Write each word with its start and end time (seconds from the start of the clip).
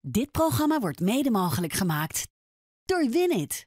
Dit 0.00 0.30
programma 0.30 0.80
wordt 0.80 1.00
mede 1.00 1.30
mogelijk 1.30 1.72
gemaakt 1.72 2.28
door 2.84 3.08
Winit. 3.10 3.66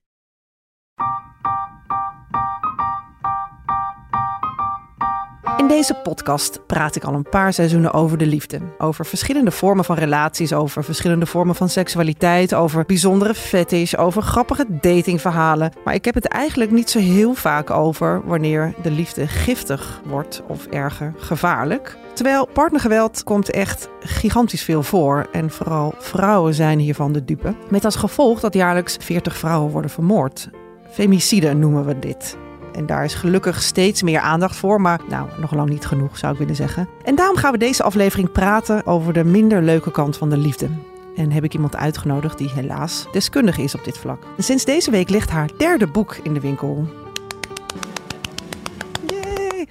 In 5.62 5.68
deze 5.68 5.94
podcast 5.94 6.66
praat 6.66 6.96
ik 6.96 7.04
al 7.04 7.13
een 7.13 7.29
paar 7.29 7.54
seizoenen 7.54 7.94
over 7.94 8.18
de 8.18 8.26
liefde. 8.26 8.60
Over 8.78 9.05
verschillende 9.05 9.52
vormen 9.52 9.86
van 9.86 9.96
relaties, 9.96 10.54
over 10.54 10.84
verschillende 10.84 11.26
vormen 11.26 11.55
van 11.55 11.70
seksualiteit, 11.70 12.54
over 12.54 12.86
bijzondere 12.86 13.34
fetish, 13.34 13.94
over 13.94 14.21
grappige 14.21 14.66
datingverhalen. 14.70 15.71
Maar 15.84 15.94
ik 15.94 16.05
heb 16.05 16.13
het 16.13 16.27
eigenlijk 16.27 16.71
niet 16.71 16.89
zo 16.89 17.00
heel 17.00 17.34
vaak 17.34 17.70
over 17.70 18.21
wanneer 18.26 18.73
de 18.82 18.91
liefde 18.91 19.27
giftig 19.27 20.02
wordt 20.05 20.41
of 20.48 20.66
erger 20.66 21.13
gevaarlijk. 21.18 21.98
Terwijl 22.14 22.48
partnergeweld 22.54 23.23
komt 23.23 23.50
echt 23.50 23.89
gigantisch 24.00 24.64
veel 24.64 24.84
voor 24.84 25.28
en 25.32 25.50
vooral 25.50 25.93
vrouwen 25.98 26.54
zijn 26.54 26.80
hiervan 26.80 27.12
de 27.12 27.25
dupe. 27.25 27.55
Met 27.70 27.85
als 27.85 27.96
gevolg 27.96 28.40
dat 28.40 28.54
jaarlijks 28.54 28.98
40 28.99 29.38
vrouwen 29.38 29.71
worden 29.71 29.91
vermoord. 29.91 30.49
Femicide 30.91 31.54
noemen 31.54 31.85
we 31.85 31.99
dit. 31.99 32.38
En 32.73 32.85
daar 32.85 33.03
is 33.03 33.13
gelukkig 33.13 33.61
steeds 33.61 34.02
meer 34.02 34.20
aandacht 34.20 34.55
voor, 34.55 34.81
maar 34.81 34.99
nou, 35.09 35.29
nog 35.39 35.53
lang 35.53 35.70
niet 35.70 35.85
genoeg 35.85 36.17
zou 36.17 36.34
ik 36.34 36.39
willen 36.39 36.55
zeggen. 36.55 36.88
En 37.03 37.16
daarom 37.16 37.35
gaan 37.38 37.52
we 37.52 37.57
deze 37.57 37.84
aflevering 37.84 38.31
praten 38.31 38.85
over 38.85 39.13
de 39.13 39.23
minder 39.23 39.62
leuke 39.62 39.91
kant 39.91 40.17
van 40.17 40.29
de 40.29 40.38
liefde. 40.38 40.70
En 41.15 41.31
heb 41.31 41.43
ik 41.43 41.53
iemand 41.53 41.76
uitgenodigd 41.76 42.38
die 42.38 42.49
helaas 42.49 43.05
deskundig 43.12 43.57
is 43.57 43.76
op 43.76 43.84
dit 43.84 43.98
vlak. 43.98 44.23
Sinds 44.38 44.65
deze 44.65 44.91
week 44.91 45.09
ligt 45.09 45.29
haar 45.29 45.49
derde 45.57 45.88
boek 45.88 46.17
in 46.23 46.34
de 46.34 46.39
winkel. 46.39 46.88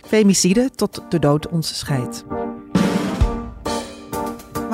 Femicide 0.07 0.71
tot 0.75 1.03
de 1.09 1.19
dood 1.19 1.49
ons 1.49 1.79
scheidt. 1.79 2.25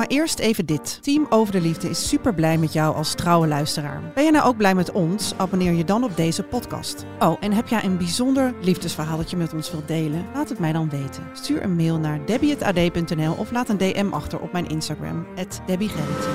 Maar 0.07 0.17
eerst 0.17 0.39
even 0.39 0.65
dit. 0.65 0.99
Team 1.01 1.25
Over 1.29 1.51
de 1.51 1.61
Liefde 1.61 1.89
is 1.89 2.07
super 2.07 2.33
blij 2.33 2.57
met 2.57 2.73
jou 2.73 2.95
als 2.95 3.15
trouwe 3.15 3.47
luisteraar. 3.47 4.01
Ben 4.13 4.23
je 4.23 4.31
nou 4.31 4.45
ook 4.45 4.57
blij 4.57 4.75
met 4.75 4.91
ons? 4.91 5.33
Abonneer 5.37 5.73
je 5.73 5.83
dan 5.83 6.03
op 6.03 6.15
deze 6.15 6.43
podcast. 6.43 7.05
Oh, 7.19 7.37
en 7.39 7.53
heb 7.53 7.67
jij 7.67 7.83
een 7.83 7.97
bijzonder 7.97 8.53
liefdesverhaal 8.61 9.17
dat 9.17 9.29
je 9.29 9.37
met 9.37 9.53
ons 9.53 9.71
wilt 9.71 9.87
delen? 9.87 10.25
Laat 10.33 10.49
het 10.49 10.59
mij 10.59 10.71
dan 10.71 10.89
weten. 10.89 11.23
Stuur 11.33 11.63
een 11.63 11.75
mail 11.75 11.99
naar 11.99 12.25
debbie.ad.nl 12.25 13.33
of 13.33 13.51
laat 13.51 13.69
een 13.69 13.77
DM 13.77 14.07
achter 14.11 14.39
op 14.39 14.51
mijn 14.51 14.67
Instagram, 14.67 15.27
debbiegerrit. 15.65 16.27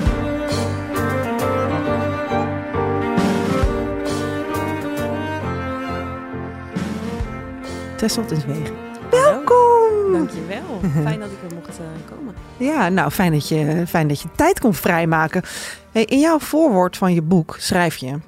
Tesselt 7.97 8.31
is 8.31 8.45
wegen. 8.45 8.75
Welkom! 9.09 10.11
Dankjewel. 10.11 10.79
Fijn 11.03 11.19
dat 11.19 11.31
ik 11.31 11.49
er 11.49 11.55
mocht 11.55 11.79
uh, 11.79 11.85
komen. 12.05 12.12
Ja, 12.63 12.89
nou 12.89 13.11
fijn 13.11 13.31
dat 13.31 13.47
je, 13.47 13.83
fijn 13.87 14.07
dat 14.07 14.21
je 14.21 14.29
tijd 14.35 14.59
kon 14.59 14.73
vrijmaken. 14.73 15.43
In 15.91 16.19
jouw 16.19 16.39
voorwoord 16.39 16.97
van 16.97 17.13
je 17.13 17.21
boek 17.21 17.55
schrijf 17.59 17.95
je: 17.95 18.19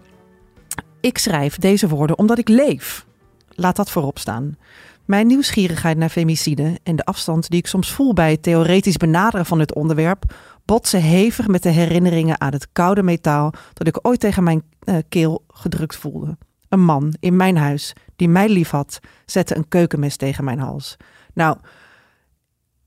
Ik 1.00 1.18
schrijf 1.18 1.58
deze 1.58 1.88
woorden 1.88 2.18
omdat 2.18 2.38
ik 2.38 2.50
leef. 2.50 3.06
Laat 3.50 3.76
dat 3.76 3.92
voorop 3.92 4.20
staan. 4.20 4.58
Mijn 5.06 5.28
nieuwsgierigheid 5.28 5.98
naar 5.98 6.10
femicide 6.10 6.80
en 6.84 6.96
de 6.96 7.06
afstand 7.06 7.50
die 7.50 7.60
ik 7.60 7.68
soms 7.68 7.92
voel 7.92 8.14
bij 8.14 8.32
het 8.32 8.44
theoretisch 8.44 8.98
benaderen 8.98 9.46
van 9.46 9.58
dit 9.58 9.74
onderwerp 9.74 10.34
botsen 10.66 11.02
hevig 11.02 11.48
met 11.48 11.64
de 11.64 11.70
herinneringen 11.70 12.42
aan 12.42 12.52
het 12.54 12.68
koude 12.72 13.04
metaal 13.04 13.54
dat 13.74 13.88
ik 13.88 14.00
ooit 14.02 14.20
tegen 14.20 14.44
mijn 14.44 14.64
uh, 14.84 14.96
keel 15.10 15.44
gedrukt 15.48 15.96
voelde. 15.96 16.38
Een 16.70 16.84
man 16.84 17.14
in 17.20 17.36
mijn 17.36 17.58
huis 17.58 17.94
die 18.16 18.30
mij 18.30 18.50
lief 18.50 18.70
had, 18.70 19.00
zette 19.26 19.56
een 19.56 19.68
keukenmes 19.68 20.18
tegen 20.18 20.44
mijn 20.44 20.60
hals. 20.60 20.98
Nou, 21.34 21.58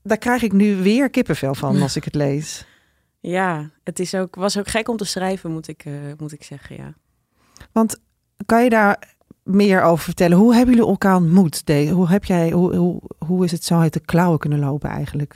daar 0.09 0.17
krijg 0.17 0.41
ik 0.41 0.51
nu 0.51 0.75
weer 0.75 1.09
kippenvel 1.09 1.55
van 1.55 1.81
als 1.81 1.95
ik 1.95 2.03
het 2.03 2.15
lees. 2.15 2.65
Ja, 3.19 3.69
het 3.83 3.99
is 3.99 4.15
ook, 4.15 4.35
was 4.35 4.57
ook 4.57 4.67
gek 4.67 4.89
om 4.89 4.97
te 4.97 5.05
schrijven, 5.05 5.51
moet 5.51 5.67
ik, 5.67 5.85
uh, 5.85 5.93
moet 6.17 6.31
ik 6.31 6.43
zeggen, 6.43 6.75
ja. 6.75 6.93
Want 7.71 7.99
kan 8.45 8.63
je 8.63 8.69
daar 8.69 9.15
meer 9.43 9.81
over 9.81 10.03
vertellen? 10.03 10.37
Hoe 10.37 10.55
hebben 10.55 10.75
jullie 10.75 10.89
elkaar 10.89 11.15
ontmoet? 11.15 11.63
Hoe, 11.65 12.07
heb 12.09 12.25
jij, 12.25 12.51
hoe, 12.51 12.75
hoe, 12.75 13.01
hoe 13.25 13.45
is 13.45 13.51
het 13.51 13.63
zo 13.63 13.79
uit 13.79 13.93
de 13.93 13.99
klauwen 13.99 14.39
kunnen 14.39 14.59
lopen 14.59 14.89
eigenlijk? 14.89 15.35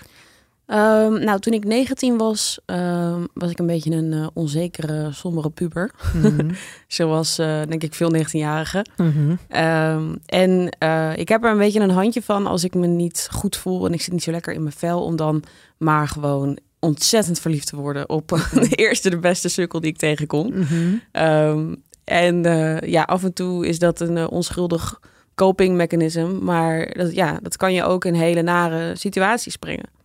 Um, 0.68 1.24
nou, 1.24 1.40
toen 1.40 1.54
ik 1.54 1.66
19 1.66 2.18
was, 2.18 2.60
um, 2.66 3.28
was 3.34 3.52
ik 3.52 3.60
een 3.60 3.66
beetje 3.66 3.92
een 3.92 4.12
uh, 4.12 4.28
onzekere, 4.34 5.12
sombere 5.12 5.50
puber. 5.50 5.92
Mm 6.14 6.22
-hmm. 6.22 6.52
Zoals, 6.88 7.40
uh, 7.40 7.62
denk 7.68 7.84
ik, 7.84 7.94
veel 7.94 8.16
19-jarigen. 8.16 8.90
Mm 8.98 9.12
-hmm. 9.12 9.62
um, 9.64 10.18
en 10.26 10.76
uh, 10.84 11.18
ik 11.18 11.30
heb 11.30 11.44
er 11.44 11.52
een 11.52 11.58
beetje 11.58 11.80
een 11.80 11.90
handje 11.90 12.22
van 12.22 12.48
als 12.48 12.64
ik 12.64 12.74
me 12.74 12.88
niet 12.88 13.28
goed 13.32 13.56
voel 13.56 13.86
en 13.86 13.94
ik 13.94 14.02
zit 14.02 14.14
niet 14.14 14.24
zo 14.24 14.32
lekker 14.32 14.54
in 14.54 14.64
mijn 14.64 14.76
vel, 14.76 15.04
om 15.04 15.16
dan 15.16 15.44
maar 15.78 16.08
gewoon 16.08 16.58
ontzettend 16.80 17.40
verliefd 17.40 17.68
te 17.68 17.76
worden 17.76 18.10
op 18.10 18.28
de 18.54 18.70
eerste, 18.70 19.10
de 19.10 19.20
beste 19.20 19.50
sukkel 19.50 19.80
die 19.80 19.92
ik 19.92 19.98
tegenkom. 19.98 20.54
Mm 20.54 20.64
-hmm. 20.64 21.78
en 22.04 22.44
ja, 22.90 23.04
af 23.04 23.24
en 23.24 23.34
toe 23.34 23.68
is 23.68 23.80
dat 23.80 24.00
een 24.00 24.28
onschuldig 24.30 25.00
coping 25.36 25.76
mechanism, 25.76 26.38
maar 26.42 26.94
dat, 26.98 27.14
ja, 27.14 27.40
dat 27.42 27.58
kan 27.58 27.74
je 27.74 27.84
ook 27.84 28.06
in 28.06 28.14
hele 28.14 28.42
nare 28.42 28.96
situaties 28.96 29.58
brengen. 29.58 30.02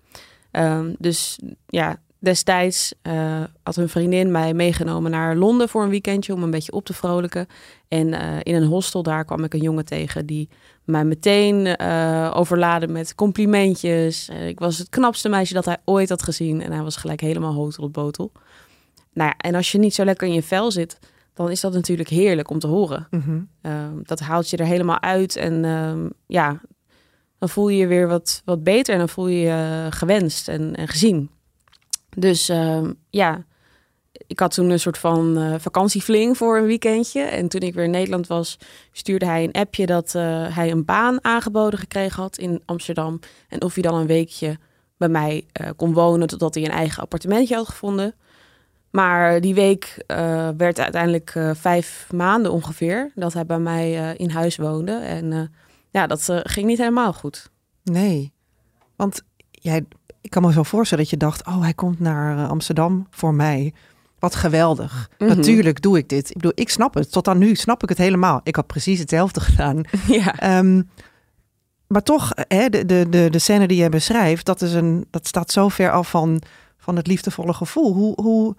Um, 0.58 0.94
dus 0.98 1.38
ja, 1.66 2.00
destijds 2.18 2.94
uh, 3.02 3.42
had 3.62 3.76
een 3.76 3.88
vriendin 3.88 4.30
mij 4.30 4.54
meegenomen 4.54 5.10
naar 5.10 5.36
Londen 5.36 5.68
voor 5.68 5.82
een 5.82 5.90
weekendje 5.90 6.34
om 6.34 6.42
een 6.42 6.50
beetje 6.50 6.72
op 6.72 6.84
te 6.84 6.94
vrolijken. 6.94 7.46
En 7.88 8.06
uh, 8.08 8.36
in 8.42 8.54
een 8.54 8.66
hostel 8.66 9.02
daar 9.02 9.24
kwam 9.24 9.44
ik 9.44 9.54
een 9.54 9.62
jongen 9.62 9.84
tegen 9.84 10.26
die 10.26 10.48
mij 10.84 11.04
meteen 11.04 11.82
uh, 11.82 12.32
overladen 12.34 12.92
met 12.92 13.14
complimentjes. 13.14 14.28
ik 14.28 14.58
was 14.58 14.78
het 14.78 14.88
knapste 14.88 15.28
meisje 15.28 15.54
dat 15.54 15.64
hij 15.64 15.76
ooit 15.84 16.08
had 16.08 16.22
gezien 16.22 16.62
en 16.62 16.72
hij 16.72 16.82
was 16.82 16.96
gelijk 16.96 17.20
helemaal 17.20 17.52
hotel 17.52 17.84
op 17.84 17.92
botel. 17.92 18.32
Nou 19.12 19.28
ja, 19.28 19.36
en 19.36 19.54
als 19.54 19.72
je 19.72 19.78
niet 19.78 19.94
zo 19.94 20.04
lekker 20.04 20.26
in 20.26 20.34
je 20.34 20.42
vel 20.42 20.70
zit, 20.70 20.98
dan 21.34 21.50
is 21.50 21.60
dat 21.60 21.72
natuurlijk 21.72 22.08
heerlijk 22.08 22.50
om 22.50 22.58
te 22.58 22.66
horen. 22.66 23.06
Mm 23.10 23.20
-hmm. 23.20 24.02
dat 24.02 24.20
haalt 24.20 24.50
je 24.50 24.56
er 24.56 24.66
helemaal 24.66 25.00
uit 25.00 25.36
en 25.36 25.64
ehm, 25.64 26.08
ja, 26.26 26.60
dan 27.38 27.48
voel 27.48 27.68
je 27.68 27.76
je 27.76 27.86
weer 27.86 28.08
wat, 28.08 28.42
wat 28.44 28.62
beter 28.62 28.92
en 28.92 28.98
dan 28.98 29.08
voel 29.08 29.28
je 29.28 29.40
je 29.40 29.86
gewenst 29.90 30.48
en, 30.48 30.74
en 30.74 30.88
gezien. 30.88 31.30
Dus 32.16 32.50
uh, 32.50 32.88
ja, 33.10 33.44
ik 34.26 34.40
had 34.40 34.54
toen 34.54 34.70
een 34.70 34.80
soort 34.80 34.98
van 34.98 35.38
uh, 35.38 35.54
vakantiefling 35.58 36.36
voor 36.36 36.58
een 36.58 36.66
weekendje. 36.66 37.20
En 37.20 37.48
toen 37.48 37.60
ik 37.60 37.74
weer 37.74 37.84
in 37.84 37.90
Nederland 37.90 38.26
was, 38.26 38.58
stuurde 38.92 39.26
hij 39.26 39.44
een 39.44 39.52
appje 39.52 39.86
dat 39.86 40.14
uh, 40.16 40.56
hij 40.56 40.70
een 40.70 40.84
baan 40.84 41.24
aangeboden 41.24 41.78
gekregen 41.78 42.22
had 42.22 42.38
in 42.38 42.62
Amsterdam. 42.64 43.18
En 43.48 43.62
of 43.62 43.74
hij 43.74 43.82
dan 43.82 43.94
een 43.94 44.06
weekje 44.06 44.58
bij 44.96 45.08
mij 45.08 45.46
kon 45.76 45.92
wonen 45.92 46.28
totdat 46.28 46.54
hij 46.54 46.64
een 46.64 46.70
eigen 46.70 47.02
appartementje 47.02 47.54
had 47.54 47.68
gevonden. 47.68 48.14
Maar 48.90 49.40
die 49.40 49.54
week 49.54 50.04
werd 50.56 50.80
uiteindelijk 50.80 51.36
vijf 51.52 52.08
maanden 52.14 52.52
ongeveer 52.52 53.12
dat 53.14 53.32
hij 53.32 53.46
bij 53.46 53.58
mij 53.58 54.14
in 54.16 54.30
huis 54.30 54.56
woonde. 54.56 54.92
En 54.92 55.52
ja, 55.90 56.06
dat 56.06 56.28
uh, 56.28 56.40
ging 56.42 56.66
niet 56.66 56.78
helemaal 56.78 57.12
goed. 57.12 57.50
Nee, 57.82 58.32
want 58.96 59.22
jij, 59.50 59.84
ik 60.20 60.30
kan 60.30 60.42
me 60.42 60.52
zo 60.52 60.62
voorstellen 60.62 61.04
dat 61.04 61.12
je 61.12 61.18
dacht, 61.18 61.46
oh, 61.46 61.60
hij 61.60 61.74
komt 61.74 62.00
naar 62.00 62.36
uh, 62.36 62.48
Amsterdam 62.48 63.06
voor 63.10 63.34
mij. 63.34 63.74
Wat 64.18 64.34
geweldig. 64.34 65.10
Mm 65.18 65.28
-hmm. 65.28 65.36
Natuurlijk 65.36 65.82
doe 65.82 65.98
ik 65.98 66.08
dit. 66.08 66.28
Ik 66.28 66.36
bedoel, 66.36 66.52
ik 66.54 66.68
snap 66.68 66.94
het. 66.94 67.12
Tot 67.12 67.28
aan 67.28 67.38
nu 67.38 67.54
snap 67.54 67.82
ik 67.82 67.88
het 67.88 67.98
helemaal. 67.98 68.40
Ik 68.42 68.56
had 68.56 68.66
precies 68.66 68.98
hetzelfde 68.98 69.40
gedaan. 69.48 69.82
Ja. 70.06 70.58
Um, 70.58 70.88
maar 71.86 72.02
toch, 72.02 72.32
hè, 72.34 72.68
de, 72.68 72.86
de, 72.86 73.06
de, 73.08 73.28
de 73.30 73.38
scène 73.38 73.66
die 73.66 73.76
jij 73.76 73.88
beschrijft, 73.88 74.46
dat, 74.46 74.62
is 74.62 74.72
een, 74.72 75.06
dat 75.10 75.26
staat 75.26 75.50
zo 75.50 75.68
ver 75.68 75.90
af 75.90 76.10
van, 76.10 76.42
van 76.76 76.96
het 76.96 77.06
liefdevolle 77.06 77.52
gevoel. 77.52 77.92
Hoe, 77.94 78.20
hoe, 78.22 78.56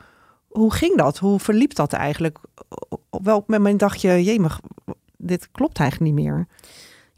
hoe 0.48 0.74
ging 0.74 0.98
dat? 0.98 1.18
Hoe 1.18 1.40
verliep 1.40 1.74
dat 1.76 1.94
eigenlijk? 1.94 2.38
Op 3.10 3.26
welk 3.26 3.48
moment 3.48 3.80
dacht 3.80 4.02
je, 4.02 4.24
jemig, 4.24 4.60
dit 5.18 5.52
klopt 5.52 5.80
eigenlijk 5.80 6.12
niet 6.12 6.26
meer? 6.26 6.48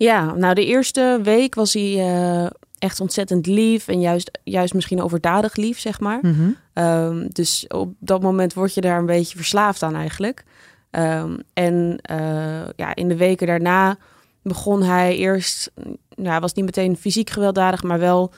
Ja, 0.02 0.36
nou 0.36 0.54
de 0.54 0.66
eerste 0.66 1.20
week 1.24 1.56
was 1.56 1.74
hij 1.74 1.92
uh, 1.92 2.50
echt 2.78 3.00
ontzettend 3.00 3.46
lief 3.46 3.88
en 3.88 4.00
juist, 4.00 4.40
juist 4.44 4.74
misschien 4.74 5.02
overdadig 5.02 5.56
lief, 5.56 5.80
zeg 5.80 6.00
maar. 6.00 6.20
Mm 6.22 6.34
-hmm. 6.34 6.84
um, 6.84 7.28
dus 7.30 7.66
op 7.68 7.94
dat 8.00 8.22
moment 8.22 8.54
word 8.54 8.74
je 8.74 8.82
daar 8.82 9.00
een 9.00 9.06
beetje 9.06 9.38
verslaafd 9.38 9.84
aan 9.84 9.96
eigenlijk. 9.96 10.44
Um, 10.92 11.38
en 11.54 12.00
uh, 12.12 12.68
ja, 12.76 12.96
in 12.96 13.08
de 13.08 13.16
weken 13.16 13.48
daarna 13.48 13.98
begon 14.44 14.84
hij 14.84 15.18
eerst, 15.18 15.72
nou, 16.16 16.30
hij 16.30 16.40
was 16.40 16.54
niet 16.54 16.66
meteen 16.66 16.98
fysiek 16.98 17.30
gewelddadig, 17.30 17.84
maar 17.84 18.00
wel 18.00 18.34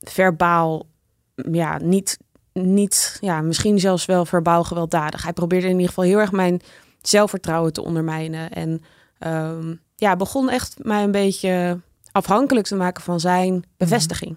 verbaal, 0.00 0.86
ja, 1.52 1.78
niet, 1.78 2.18
niet, 2.52 3.18
ja, 3.20 3.40
misschien 3.40 3.78
zelfs 3.78 4.04
wel 4.04 4.24
verbaal 4.24 4.64
gewelddadig. 4.64 5.22
Hij 5.22 5.32
probeerde 5.32 5.66
in 5.66 5.72
ieder 5.72 5.88
geval 5.88 6.04
heel 6.04 6.18
erg 6.18 6.32
mijn 6.32 6.60
zelfvertrouwen 7.02 7.72
te 7.72 7.84
ondermijnen 7.84 8.50
en 8.50 8.82
um, 9.26 9.80
ja, 10.00 10.16
begon 10.16 10.50
echt 10.50 10.76
mij 10.82 11.02
een 11.02 11.10
beetje 11.10 11.80
afhankelijk 12.12 12.66
te 12.66 12.76
maken 12.76 13.02
van 13.02 13.20
zijn 13.20 13.64
bevestiging. 13.76 14.30
Mm 14.30 14.36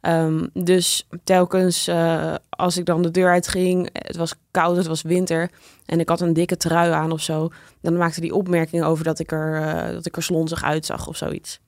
-hmm. 0.00 0.50
um, 0.54 0.64
dus 0.64 1.08
telkens 1.24 1.88
uh, 1.88 2.34
als 2.50 2.76
ik 2.76 2.84
dan 2.84 3.02
de 3.02 3.10
deur 3.10 3.30
uitging, 3.30 3.88
het 3.92 4.16
was 4.16 4.34
koud, 4.50 4.76
het 4.76 4.86
was 4.86 5.02
winter 5.02 5.50
en 5.86 6.00
ik 6.00 6.08
had 6.08 6.20
een 6.20 6.32
dikke 6.32 6.56
trui 6.56 6.92
aan 6.92 7.12
of 7.12 7.20
zo, 7.20 7.48
dan 7.80 7.96
maakte 7.96 8.20
die 8.20 8.34
opmerking 8.34 8.84
over 8.84 9.04
dat 9.04 9.18
ik 9.18 9.32
er, 9.32 9.60
uh, 9.60 9.92
dat 9.92 10.06
ik 10.06 10.16
er 10.16 10.22
slonzig 10.22 10.64
uitzag 10.64 11.06
of 11.06 11.16
zoiets. 11.16 11.60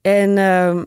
En 0.00 0.36
uh, 0.36 0.82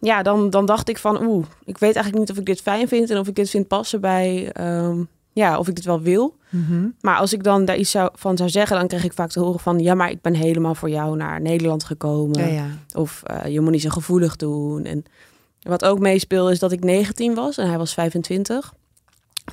ja, 0.00 0.22
dan, 0.22 0.50
dan 0.50 0.66
dacht 0.66 0.88
ik 0.88 0.98
van, 0.98 1.26
oeh, 1.26 1.46
ik 1.64 1.78
weet 1.78 1.94
eigenlijk 1.94 2.18
niet 2.18 2.30
of 2.30 2.38
ik 2.38 2.46
dit 2.46 2.60
fijn 2.60 2.88
vind 2.88 3.10
en 3.10 3.18
of 3.18 3.28
ik 3.28 3.34
dit 3.34 3.50
vind 3.50 3.68
passen 3.68 4.00
bij, 4.00 4.52
um, 4.60 5.08
ja, 5.32 5.58
of 5.58 5.68
ik 5.68 5.74
dit 5.74 5.84
wel 5.84 6.00
wil. 6.00 6.36
Maar 7.00 7.16
als 7.16 7.32
ik 7.32 7.42
dan 7.42 7.64
daar 7.64 7.76
iets 7.76 7.90
zou, 7.90 8.10
van 8.14 8.36
zou 8.36 8.50
zeggen, 8.50 8.76
dan 8.76 8.86
krijg 8.86 9.04
ik 9.04 9.12
vaak 9.12 9.30
te 9.30 9.40
horen 9.40 9.60
van... 9.60 9.78
ja, 9.78 9.94
maar 9.94 10.10
ik 10.10 10.20
ben 10.20 10.34
helemaal 10.34 10.74
voor 10.74 10.90
jou 10.90 11.16
naar 11.16 11.40
Nederland 11.40 11.84
gekomen. 11.84 12.40
Ja, 12.40 12.46
ja. 12.46 12.66
Of 12.94 13.22
eh, 13.22 13.52
je 13.52 13.60
moet 13.60 13.70
niet 13.70 13.82
zo 13.82 13.88
gevoelig 13.88 14.36
doen. 14.36 14.84
En 14.84 15.04
wat 15.62 15.84
ook 15.84 15.98
meespeelde 15.98 16.52
is 16.52 16.58
dat 16.58 16.72
ik 16.72 16.84
19 16.84 17.34
was 17.34 17.58
en 17.58 17.68
hij 17.68 17.78
was 17.78 17.94
25. 17.94 18.74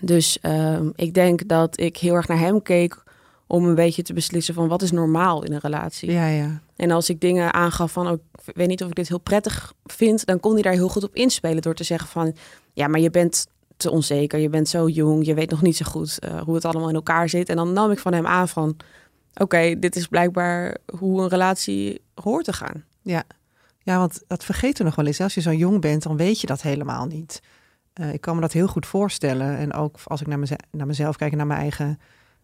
Dus 0.01 0.39
ehm, 0.41 0.89
ik 0.95 1.13
denk 1.13 1.47
dat 1.47 1.79
ik 1.79 1.97
heel 1.97 2.15
erg 2.15 2.27
naar 2.27 2.39
hem 2.39 2.61
keek 2.61 3.03
om 3.47 3.65
een 3.65 3.75
beetje 3.75 4.01
te 4.01 4.13
beslissen 4.13 4.53
van 4.53 4.67
wat 4.67 4.81
is 4.81 4.91
normaal 4.91 5.43
in 5.43 5.53
een 5.53 5.59
relatie. 5.59 6.11
ja, 6.11 6.27
ja. 6.27 6.61
En 6.75 6.91
als 6.91 7.09
ik 7.09 7.21
dingen 7.21 7.53
aangaf 7.53 7.91
van, 7.91 8.07
oh, 8.07 8.13
ik 8.45 8.55
weet 8.55 8.67
niet 8.67 8.83
of 8.83 8.89
ik 8.89 8.95
dit 8.95 9.07
heel 9.07 9.19
prettig 9.19 9.73
vind, 9.85 10.25
dan 10.25 10.39
kon 10.39 10.53
hij 10.53 10.61
daar 10.61 10.73
heel 10.73 10.89
goed 10.89 11.03
op 11.03 11.15
inspelen 11.15 11.61
door 11.61 11.73
te 11.75 11.83
zeggen 11.83 12.09
van, 12.09 12.35
ja, 12.73 12.87
maar 12.87 12.99
je 12.99 13.09
bent 13.09 13.47
onzeker, 13.85 14.39
je 14.39 14.49
bent 14.49 14.69
zo 14.69 14.87
jong, 14.87 15.25
je 15.25 15.33
weet 15.33 15.49
nog 15.49 15.61
niet 15.61 15.77
zo 15.77 15.85
goed 15.85 16.19
eh, 16.19 16.41
hoe 16.41 16.55
het 16.55 16.65
allemaal 16.65 16.89
in 16.89 16.95
elkaar 16.95 17.29
zit. 17.29 17.49
En 17.49 17.55
dan 17.55 17.73
nam 17.73 17.91
ik 17.91 17.99
van 17.99 18.13
hem 18.13 18.27
aan 18.27 18.47
van, 18.47 18.77
oké, 19.33 19.79
dit 19.79 19.95
is 19.95 20.07
blijkbaar 20.07 20.77
hoe 20.97 21.21
een 21.21 21.27
relatie 21.27 22.01
hoort 22.13 22.45
te 22.45 22.53
gaan. 22.53 22.83
Ja, 23.83 23.97
want 23.97 24.23
dat 24.27 24.43
vergeten 24.43 24.77
we 24.77 24.83
nog 24.83 24.95
wel 24.95 25.05
eens. 25.05 25.21
Als 25.21 25.33
je 25.33 25.41
zo 25.41 25.53
jong 25.53 25.81
bent, 25.81 26.03
dan 26.03 26.17
weet 26.17 26.41
je 26.41 26.47
dat 26.47 26.61
helemaal 26.61 27.05
niet. 27.05 27.41
Eh, 27.93 28.13
ik 28.13 28.21
kan 28.21 28.35
me 28.35 28.41
dat 28.41 28.51
heel 28.51 28.67
goed 28.67 28.85
voorstellen. 28.85 29.57
En 29.57 29.73
ook 29.73 29.97
als 30.03 30.21
ik 30.21 30.27
naar, 30.27 30.39
naar 30.71 30.87
mezelf 30.87 31.15
kijk 31.15 31.31
en 31.31 31.37
naar 31.37 31.47
mijn 31.47 31.59
eigen 31.59 31.99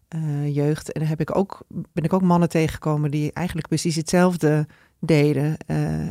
eh, 0.08 0.54
jeugd. 0.54 0.92
En 0.92 1.00
dan 1.00 1.08
heb 1.08 1.20
ik 1.20 1.36
ook, 1.36 1.62
ben 1.68 2.04
ik 2.04 2.12
ook 2.12 2.22
mannen 2.22 2.48
tegengekomen 2.48 3.10
die 3.10 3.32
eigenlijk 3.32 3.68
precies 3.68 3.96
hetzelfde 3.96 4.66
deden. 5.00 5.56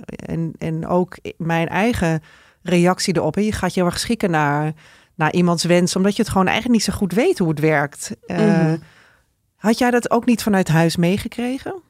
En, 0.06 0.54
en 0.58 0.88
ook 0.88 1.18
mijn 1.38 1.68
eigen 1.68 2.22
reactie 2.68 3.16
erop. 3.16 3.36
Je 3.36 3.52
gaat 3.52 3.74
je 3.74 3.80
heel 3.80 3.90
erg 3.90 4.00
schikken 4.00 4.32
naar, 4.32 4.74
naar 5.18 5.34
iemands 5.34 5.64
wens, 5.64 5.96
omdat 5.96 6.16
je 6.16 6.22
het 6.22 6.32
gewoon 6.32 6.48
eigenlijk 6.48 6.76
niet 6.76 6.86
zo 6.94 6.98
goed 7.00 7.14
weet 7.14 7.38
hoe 7.40 7.50
het 7.50 7.60
werkt. 7.60 8.12
Eh, 8.26 8.38
Mhm. 8.38 8.78
Had 9.56 9.78
jij 9.78 9.92
dat 9.92 10.12
ook 10.12 10.26
niet 10.26 10.44
vanuit 10.44 10.68
huis 10.68 10.96
meegekregen? 10.96 11.82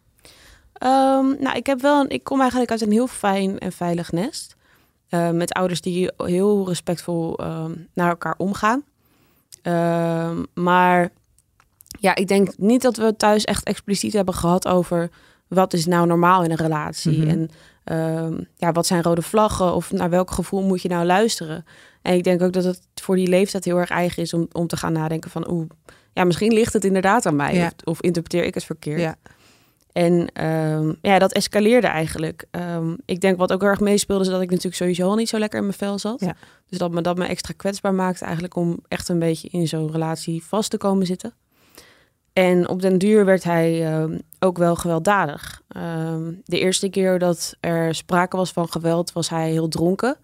Ehm, 0.73 1.25
nou, 1.39 1.55
ik 1.55 1.65
heb 1.65 1.81
wel, 1.81 2.01
een, 2.01 2.09
ik 2.09 2.23
kom 2.23 2.39
eigenlijk 2.39 2.71
uit 2.71 2.81
een 2.81 2.91
heel 2.91 3.07
fijn 3.07 3.57
en 3.59 3.71
veilig 3.71 4.11
nest. 4.11 4.55
Eh, 5.09 5.29
met 5.29 5.51
ouders 5.53 5.81
die 5.81 6.11
heel 6.17 6.67
respectvol 6.67 7.37
ehm, 7.37 7.71
naar 7.93 8.09
elkaar 8.09 8.33
omgaan. 8.37 8.83
Ehm, 9.61 10.43
maar 10.53 11.09
ja, 11.99 12.15
ik 12.15 12.27
denk 12.27 12.57
niet 12.57 12.81
dat 12.81 12.97
we 12.97 13.15
thuis 13.15 13.43
echt 13.43 13.63
expliciet 13.63 14.13
hebben 14.13 14.33
gehad 14.33 14.67
over 14.67 15.09
wat 15.47 15.73
is 15.73 15.85
nou 15.85 16.07
normaal 16.07 16.43
in 16.43 16.51
een 16.51 16.57
relatie. 16.57 17.19
Mhm. 17.19 17.29
En 17.29 17.49
ja, 18.55 18.71
wat 18.71 18.85
zijn 18.87 19.03
rode 19.03 19.21
vlaggen 19.21 19.73
of 19.73 19.91
naar 19.91 20.09
welk 20.09 20.31
gevoel 20.31 20.61
moet 20.63 20.81
je 20.81 20.89
nou 20.89 21.05
luisteren. 21.05 21.65
En 22.07 22.13
ik 22.13 22.23
denk 22.23 22.41
ook 22.41 22.53
dat 22.53 22.63
het 22.63 22.81
voor 22.95 23.15
die 23.15 23.27
leeftijd 23.27 23.65
heel 23.65 23.77
erg 23.77 23.89
eigen 23.89 24.23
is 24.23 24.33
om, 24.33 24.47
om 24.51 24.67
te 24.67 24.77
gaan 24.77 24.93
nadenken 24.93 25.31
van 25.31 25.51
oeh, 25.51 25.69
ja, 26.13 26.23
misschien 26.23 26.53
ligt 26.53 26.73
het 26.73 26.85
inderdaad 26.85 27.25
aan 27.25 27.35
mij. 27.35 27.53
Ja. 27.53 27.65
Of, 27.65 27.73
of 27.83 28.01
interpreteer 28.01 28.43
ik 28.43 28.53
het 28.53 28.63
verkeerd. 28.63 28.99
Ja. 28.99 29.15
En 29.91 30.27
ehm, 30.33 30.93
ja, 31.01 31.19
dat 31.19 31.33
escaleerde 31.33 31.87
eigenlijk. 31.87 32.45
Ehm, 32.51 32.95
ik 33.05 33.21
denk 33.21 33.37
wat 33.37 33.51
ook 33.53 33.61
heel 33.61 33.69
erg 33.69 33.79
meespeelde, 33.79 34.23
is 34.23 34.29
dat 34.29 34.41
ik 34.41 34.49
natuurlijk 34.49 34.75
sowieso 34.75 35.07
al 35.07 35.15
niet 35.15 35.29
zo 35.29 35.39
lekker 35.39 35.59
in 35.59 35.65
mijn 35.65 35.77
vel 35.77 35.99
zat. 35.99 36.19
Ja. 36.19 36.35
Dus 36.69 36.77
dat 36.77 36.91
me 36.91 37.01
dat 37.01 37.17
me 37.17 37.25
extra 37.25 37.53
kwetsbaar 37.57 37.93
maakte 37.93 38.23
eigenlijk 38.23 38.55
om 38.55 38.79
echt 38.87 39.09
een 39.09 39.19
beetje 39.19 39.47
in 39.51 39.67
zo'n 39.67 39.91
relatie 39.91 40.43
vast 40.43 40.69
te 40.69 40.77
komen 40.77 41.05
zitten. 41.05 41.33
En 42.33 42.69
op 42.69 42.81
den 42.81 42.97
duur 42.97 43.25
werd 43.25 43.43
hij 43.43 43.85
ehm, 43.85 44.17
ook 44.39 44.57
wel 44.57 44.75
gewelddadig. 44.75 45.61
De 46.45 46.59
eerste 46.59 46.89
keer 46.89 47.19
dat 47.19 47.55
er 47.59 47.95
sprake 47.95 48.37
was 48.37 48.51
van 48.51 48.69
geweld, 48.69 49.13
was 49.13 49.29
hij 49.29 49.51
heel 49.51 49.67
dronken. 49.67 50.17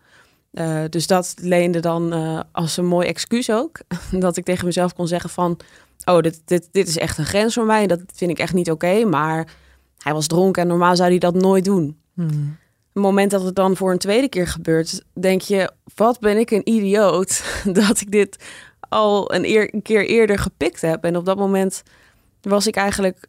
Eh, 0.54 0.84
dus 0.90 1.08
dat 1.08 1.34
leende 1.42 1.80
dan 1.80 2.14
eh, 2.14 2.40
als 2.52 2.78
een 2.78 2.86
mooi 2.86 3.08
excuus 3.08 3.52
ook. 3.52 3.80
dat 4.12 4.38
ik 4.38 4.46
tegen 4.46 4.66
mezelf 4.66 4.94
kon 4.94 5.08
zeggen 5.08 5.30
van... 5.30 5.60
oh, 6.06 6.20
dit, 6.20 6.42
dit, 6.46 6.70
dit 6.72 6.88
is 6.88 6.98
echt 6.98 7.18
een 7.18 7.26
grens 7.26 7.54
voor 7.54 7.66
mij. 7.66 7.82
En 7.82 7.88
dat 7.88 8.02
vind 8.14 8.32
ik 8.32 8.40
echt 8.40 8.54
niet 8.54 8.72
oké. 8.72 9.06
maar 9.06 9.48
hij 9.98 10.14
was 10.14 10.28
dronken 10.28 10.62
en 10.62 10.68
normaal 10.68 10.96
zou 10.96 11.10
hij 11.10 11.18
dat 11.18 11.36
nooit 11.36 11.66
doen. 11.66 11.98
Hmm. 12.14 12.58
het 12.94 13.04
moment 13.04 13.32
dat 13.32 13.44
het 13.44 13.56
dan 13.56 13.76
voor 13.76 13.92
een 13.92 13.98
tweede 13.98 14.30
keer 14.30 14.48
gebeurt, 14.48 15.04
denk 15.14 15.42
je, 15.42 15.72
wat 15.96 16.20
ben 16.20 16.38
ik 16.38 16.52
een 16.52 16.70
idioot 16.70 17.44
dat 17.82 18.02
ik 18.02 18.12
dit 18.12 18.44
al 18.90 19.34
een, 19.34 19.46
eer, 19.46 19.74
een 19.74 19.82
keer 19.82 20.06
eerder 20.06 20.40
gepikt 20.40 20.82
heb. 20.82 21.04
En 21.04 21.18
op 21.18 21.26
dat 21.26 21.38
moment 21.38 21.84
was 22.42 22.68
ik 22.68 22.76
eigenlijk 22.76 23.28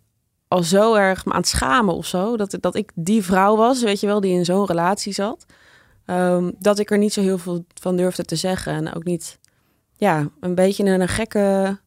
al 0.49 0.63
zo 0.63 0.95
erg 0.95 1.25
me 1.25 1.33
aan 1.33 1.39
het 1.39 1.49
schamen 1.49 1.95
of 1.95 2.07
zo, 2.07 2.37
dat, 2.37 2.57
dat 2.61 2.75
ik 2.75 2.91
die 2.95 3.23
vrouw 3.23 3.57
was, 3.57 3.83
weet 3.83 4.01
je 4.01 4.07
wel, 4.07 4.21
die 4.21 4.33
in 4.33 4.45
zo'n 4.45 4.67
relatie 4.67 5.13
zat, 5.13 5.47
ehm, 6.07 6.51
dat 6.59 6.79
ik 6.79 6.91
er 6.91 6.99
niet 6.99 7.13
zo 7.13 7.21
heel 7.21 7.39
veel 7.39 7.65
van 7.81 7.97
durfde 7.97 8.25
te 8.25 8.37
zeggen 8.37 8.73
en 8.73 8.95
ook 8.95 9.05
niet, 9.05 9.39
ja, 9.97 10.29
een 10.41 10.55
beetje 10.55 10.85
in 10.85 11.01
een 11.01 11.09
gekke 11.09 11.79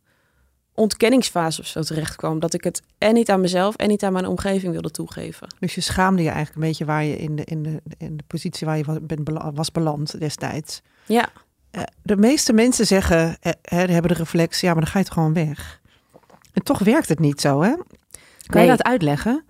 ontkenningsfase 0.73 1.61
of 1.61 1.67
zo 1.67 1.81
terecht 1.81 2.15
kwam. 2.15 2.39
Dat 2.39 2.53
ik 2.53 2.63
het 2.63 2.81
en 2.97 3.13
niet 3.13 3.29
aan 3.29 3.41
mezelf 3.41 3.75
en 3.75 3.87
niet 3.87 4.03
aan 4.03 4.13
mijn 4.13 4.25
omgeving 4.25 4.71
wilde 4.71 4.91
toegeven. 4.91 5.47
Dus 5.59 5.75
je 5.75 5.81
schaamde 5.81 6.21
je 6.21 6.29
eigenlijk 6.29 6.55
een 6.55 6.67
beetje 6.67 6.85
waar 6.85 7.03
je 7.03 7.17
in 7.17 7.35
de, 7.35 7.43
in 7.43 7.63
de, 7.63 7.81
in 7.97 8.17
de 8.17 8.23
positie 8.27 8.67
waar 8.67 8.77
je 8.77 8.83
was, 9.23 9.49
was 9.53 9.71
beland 9.71 10.19
destijds. 10.19 10.81
Ja, 11.05 11.29
Eh, 11.71 11.83
de 12.01 12.17
meeste 12.17 12.53
mensen 12.53 12.85
zeggen, 12.85 13.37
eh, 13.39 13.51
hè, 13.61 13.77
hebben 13.77 14.11
de 14.11 14.17
reflex, 14.17 14.61
ja, 14.61 14.73
maar 14.73 14.81
dan 14.81 14.91
ga 14.91 14.99
je 14.99 15.05
toch 15.05 15.13
gewoon 15.13 15.33
weg. 15.33 15.81
En 16.53 16.63
toch 16.63 16.79
werkt 16.79 17.09
het 17.09 17.19
niet 17.19 17.41
zo, 17.41 17.61
hè? 17.61 17.73
Kan 18.45 18.61
je 18.61 18.67
dat 18.67 18.83
uitleggen? 18.83 19.43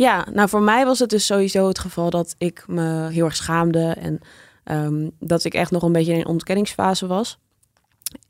Ja, 0.00 0.26
nou 0.32 0.48
voor 0.48 0.62
mij 0.62 0.84
was 0.84 0.98
het 0.98 1.10
dus 1.10 1.26
sowieso 1.26 1.68
het 1.68 1.78
geval 1.78 2.10
dat 2.10 2.34
ik 2.38 2.64
me 2.66 3.08
heel 3.08 3.24
erg 3.24 3.36
schaamde 3.36 3.96
en 4.00 4.20
ehm, 4.64 5.08
dat 5.18 5.44
ik 5.44 5.54
echt 5.54 5.70
nog 5.70 5.82
een 5.82 5.92
beetje 5.92 6.12
in 6.12 6.18
een 6.18 6.26
ontkenningsfase 6.26 7.06
was. 7.06 7.38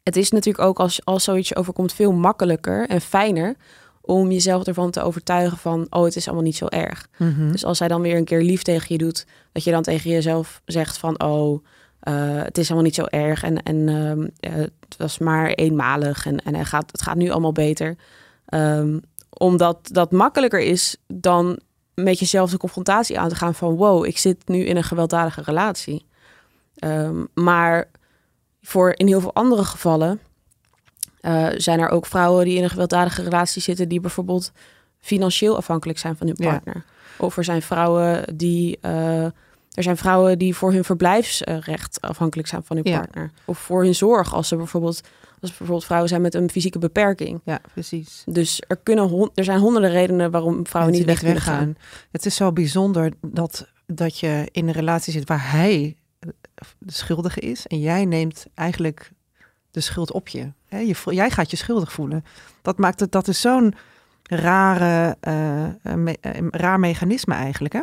Het 0.03 0.17
is 0.17 0.31
natuurlijk 0.31 0.65
ook 0.65 0.81
als, 0.81 1.05
als 1.05 1.25
zoiets 1.25 1.49
je 1.49 1.57
overkomt 1.57 1.93
veel 1.93 2.13
makkelijker 2.13 2.89
en 2.89 3.01
fijner 3.01 3.57
om 4.01 4.31
jezelf 4.31 4.67
ervan 4.67 4.91
te 4.91 5.03
overtuigen 5.03 5.59
van, 5.59 5.87
oh 5.91 6.05
het 6.05 6.17
is 6.17 6.27
allemaal 6.27 6.45
niet 6.45 6.57
zo 6.57 6.67
erg. 6.67 7.09
Mhm. 7.17 7.51
Dus 7.51 7.65
als 7.65 7.79
hij 7.79 7.89
dan 7.89 8.03
weer 8.03 8.17
een 8.17 8.25
keer 8.25 8.43
lief 8.43 8.63
tegen 8.63 8.87
je 8.89 8.99
doet, 8.99 9.27
dat 9.53 9.65
je 9.65 9.71
dan 9.71 9.83
tegen 9.83 10.11
jezelf 10.11 10.63
zegt 10.65 10.99
van, 10.99 11.23
oh 11.23 11.65
eh, 12.01 12.43
het 12.43 12.59
is 12.59 12.67
allemaal 12.67 12.85
niet 12.85 12.95
zo 12.95 13.05
erg 13.05 13.43
en, 13.43 13.63
en 13.63 13.89
ehm, 13.89 14.29
eh, 14.41 14.61
het 14.61 14.97
was 14.99 15.19
maar 15.19 15.49
eenmalig 15.49 16.27
en, 16.27 16.45
en 16.45 16.55
hij 16.55 16.65
gaat, 16.65 16.93
het 16.93 17.03
gaat 17.03 17.17
nu 17.17 17.31
allemaal 17.31 17.53
beter. 17.53 17.97
Ehm, 18.47 18.99
omdat 19.43 19.79
dat 19.83 20.11
makkelijker 20.13 20.61
is 20.61 20.97
dan 21.07 21.59
met 21.95 22.19
jezelf 22.19 22.51
de 22.51 22.57
confrontatie 22.57 23.19
aan 23.19 23.29
te 23.29 23.35
gaan 23.35 23.55
van 23.55 23.75
wow, 23.77 24.05
ik 24.07 24.19
zit 24.19 24.49
nu 24.49 24.65
in 24.65 24.77
een 24.77 24.85
gewelddadige 24.85 25.43
relatie. 25.43 26.07
Ehm, 26.75 27.25
maar 27.35 27.89
voor 28.63 28.93
in 28.97 29.07
heel 29.07 29.21
veel 29.21 29.35
andere 29.35 29.65
gevallen 29.65 30.21
eh, 31.21 31.47
zijn 31.57 31.81
er 31.81 31.89
ook 31.89 32.07
vrouwen 32.07 32.45
die 32.45 32.57
in 32.57 32.63
een 32.63 32.71
gewelddadige 32.71 33.23
relatie 33.23 33.63
zitten 33.63 33.89
die 33.89 34.01
bijvoorbeeld 34.01 34.53
financieel 34.99 35.57
afhankelijk 35.57 35.99
zijn 35.99 36.17
van 36.17 36.27
hun 36.27 36.37
Ja. 36.39 36.51
partner. 36.51 36.85
Of 37.19 37.37
er 37.37 37.45
zijn 37.45 37.63
vrouwen 37.63 38.37
die 38.37 38.79
eh, 38.81 39.25
er 39.75 39.83
zijn 39.83 39.97
vrouwen 39.97 40.39
die 40.39 40.55
voor 40.57 40.73
hun 40.73 40.85
verblijfsrecht 40.85 42.01
afhankelijk 42.01 42.49
zijn 42.49 42.63
van 42.65 42.77
hun 42.77 42.87
Ja. 42.89 42.99
partner. 42.99 43.31
Of 43.45 43.59
voor 43.59 43.83
hun 43.85 43.95
zorg 43.95 44.35
als 44.35 44.49
ze 44.49 44.57
bijvoorbeeld 44.57 45.01
als 45.41 45.51
er 45.51 45.57
bijvoorbeeld 45.57 45.85
vrouwen 45.85 46.09
zijn 46.09 46.23
met 46.23 46.35
een 46.35 46.51
fysieke 46.51 46.79
beperking. 46.79 47.41
Ja, 47.45 47.61
precies. 47.73 48.23
Dus 48.27 48.63
er, 48.69 48.77
kunnen 48.77 49.31
er 49.35 49.45
zijn 49.45 49.59
honderden 49.59 49.91
redenen 49.91 50.31
waarom 50.31 50.67
vrouwen 50.67 50.95
niet 50.95 51.05
weg 51.05 51.19
kunnen 51.19 51.41
gaan. 51.43 51.77
Het 52.11 52.27
is 52.27 52.35
zo 52.35 52.53
bijzonder 52.53 53.13
dat, 53.21 53.69
dat 53.87 54.19
je 54.19 54.49
in 54.53 54.67
een 54.69 54.75
relatie 54.75 55.13
zit 55.13 55.29
waar 55.29 55.51
hij 55.53 55.97
de 56.79 56.93
schuldige 56.93 57.41
is 57.41 57.67
en 57.67 57.81
jij 57.81 58.05
neemt 58.05 58.47
eigenlijk 58.55 59.11
de 59.71 59.81
schuld 59.81 60.13
op 60.13 60.29
je. 60.29 60.53
Je 60.69 60.95
jij 61.05 61.31
gaat 61.31 61.51
je 61.51 61.57
schuldig 61.57 61.93
voelen. 61.93 62.25
Dat 62.63 62.79
maakt 62.79 63.01
het, 63.01 63.13
dat 63.13 63.29
is 63.29 63.41
zo'n 63.41 63.75
rare, 64.23 65.17
eh, 65.21 65.65
eh, 65.65 65.73
me- 65.95 66.17
eh, 66.21 66.47
raar 66.51 66.81
mechanisme 66.81 67.35
eigenlijk. 67.35 67.75
Hè? 67.75 67.81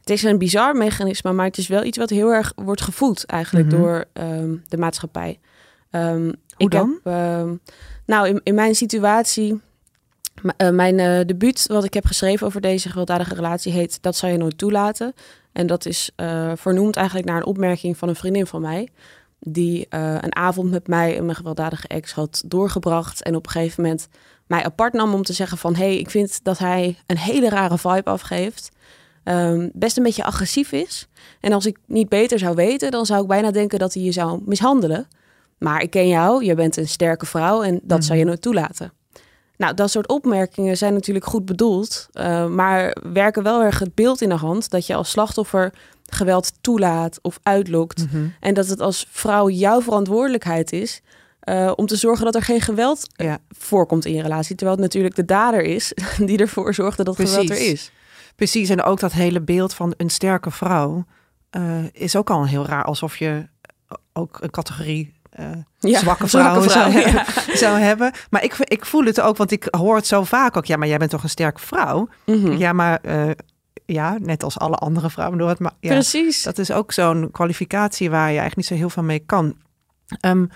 Het 0.00 0.10
is 0.10 0.22
een 0.22 0.38
bizar 0.38 0.76
mechanisme, 0.76 1.32
maar 1.32 1.46
het 1.46 1.58
is 1.58 1.68
wel 1.68 1.84
iets 1.84 1.98
wat 1.98 2.10
heel 2.10 2.30
erg 2.32 2.52
wordt 2.54 2.80
gevoed 2.80 3.24
eigenlijk 3.24 3.66
Mhm. 3.66 3.76
door 3.76 4.04
ehm, 4.12 4.56
de 4.68 4.76
maatschappij. 4.76 5.38
Ehm, 5.90 6.32
Hoe 6.56 6.66
ik 6.66 6.70
dan? 6.70 7.00
Heb, 7.02 7.12
ehm, 7.12 7.54
nou, 8.06 8.28
in, 8.28 8.40
in 8.42 8.54
mijn 8.54 8.74
situatie, 8.74 9.60
eh, 10.56 10.70
mijn 10.70 10.98
eh, 10.98 11.26
debuut 11.26 11.66
wat 11.66 11.84
ik 11.84 11.94
heb 11.94 12.06
geschreven 12.06 12.46
over 12.46 12.60
deze 12.60 12.88
gewelddadige 12.88 13.34
relatie 13.34 13.72
heet 13.72 14.02
Dat 14.02 14.16
zou 14.16 14.32
je 14.32 14.38
nooit 14.38 14.58
toelaten. 14.58 15.14
En 15.52 15.66
dat 15.66 15.86
is 15.86 16.10
eh, 16.16 16.52
vernoemd 16.54 16.96
eigenlijk 16.96 17.28
naar 17.28 17.36
een 17.36 17.46
opmerking 17.46 17.96
van 17.96 18.08
een 18.08 18.16
vriendin 18.16 18.46
van 18.46 18.60
mij. 18.60 18.88
Die 19.40 19.86
een 19.88 20.36
avond 20.36 20.70
met 20.70 20.86
mij 20.86 21.16
en 21.16 21.24
mijn 21.24 21.36
gewelddadige 21.36 21.88
ex 21.88 22.12
had 22.12 22.42
doorgebracht. 22.46 23.22
En 23.22 23.36
op 23.36 23.46
een 23.46 23.52
gegeven 23.52 23.82
moment 23.82 24.08
mij 24.46 24.64
apart 24.64 24.92
nam 24.92 25.14
om 25.14 25.22
te 25.22 25.32
zeggen 25.32 25.58
van... 25.58 25.74
hé, 25.74 25.84
hey, 25.84 25.98
ik 25.98 26.10
vind 26.10 26.44
dat 26.44 26.58
hij 26.58 26.98
een 27.06 27.18
hele 27.18 27.48
rare 27.48 27.78
vibe 27.78 28.10
afgeeft. 28.10 28.70
Ehm, 29.24 29.68
best 29.72 29.96
een 29.96 30.02
beetje 30.02 30.24
agressief 30.24 30.72
is. 30.72 31.08
En 31.40 31.52
als 31.52 31.66
ik 31.66 31.78
niet 31.86 32.08
beter 32.08 32.38
zou 32.38 32.54
weten, 32.54 32.90
dan 32.90 33.06
zou 33.06 33.22
ik 33.22 33.28
bijna 33.28 33.50
denken 33.50 33.78
dat 33.78 33.94
hij 33.94 34.02
je 34.02 34.12
zou 34.12 34.42
mishandelen. 34.44 35.08
Maar 35.58 35.82
ik 35.82 35.90
ken 35.90 36.08
jou, 36.08 36.44
je 36.44 36.54
bent 36.54 36.76
een 36.76 36.88
sterke 36.88 37.26
vrouw 37.26 37.62
en 37.62 37.80
dat 37.82 38.04
zou 38.04 38.18
je 38.18 38.24
nooit 38.24 38.42
toelaten. 38.42 38.92
Nou, 39.56 39.74
dat 39.74 39.90
soort 39.90 40.08
opmerkingen 40.08 40.76
zijn 40.76 40.92
natuurlijk 40.92 41.26
goed 41.26 41.44
bedoeld, 41.44 42.08
eh, 42.12 42.46
maar 42.46 42.96
werken 43.12 43.42
wel 43.42 43.62
erg 43.62 43.78
het 43.78 43.94
beeld 43.94 44.20
in 44.20 44.28
de 44.28 44.34
hand 44.34 44.70
dat 44.70 44.86
je 44.86 44.94
als 44.94 45.10
slachtoffer 45.10 45.72
geweld 46.06 46.52
toelaat 46.60 47.18
of 47.22 47.38
uitlokt. 47.42 48.04
Mhm. 48.06 48.26
En 48.40 48.54
dat 48.54 48.66
het 48.66 48.80
als 48.80 49.06
vrouw 49.10 49.48
jouw 49.48 49.80
verantwoordelijkheid 49.80 50.72
is 50.72 51.00
Uh, 51.48 51.72
om 51.76 51.86
te 51.86 51.96
zorgen 51.96 52.24
dat 52.24 52.34
er 52.34 52.42
geen 52.42 52.60
geweld 52.60 53.06
ja. 53.16 53.38
voorkomt 53.48 54.04
in 54.04 54.14
je 54.14 54.22
relatie. 54.22 54.56
Terwijl 54.56 54.76
het 54.76 54.86
natuurlijk 54.86 55.14
de 55.14 55.24
dader 55.24 55.62
is 55.62 55.92
die 56.26 56.38
ervoor 56.38 56.74
zorgde 56.74 57.04
dat 57.04 57.14
Precies. 57.14 57.34
geweld 57.34 57.50
er 57.50 57.66
is. 57.66 57.90
Precies, 58.36 58.68
en 58.68 58.82
ook 58.82 59.00
dat 59.00 59.12
hele 59.12 59.40
beeld 59.40 59.74
van 59.74 59.94
een 59.96 60.10
sterke 60.10 60.50
vrouw 60.50 61.04
is 61.92 62.16
ook 62.16 62.30
al 62.30 62.46
heel 62.46 62.66
raar. 62.66 62.84
Alsof 62.84 63.16
je 63.16 63.46
ook 64.12 64.38
een 64.40 64.50
categorie 64.50 65.14
uh, 65.40 65.96
zwakke 65.98 66.28
vrouwen 66.28 66.70
vrouw, 66.70 66.90
zou, 66.90 67.08
ja. 67.08 67.24
zou, 67.64 67.78
hebben. 67.78 68.12
Maar 68.30 68.44
ik, 68.44 68.56
ik 68.58 68.84
voel 68.84 69.04
het 69.04 69.20
ook, 69.20 69.36
want 69.36 69.50
ik 69.50 69.68
hoor 69.70 69.96
het 69.96 70.06
zo 70.06 70.24
vaak 70.24 70.56
ook. 70.56 70.64
Ja, 70.66 70.76
maar 70.76 70.88
jij 70.88 70.98
bent 70.98 71.10
toch 71.10 71.22
een 71.22 71.28
sterke 71.28 71.60
vrouw? 71.60 72.08
Mm 72.26 72.42
-hmm. 72.42 72.56
Ja, 72.56 72.72
maar 72.72 72.98
uh, 73.06 73.30
ja, 73.86 74.16
net 74.20 74.42
als 74.42 74.58
alle 74.58 74.76
andere 74.76 75.10
vrouwen 75.10 75.38
door 75.38 75.48
het. 75.48 75.58
Maar 75.58 75.72
ja, 75.80 75.90
Precies. 75.90 76.42
Dat 76.42 76.58
is 76.58 76.70
ook 76.70 76.92
zo'n 76.92 77.28
kwalificatie 77.32 78.10
waar 78.10 78.32
je 78.32 78.38
eigenlijk 78.38 78.56
niet 78.56 78.66
zo 78.66 78.74
heel 78.74 78.90
veel 78.90 79.02
mee 79.02 79.22
kan. 79.26 79.56
Um, 80.26 80.48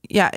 ja, 0.00 0.32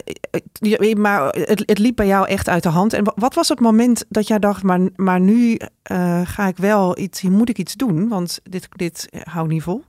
maar 0.98 1.26
het, 1.26 1.64
het, 1.66 1.80
liep 1.80 1.96
bij 1.96 2.08
jou 2.08 2.28
echt 2.28 2.50
uit 2.50 2.64
de 2.64 2.70
hand. 2.70 2.94
En 2.94 3.14
wat 3.16 3.34
was 3.34 3.50
het 3.50 3.60
moment 3.60 4.06
dat 4.10 4.28
jij 4.28 4.40
dacht, 4.40 4.64
maar, 4.64 4.80
maar 4.96 5.20
nu 5.20 5.60
uh, 5.92 6.22
ga 6.24 6.48
ik 6.48 6.58
wel 6.58 6.98
iets, 6.98 7.22
hier 7.22 7.32
moet 7.32 7.50
ik 7.50 7.58
iets 7.58 7.74
doen, 7.74 8.08
want 8.08 8.40
dit, 8.44 8.68
dit 8.70 9.10
houdt 9.24 9.50
niet 9.50 9.64
vol? 9.64 9.84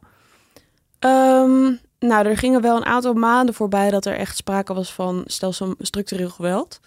Um, 1.00 1.80
nou, 1.98 2.26
er 2.26 2.36
gingen 2.36 2.60
wel 2.62 2.76
een 2.76 2.84
aantal 2.84 3.14
maanden 3.14 3.54
voorbij 3.54 3.90
dat 3.90 4.06
er 4.06 4.16
echt 4.16 4.36
sprake 4.36 4.74
was 4.74 4.92
van 4.92 5.22
stelsel 5.26 5.74
structureel 5.78 6.30
geweld. 6.30 6.80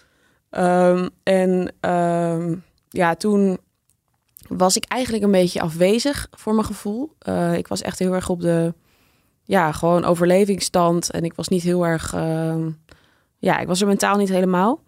Um, 0.50 1.10
en 1.22 1.72
um, 1.90 2.64
ja, 2.88 3.14
toen 3.14 3.58
was 4.48 4.76
ik 4.76 4.84
eigenlijk 4.84 5.24
een 5.24 5.30
beetje 5.30 5.60
afwezig 5.60 6.28
voor 6.30 6.54
mijn 6.54 6.66
gevoel. 6.66 7.16
Uh, 7.28 7.56
ik 7.56 7.68
was 7.68 7.82
echt 7.82 7.98
heel 7.98 8.12
erg 8.12 8.28
op 8.28 8.40
de, 8.40 8.74
ja, 9.44 9.72
gewoon 9.72 10.04
overlevingsstand. 10.04 11.10
En 11.10 11.24
ik 11.24 11.34
was 11.34 11.48
niet 11.48 11.62
heel 11.62 11.86
erg, 11.86 12.14
uh, 12.14 12.66
ja, 13.38 13.58
ik 13.58 13.66
was 13.66 13.80
er 13.80 13.86
mentaal 13.86 14.16
niet 14.16 14.28
helemaal. 14.28 14.80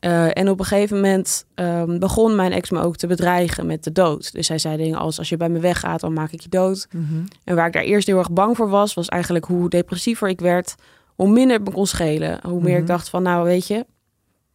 Uh, 0.00 0.38
en 0.38 0.48
op 0.48 0.58
een 0.58 0.64
gegeven 0.64 0.96
moment 0.96 1.44
um, 1.54 1.98
begon 1.98 2.36
mijn 2.36 2.52
ex 2.52 2.70
me 2.70 2.80
ook 2.80 2.96
te 2.96 3.06
bedreigen 3.06 3.66
met 3.66 3.84
de 3.84 3.92
dood. 3.92 4.32
Dus 4.32 4.48
hij 4.48 4.58
zei 4.58 4.76
dingen 4.76 4.98
als: 4.98 5.18
Als 5.18 5.28
je 5.28 5.36
bij 5.36 5.48
me 5.48 5.58
weggaat, 5.58 6.00
dan 6.00 6.12
maak 6.12 6.32
ik 6.32 6.40
je 6.40 6.48
dood. 6.48 6.86
Mm 6.90 7.06
-hmm. 7.08 7.24
En 7.44 7.56
waar 7.56 7.66
ik 7.66 7.72
daar 7.72 7.82
eerst 7.82 8.06
heel 8.06 8.18
erg 8.18 8.30
bang 8.30 8.56
voor 8.56 8.68
was, 8.68 8.94
was 8.94 9.08
eigenlijk 9.08 9.44
hoe 9.44 9.68
depressiever 9.68 10.28
ik 10.28 10.40
werd, 10.40 10.74
hoe 11.14 11.30
minder 11.30 11.56
het 11.56 11.66
me 11.66 11.72
kon 11.72 11.86
schelen. 11.86 12.38
Hoe 12.42 12.50
meer 12.50 12.60
mm 12.60 12.64
-hmm. 12.64 12.74
ik 12.74 12.78
mhm. 12.78 12.86
dacht: 12.86 13.08
van 13.08 13.22
nou, 13.22 13.44
weet 13.44 13.66
je, 13.66 13.86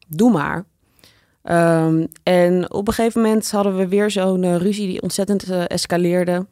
doe 0.07 0.31
maar. 0.31 0.65
Um, 1.43 2.07
en 2.23 2.73
op 2.73 2.87
een 2.87 2.93
gegeven 2.93 3.21
moment 3.21 3.51
hadden 3.51 3.77
we 3.77 3.87
weer 3.87 4.11
zo'n 4.11 4.43
uh, 4.43 4.55
ruzie 4.55 4.87
die 4.87 5.01
ontzettend 5.01 5.49
uh, 5.49 5.63
escaleerde. 5.67 6.45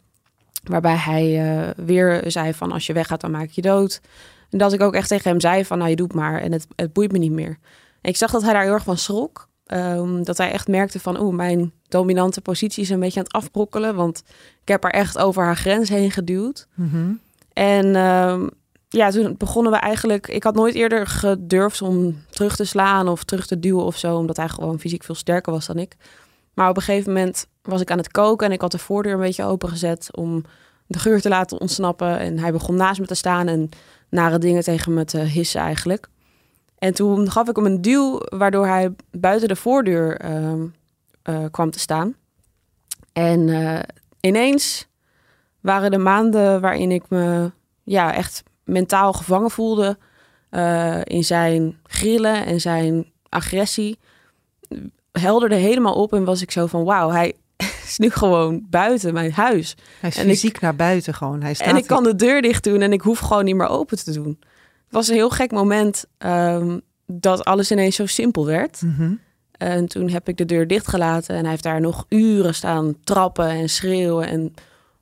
Waarbij 0.64 0.96
hij 0.96 1.74
weer 1.76 2.24
zei: 2.28 2.54
van 2.54 2.72
als 2.72 2.88
je 2.88 2.94
weggaat, 2.94 3.22
dan 3.22 3.32
maak 3.32 3.44
ik 3.44 3.52
je 3.52 3.62
dood. 3.62 4.02
En 4.50 4.58
dat 4.58 4.74
ik 4.74 4.82
ook 4.82 4.94
echt 4.94 5.08
tegen 5.08 5.30
hem 5.30 5.40
zei: 5.40 5.66
van 5.66 5.78
nou, 5.78 5.90
je 5.90 5.96
doet 5.96 6.14
maar 6.14 6.42
en 6.42 6.52
het, 6.52 6.68
het 6.76 6.94
boeit 6.94 7.12
me 7.12 7.18
niet 7.18 7.32
meer 7.32 7.58
ik 8.02 8.18
zag 8.18 8.32
dat 8.32 8.42
hij 8.42 8.54
daar 8.54 8.64
heel 8.64 8.74
erg 8.74 8.84
van 8.84 8.98
schrok. 8.98 9.50
Um, 9.74 10.24
dat 10.24 10.38
hij 10.38 10.52
echt 10.52 10.68
merkte 10.68 11.00
van, 11.00 11.22
oeh, 11.22 11.36
mijn 11.36 11.72
dominante 11.88 12.42
positie 12.42 12.84
is 12.84 12.90
een 12.90 13.00
beetje 13.00 13.20
aan 13.20 13.26
het 13.26 13.34
afbrokkelen. 13.34 13.96
Want 13.96 14.24
ik 14.62 14.68
heb 14.68 14.84
haar 14.84 14.92
echt 14.92 15.18
over 15.18 15.44
haar 15.44 15.58
grens 15.58 15.90
heen 15.90 16.12
geduwd. 16.12 16.68
Mm 16.76 16.90
-hmm. 16.90 17.20
En 17.54 17.96
um, 17.96 18.50
ja, 18.90 19.10
toen 19.10 19.36
begonnen 19.38 19.72
we 19.72 19.78
eigenlijk... 19.78 20.28
Ik 20.28 20.44
had 20.44 20.56
nooit 20.56 20.76
eerder 20.76 21.08
gedurfd 21.08 21.82
om 21.82 22.24
terug 22.30 22.56
te 22.56 22.66
slaan 22.66 23.08
of 23.08 23.24
terug 23.24 23.48
te 23.48 23.60
duwen 23.60 23.84
of 23.84 23.98
zo. 23.98 24.18
Omdat 24.18 24.38
hij 24.38 24.50
gewoon 24.50 24.80
fysiek 24.80 25.04
veel 25.04 25.16
sterker 25.16 25.54
was 25.54 25.66
dan 25.66 25.78
ik. 25.78 25.96
Maar 26.54 26.70
op 26.70 26.76
een 26.76 26.82
gegeven 26.82 27.14
moment 27.14 27.48
was 27.62 27.82
ik 27.82 27.92
aan 27.92 27.98
het 27.98 28.12
koken 28.12 28.48
en 28.48 28.54
ik 28.54 28.62
had 28.62 28.72
de 28.72 28.78
voordeur 28.78 29.14
een 29.14 29.20
beetje 29.20 29.44
opengezet 29.44 30.16
om 30.16 30.44
de 30.88 31.00
geur 31.00 31.22
te 31.22 31.30
laten 31.30 31.60
ontsnappen. 31.60 32.20
En 32.20 32.40
hij 32.40 32.52
begon 32.52 32.76
naast 32.76 33.00
me 33.00 33.06
te 33.06 33.16
staan 33.16 33.48
en 33.48 33.70
nare 34.10 34.38
dingen 34.38 34.64
tegen 34.64 34.94
me 34.94 35.06
te 35.06 35.20
hissen 35.20 35.62
eigenlijk. 35.62 36.10
En 36.82 36.94
toen 36.94 37.32
gaf 37.32 37.48
ik 37.48 37.56
hem 37.56 37.66
een 37.66 37.82
duw, 37.82 38.20
waardoor 38.20 38.68
hij 38.68 38.96
buiten 39.12 39.48
de 39.48 39.56
voordeur 39.56 40.26
uh, 40.26 40.54
uh, 41.30 41.46
kwam 41.52 41.72
te 41.72 41.80
staan. 41.80 42.16
En 43.14 43.48
uh, 43.48 43.80
ineens 44.20 44.88
waren 45.60 45.92
de 45.92 45.98
maanden 45.98 46.62
waarin 46.62 46.92
ik 46.92 47.04
me 47.10 47.52
ja, 47.84 48.14
echt 48.14 48.44
mentaal 48.64 49.14
gevangen 49.14 49.52
voelde 49.52 49.98
eh, 50.50 51.00
in 51.04 51.24
zijn 51.24 51.80
grillen 51.84 52.46
en 52.46 52.62
zijn 52.62 53.12
agressie. 53.30 54.00
Helderde 55.12 55.56
helemaal 55.56 55.94
op 55.94 56.14
en 56.14 56.24
was 56.24 56.42
ik 56.42 56.52
zo 56.52 56.66
van 56.66 56.84
wauw, 56.84 57.10
hij 57.10 57.34
is 57.88 57.98
nu 57.98 58.10
gewoon 58.10 58.66
buiten 58.70 59.14
mijn 59.14 59.32
huis. 59.32 59.76
Hij 60.00 60.10
is 60.10 60.18
en 60.18 60.26
fysiek 60.26 60.56
ik, 60.56 60.62
naar 60.62 60.76
buiten 60.76 61.14
gewoon. 61.14 61.42
Hij 61.42 61.54
staat 61.54 61.68
en 61.68 61.76
ik 61.76 61.88
kan 61.88 62.04
de 62.04 62.16
deur 62.16 62.42
dicht 62.42 62.64
doen 62.64 62.82
en 62.82 62.94
ik 62.94 63.02
hoef 63.02 63.20
gewoon 63.20 63.46
niet 63.46 63.56
meer 63.56 63.68
open 63.68 64.04
te 64.04 64.12
doen 64.12 64.40
was 64.92 65.08
een 65.08 65.16
heel 65.16 65.30
gek 65.30 65.52
moment 65.52 66.06
um, 66.18 66.82
dat 67.06 67.46
alles 67.46 67.72
ineens 67.72 67.96
zo 67.96 68.06
simpel 68.06 68.46
werd. 68.46 68.82
Mm 68.82 68.96
-hmm. 68.98 69.20
En 69.52 69.88
toen 69.88 70.10
heb 70.10 70.28
ik 70.28 70.38
de 70.38 70.46
deur 70.46 70.68
dichtgelaten 70.68 71.36
en 71.36 71.42
hij 71.42 71.50
heeft 71.50 71.64
daar 71.64 71.82
nog 71.82 72.06
uren 72.10 72.56
staan 72.56 72.96
trappen 73.04 73.50
en 73.50 73.70
schreeuwen 73.70 74.28
en 74.28 74.54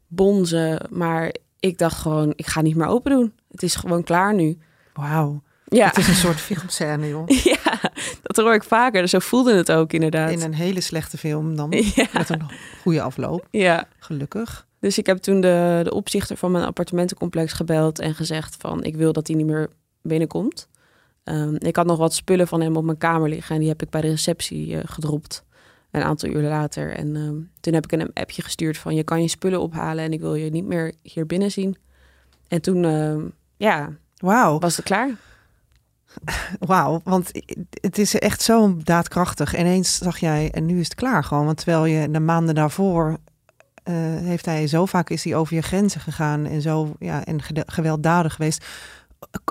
bonzen. 0.08 0.82
Maar 0.90 1.34
ik 1.60 1.78
dacht 1.78 1.98
gewoon, 1.98 2.34
ik 2.36 2.48
ga 2.48 2.62
niet 2.62 2.76
meer 2.76 2.88
open 2.88 3.12
doen. 3.12 3.34
Het 3.52 3.64
is 3.64 3.76
gewoon 3.76 4.04
klaar 4.04 4.34
nu. 4.34 4.58
Wauw. 4.94 5.42
Ja. 5.66 5.88
Het 5.88 5.98
is 5.98 6.08
een 6.08 6.16
soort 6.16 6.40
filmscène, 6.42 7.08
joh. 7.08 7.28
ja, 7.64 7.80
dat 8.22 8.36
hoor 8.36 8.54
ik 8.54 8.64
vaker. 8.64 9.08
Zo 9.08 9.20
voelde 9.20 9.56
het 9.56 9.72
ook 9.72 9.94
inderdaad. 9.94 10.32
In 10.32 10.42
een 10.42 10.54
hele 10.54 10.82
slechte 10.82 11.18
film 11.18 11.56
dan. 11.56 11.72
Ja. 11.96 12.08
Met 12.14 12.30
een 12.30 12.44
goede 12.82 13.02
afloop. 13.02 13.48
Ja. 13.52 13.88
Gelukkig. 14.00 14.68
Dus 14.80 14.98
ik 14.98 15.06
heb 15.06 15.18
toen 15.18 15.42
de, 15.42 15.82
de 15.84 15.94
opzichter 15.94 16.38
van 16.38 16.52
mijn 16.52 16.66
appartementencomplex 16.66 17.54
gebeld 17.54 18.00
en 18.00 18.16
gezegd 18.16 18.56
van 18.60 18.84
ik 18.84 18.96
wil 18.96 19.14
dat 19.14 19.28
hij 19.28 19.36
niet 19.36 19.46
meer 19.46 19.70
binnenkomt. 20.02 20.68
Um, 21.24 21.56
ik 21.58 21.76
had 21.76 21.86
nog 21.86 21.98
wat 21.98 22.14
spullen 22.14 22.48
van 22.48 22.62
hem 22.62 22.78
op 22.78 22.84
mijn 22.84 22.98
kamer 22.98 23.30
liggen 23.30 23.56
en 23.56 23.62
die 23.62 23.70
heb 23.70 23.82
ik 23.82 23.90
bij 23.90 24.02
de 24.02 24.10
receptie 24.10 24.68
uh, 24.68 24.80
gedropt. 24.86 25.44
Een 25.92 26.04
aantal 26.04 26.30
uur 26.30 26.42
later. 26.42 26.92
En 26.92 27.16
um, 27.16 27.52
toen 27.60 27.74
heb 27.74 27.84
ik 27.84 27.92
een 27.92 28.14
appje 28.14 28.42
gestuurd 28.42 28.78
van 28.78 28.96
je 28.96 29.04
kan 29.04 29.22
je 29.22 29.28
spullen 29.28 29.62
ophalen 29.62 30.04
en 30.04 30.14
ik 30.14 30.20
wil 30.20 30.36
je 30.36 30.50
niet 30.50 30.66
meer 30.66 30.94
hier 31.02 31.26
binnen 31.26 31.52
zien. 31.52 31.78
En 32.48 32.62
toen, 32.62 32.84
uh, 32.84 33.24
ja, 33.58 33.90
wow. 34.18 34.62
was 34.62 34.76
het 34.76 34.86
klaar. 34.86 35.10
Wauw, 36.60 37.02
want 37.04 37.32
het 37.70 37.98
is 37.98 38.16
echt 38.16 38.42
zo 38.42 38.78
daadkrachtig. 38.84 39.58
Ineens 39.58 39.98
zag 39.98 40.18
jij 40.18 40.52
en 40.52 40.66
nu 40.66 40.80
is 40.80 40.86
het 40.86 40.96
klaar 40.96 41.24
gewoon. 41.24 41.46
Want 41.46 41.58
terwijl 41.58 41.86
je 41.86 42.12
de 42.12 42.20
maanden 42.20 42.56
daarvoor 42.56 43.18
uh, 43.90 43.96
heeft 44.18 44.46
hij 44.46 44.68
zo 44.68 44.86
vaak 44.86 45.10
is 45.10 45.24
hij 45.24 45.36
over 45.36 45.56
je 45.56 45.62
grenzen 45.62 46.02
gegaan 46.02 46.46
en 46.46 46.62
zo 46.62 46.96
ja, 47.00 47.26
en 47.26 47.42
gewelddadig 47.66 48.34
geweest 48.34 48.66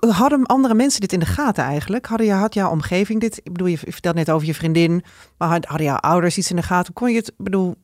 hadden 0.09 0.47
andere 0.47 0.75
mensen 0.75 1.01
dit 1.01 1.13
in 1.13 1.19
de 1.19 1.27
gaten 1.27 1.65
eigenlijk? 1.65 2.07
Hadden 2.07 2.27
je, 2.27 2.33
had 2.33 2.55
jouw 2.55 2.71
omgeving 2.71 3.21
dit? 3.21 3.41
Ik 3.43 3.53
bedoel, 3.53 3.67
je 3.67 3.79
vertelt 3.79 4.15
net 4.15 4.31
over 4.31 4.47
je 4.47 4.55
vriendin, 4.55 5.03
maar 5.39 5.49
hadden 5.49 5.87
jouw 5.87 5.97
ouders 5.97 6.39
iets 6.39 6.51
in 6.51 6.57
de 6.57 6.63
gaten? 6.63 6.93
Kon 6.93 7.11
je 7.11 7.17
het, 7.17 7.33
bedoel, 7.37 7.75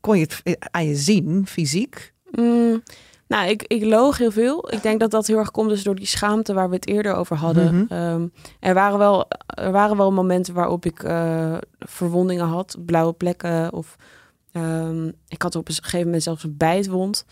kon 0.00 0.18
je 0.18 0.22
het 0.22 0.58
aan 0.70 0.86
je 0.86 0.94
zien, 0.94 1.46
fysiek? 1.46 2.12
Mm, 2.30 2.82
nou, 3.26 3.48
ik, 3.48 3.62
ik 3.62 3.84
loog 3.84 4.18
heel 4.18 4.30
veel. 4.30 4.72
Ik 4.72 4.82
denk 4.82 5.00
dat 5.00 5.10
dat 5.10 5.26
heel 5.26 5.38
erg 5.38 5.50
komt 5.50 5.68
dus 5.68 5.82
door 5.82 5.94
die 5.94 6.06
schaamte 6.06 6.54
waar 6.54 6.68
we 6.68 6.74
het 6.74 6.86
eerder 6.86 7.14
over 7.14 7.36
hadden. 7.36 7.74
Mm 7.74 7.86
-hmm. 7.88 8.32
er, 8.60 8.74
waren 8.74 8.98
wel, 8.98 9.28
er 9.46 9.72
waren 9.72 9.96
wel 9.96 10.12
momenten 10.12 10.54
waarop 10.54 10.84
ik 10.84 11.02
uh, 11.02 11.56
verwondingen 11.78 12.46
had, 12.46 12.76
blauwe 12.86 13.12
plekken 13.12 13.72
of 13.72 13.96
um, 14.52 15.12
ik 15.28 15.42
had 15.42 15.54
op 15.54 15.68
een 15.68 15.74
gegeven 15.74 16.04
moment 16.04 16.22
zelfs 16.22 16.44
een 16.44 16.56
bijtwond. 16.56 17.24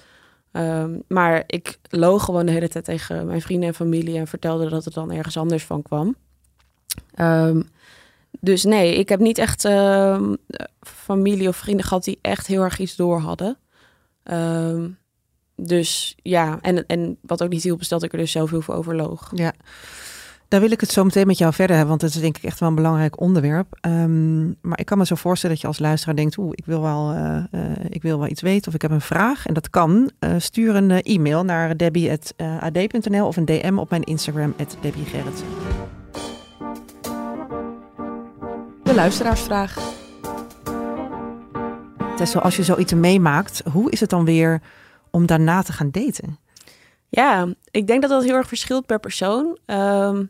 Um, 0.53 1.03
maar 1.09 1.45
ik 1.47 1.79
loog 1.89 2.25
gewoon 2.25 2.47
de 2.47 2.53
hele 2.53 2.69
tijd 2.69 2.85
tegen 2.85 3.27
mijn 3.27 3.43
vrienden 3.43 3.69
en 3.69 3.75
familie 3.75 4.19
en 4.19 4.27
vertelde 4.27 4.69
dat 4.69 4.85
het 4.85 4.95
dan 4.95 5.13
ergens 5.13 5.37
anders 5.37 5.65
van 5.65 5.83
kwam. 5.83 6.17
Um, 7.21 7.69
dus 8.41 8.65
nee, 8.65 8.95
ik 8.95 9.09
heb 9.09 9.21
niet 9.21 9.39
echt 9.39 9.65
uh, 9.65 10.21
familie 10.81 11.49
of 11.49 11.57
vrienden 11.57 11.87
gehad 11.87 12.05
die 12.05 12.19
echt 12.21 12.47
heel 12.47 12.63
erg 12.63 12.79
iets 12.79 12.97
door 12.97 13.19
hadden. 13.19 13.59
Dus 15.57 16.17
ja, 16.23 16.59
en, 16.61 16.87
en 16.87 17.19
wat 17.21 17.43
ook 17.43 17.49
niet 17.49 17.63
hielp, 17.63 17.81
is 17.81 17.89
dat 17.89 18.03
ik 18.03 18.13
er 18.13 18.19
dus 18.19 18.33
zoveel 18.33 18.61
voor 18.61 18.75
overloog. 18.75 19.33
Ja. 19.35 19.53
Daar 20.51 20.61
wil 20.61 20.71
ik 20.71 20.81
het 20.81 20.91
zo 20.91 21.05
meteen 21.05 21.27
met 21.27 21.39
jou 21.39 21.53
verder 21.53 21.77
hebben, 21.77 21.99
want 21.99 22.03
het 22.03 22.15
is 22.15 22.21
denk 22.21 22.37
ik 22.37 22.43
echt 22.43 22.61
wel 22.61 22.69
een 22.69 22.75
belangrijk 22.75 23.21
onderwerp. 23.21 23.79
Um, 23.87 24.57
maar 24.61 24.79
ik 24.79 24.87
kan 24.87 24.99
me 24.99 25.07
zo 25.07 25.15
voorstellen 25.15 25.55
dat 25.55 25.65
je 25.65 25.69
als 25.69 25.79
luisteraar 25.79 26.17
denkt, 26.17 26.39
oeh, 26.39 26.51
ik 26.55 26.65
wil 26.65 26.81
wel, 26.81 27.15
uh, 27.15 27.43
uh, 27.53 27.63
ik 27.89 28.03
wil 28.03 28.19
wel 28.19 28.29
iets 28.29 28.43
weten 28.43 28.69
of 28.69 28.75
ik 28.75 28.83
heb 28.83 28.91
een 28.91 29.01
vraag. 29.01 29.47
En 29.47 29.55
dat 29.55 29.71
kan. 29.71 30.11
Uh, 30.21 30.35
stuur 30.39 30.75
een 30.75 30.91
e-mail 30.91 31.45
naar 31.45 31.77
debbie.ad.nl 31.77 33.27
of 33.27 33.37
een 33.37 33.45
DM 33.45 33.79
op 33.79 33.91
mijn 33.91 34.03
Instagram, 34.03 34.55
debbiegerrit. 34.81 35.45
De 38.83 38.95
luisteraarsvraag. 38.95 39.79
Tessel, 42.17 42.41
als 42.41 42.57
je 42.57 42.65
zoiets 42.65 42.95
meemaakt, 42.95 43.63
hoe 43.73 43.91
is 43.91 44.01
het 44.01 44.11
dan 44.11 44.25
weer 44.25 44.63
om 45.11 45.27
daarna 45.27 45.63
te 45.63 45.73
gaan 45.73 45.91
daten? 45.91 46.39
Ja, 47.09 47.55
ik 47.71 47.87
denk 47.87 48.01
dat 48.01 48.11
dat 48.11 48.25
heel 48.25 48.35
erg 48.35 48.49
verschilt 48.49 48.87
per 48.87 49.01
persoon. 49.01 49.59
Um, 49.67 50.29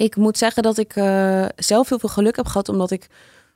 ik 0.00 0.16
moet 0.16 0.38
zeggen 0.38 0.62
dat 0.62 0.78
ik 0.78 0.96
uh, 0.96 1.46
zelf 1.56 1.88
heel 1.88 1.98
veel 1.98 2.08
geluk 2.08 2.36
heb 2.36 2.46
gehad, 2.46 2.68
omdat 2.68 2.90
ik 2.90 3.06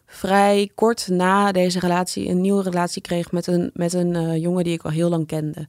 vrij 0.06 0.70
kort 0.74 1.08
na 1.08 1.52
deze 1.52 1.78
relatie 1.78 2.28
een 2.28 2.40
nieuwe 2.40 2.62
relatie 2.62 3.02
kreeg 3.02 3.32
met 3.32 3.46
een, 3.46 3.70
met 3.74 3.92
een 3.92 4.14
uh, 4.14 4.36
jongen 4.36 4.64
die 4.64 4.72
ik 4.72 4.82
al 4.82 4.90
heel 4.90 5.08
lang 5.08 5.26
kende. 5.26 5.66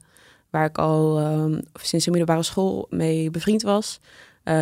Waar 0.50 0.64
ik 0.64 0.78
al 0.78 1.20
um, 1.20 1.60
sinds 1.74 2.04
de 2.04 2.10
middelbare 2.10 2.42
school 2.42 2.86
mee 2.90 3.30
bevriend 3.30 3.62
was. 3.62 4.00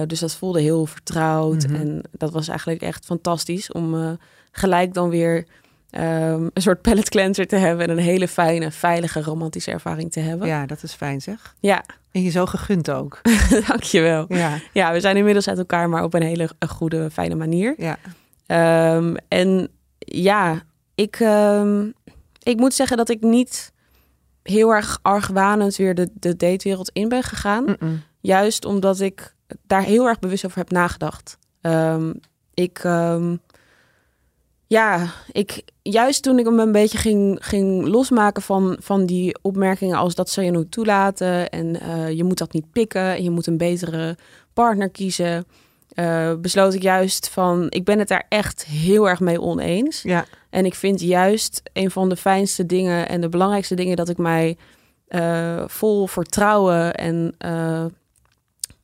dus 0.06 0.20
dat 0.20 0.34
voelde 0.34 0.60
heel 0.60 0.86
vertrouwd. 0.86 1.66
Mhm. 1.66 1.74
En 1.74 2.02
dat 2.10 2.32
was 2.32 2.48
eigenlijk 2.48 2.82
echt 2.82 3.04
fantastisch 3.04 3.72
om 3.72 4.18
gelijk 4.50 4.94
dan 4.94 5.08
weer 5.08 5.46
ehm, 5.94 6.48
een 6.52 6.62
soort 6.62 6.82
pallet 6.82 7.08
cleanser 7.08 7.46
te 7.46 7.56
hebben. 7.56 7.86
En 7.86 7.92
een 7.96 8.04
hele 8.04 8.28
fijne, 8.28 8.70
veilige, 8.70 9.22
romantische 9.22 9.70
ervaring 9.70 10.12
te 10.12 10.20
hebben. 10.20 10.48
Ja, 10.48 10.66
dat 10.66 10.82
is 10.82 10.92
fijn 10.92 11.20
zeg. 11.20 11.54
Ja. 11.60 11.84
En 12.10 12.22
je 12.22 12.30
zo 12.30 12.46
gegund 12.46 12.90
ook. 12.90 13.20
Dankjewel. 13.68 14.24
Ja. 14.28 14.58
Ja, 14.72 14.92
we 14.92 15.00
zijn 15.00 15.16
inmiddels 15.16 15.48
uit 15.48 15.58
elkaar, 15.58 15.88
maar 15.88 16.02
op 16.02 16.14
een 16.14 16.22
hele 16.22 16.50
goede, 16.68 17.10
fijne 17.10 17.34
manier. 17.34 17.74
Ja. 17.76 17.98
Ehm, 18.46 19.14
en 19.28 19.68
ja, 19.98 20.62
ik, 20.94 21.16
ehm, 21.20 21.88
ik 22.42 22.56
moet 22.56 22.74
zeggen 22.74 22.96
dat 22.96 23.08
ik 23.08 23.20
niet 23.20 23.72
heel 24.42 24.70
erg 24.70 24.98
argwanend 25.02 25.76
weer 25.76 25.94
de, 25.94 26.08
de 26.14 26.36
datewereld 26.36 26.90
in 26.92 27.08
ben 27.08 27.22
gegaan. 27.22 27.76
Juist 28.20 28.64
omdat 28.64 29.00
ik 29.00 29.34
daar 29.66 29.82
heel 29.82 30.06
erg 30.06 30.18
bewust 30.18 30.44
over 30.44 30.58
heb 30.58 30.70
nagedacht. 30.70 31.38
Ik, 32.54 32.82
ja, 34.66 35.12
ik, 35.32 35.62
juist 35.82 36.22
toen 36.22 36.38
ik 36.38 36.44
hem 36.44 36.58
een 36.58 36.72
beetje 36.72 36.98
ging, 36.98 37.38
ging 37.40 37.86
losmaken 37.86 38.42
van, 38.42 38.76
van 38.80 39.06
die 39.06 39.38
opmerkingen 39.42 39.96
als 39.96 40.14
dat 40.14 40.30
zou 40.30 40.46
je 40.46 40.52
nooit 40.52 40.70
toelaten 40.70 41.50
en 41.50 41.80
eh, 41.80 42.10
je 42.10 42.24
moet 42.24 42.38
dat 42.38 42.52
niet 42.52 42.70
pikken 42.70 43.14
en 43.14 43.22
je 43.22 43.30
moet 43.30 43.46
een 43.46 43.56
betere 43.56 44.16
partner 44.52 44.90
kiezen, 44.90 45.46
eh, 45.88 46.34
besloot 46.34 46.74
ik 46.74 46.82
juist 46.82 47.28
van, 47.28 47.66
ik 47.68 47.84
ben 47.84 47.98
het 47.98 48.08
daar 48.08 48.26
echt 48.28 48.64
heel 48.64 49.08
erg 49.08 49.20
mee 49.20 49.40
oneens. 49.40 50.02
Ja. 50.02 50.24
En 50.50 50.64
ik 50.64 50.74
vind 50.74 51.00
juist 51.00 51.62
een 51.72 51.90
van 51.90 52.08
de 52.08 52.16
fijnste 52.16 52.66
dingen 52.66 53.08
en 53.08 53.20
de 53.20 53.28
belangrijkste 53.28 53.74
dingen 53.74 53.96
dat 53.96 54.08
ik 54.08 54.18
mij 54.18 54.56
eh, 55.08 55.64
vol 55.66 56.06
vertrouwen 56.06 56.94
en 56.94 57.34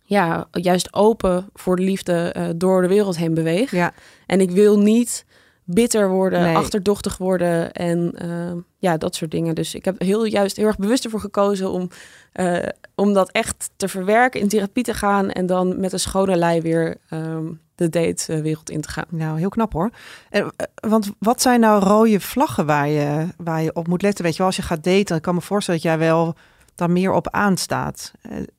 ja, 0.02 0.48
juist 0.52 0.94
open 0.94 1.48
voor 1.54 1.76
de 1.76 1.82
liefde 1.82 2.34
door 2.56 2.82
de 2.82 2.88
wereld 2.88 3.16
heen 3.16 3.34
beweeg. 3.34 3.70
Ja. 3.70 3.92
En 4.26 4.40
ik 4.40 4.50
wil 4.50 4.78
niet 4.78 5.24
bitter 5.72 6.08
worden, 6.08 6.42
Nee. 6.42 6.56
achterdochtig 6.56 7.16
worden 7.16 7.72
en 7.72 8.12
eh, 8.14 8.62
ja, 8.78 8.96
dat 8.96 9.14
soort 9.14 9.30
dingen. 9.30 9.54
Dus 9.54 9.74
ik 9.74 9.84
heb 9.84 10.00
heel 10.00 10.24
juist 10.24 10.56
heel 10.56 10.66
erg 10.66 10.76
bewust 10.76 11.04
ervoor 11.04 11.20
gekozen 11.20 11.70
om, 11.70 11.88
eh, 12.32 12.58
om 12.94 13.12
dat 13.12 13.30
echt 13.30 13.70
te 13.76 13.88
verwerken, 13.88 14.40
in 14.40 14.48
therapie 14.48 14.84
te 14.84 14.94
gaan 14.94 15.30
en 15.30 15.46
dan 15.46 15.80
met 15.80 15.92
een 15.92 16.00
schone 16.00 16.36
lei 16.36 16.60
weer 16.60 16.96
ehm, 17.08 17.44
de 17.74 17.88
datewereld 17.88 18.70
in 18.70 18.80
te 18.80 18.88
gaan. 18.88 19.06
Nou, 19.08 19.38
heel 19.38 19.48
knap 19.48 19.72
hoor. 19.72 19.90
En, 20.30 20.52
eh, 20.56 20.66
want 20.90 21.10
wat 21.18 21.42
zijn 21.42 21.60
nou 21.60 21.82
rode 21.82 22.20
vlaggen 22.20 22.66
waar 22.66 22.88
je, 22.88 23.26
waar 23.36 23.62
je 23.62 23.74
op 23.74 23.88
moet 23.88 24.02
letten? 24.02 24.24
Weet 24.24 24.32
je 24.32 24.38
wel, 24.38 24.46
als 24.46 24.56
je 24.56 24.62
gaat 24.62 24.84
daten, 24.84 25.04
dan 25.04 25.20
kan 25.20 25.34
me 25.34 25.40
voorstellen 25.40 25.80
dat 25.80 25.90
jij 25.90 25.98
wel 25.98 26.34
daar 26.74 26.90
meer 26.90 27.12
op 27.12 27.30
aanstaat. 27.30 28.12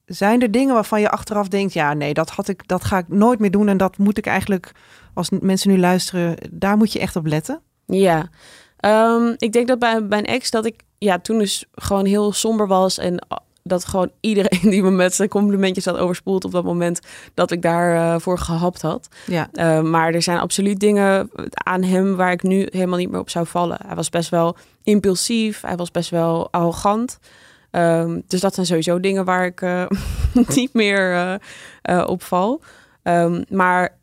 Zijn 0.06 0.42
er 0.42 0.52
dingen 0.52 0.74
waarvan 0.74 1.02
je 1.02 1.10
achteraf 1.10 1.48
denkt, 1.48 1.74
ja, 1.74 1.94
nee, 1.94 2.14
dat, 2.14 2.30
had 2.30 2.48
ik, 2.48 2.68
dat 2.68 2.84
ga 2.84 2.98
ik 2.98 3.08
nooit 3.08 3.40
meer 3.40 3.52
doen 3.52 3.68
en 3.68 3.78
dat 3.78 3.98
moet 3.98 4.18
ik 4.18 4.26
eigenlijk, 4.26 4.72
als 5.14 5.30
mensen 5.30 5.70
nu 5.72 5.80
luisteren, 5.80 6.36
daar 6.52 6.78
moet 6.78 6.94
je 6.94 7.00
echt 7.00 7.16
op 7.16 7.26
letten? 7.26 7.62
Ja, 7.86 8.30
Ehm, 8.82 9.34
ik 9.38 9.52
denk 9.52 9.68
dat 9.68 9.80
bij 9.80 10.02
mijn 10.02 10.26
ex 10.26 10.50
dat 10.50 10.66
ik 10.66 10.76
ja, 10.98 11.20
toen 11.20 11.38
dus 11.38 11.66
gewoon 11.72 12.06
heel 12.06 12.32
somber 12.32 12.68
was 12.68 12.98
en 12.98 13.20
ah, 13.28 13.38
dat 13.64 13.86
gewoon 13.86 14.12
iedereen 14.20 14.70
die 14.72 14.84
me 14.84 14.92
met 14.92 15.14
zijn 15.14 15.30
complimentjes 15.30 15.86
had 15.86 15.98
overspoeld 15.98 16.46
op 16.46 16.52
dat 16.52 16.64
moment 16.64 17.00
dat 17.34 17.52
ik 17.52 17.62
daarvoor 17.62 18.20
voor 18.22 18.38
gehapt 18.38 18.82
had. 18.82 19.08
Ja, 19.26 19.50
Uh, 19.54 19.82
maar 19.82 20.14
er 20.14 20.22
zijn 20.22 20.38
absoluut 20.38 20.80
dingen 20.80 21.30
aan 21.54 21.84
hem 21.84 22.16
waar 22.16 22.32
ik 22.32 22.44
nu 22.44 22.68
helemaal 22.72 22.98
niet 22.98 23.12
meer 23.12 23.20
op 23.20 23.30
zou 23.30 23.48
vallen. 23.48 23.78
Hij 23.86 23.96
was 23.96 24.10
best 24.10 24.30
wel 24.30 24.56
impulsief, 24.84 25.62
hij 25.62 25.76
was 25.76 25.92
best 25.92 26.10
wel 26.10 26.52
arrogant. 26.52 27.20
Um, 27.72 28.24
dus 28.28 28.42
dat 28.42 28.54
zijn 28.54 28.66
sowieso 28.66 29.00
dingen 29.00 29.26
waar 29.26 29.46
ik 29.46 29.62
uh, 29.62 29.86
niet 30.56 30.74
meer 30.74 31.12
uh, 31.12 31.34
uh, 31.90 32.04
op 32.08 32.24
val. 32.24 32.62
Um, 33.04 33.44
maar 33.50 33.98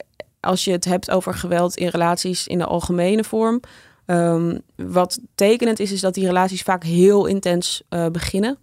als 0.49 0.65
je 0.65 0.71
het 0.71 0.85
hebt 0.85 1.11
over 1.11 1.35
geweld 1.35 1.77
in 1.77 1.89
relaties 1.89 2.47
in 2.47 2.59
de 2.59 2.65
algemene 2.65 3.25
vorm. 3.25 3.61
Um, 4.07 4.61
wat 4.77 5.21
tekenend 5.35 5.79
is, 5.81 5.93
is 5.93 6.01
dat 6.01 6.15
die 6.15 6.27
relaties 6.27 6.63
vaak 6.63 6.83
heel 6.83 7.27
intens 7.27 7.83
uh, 7.91 8.07
beginnen. 8.07 8.59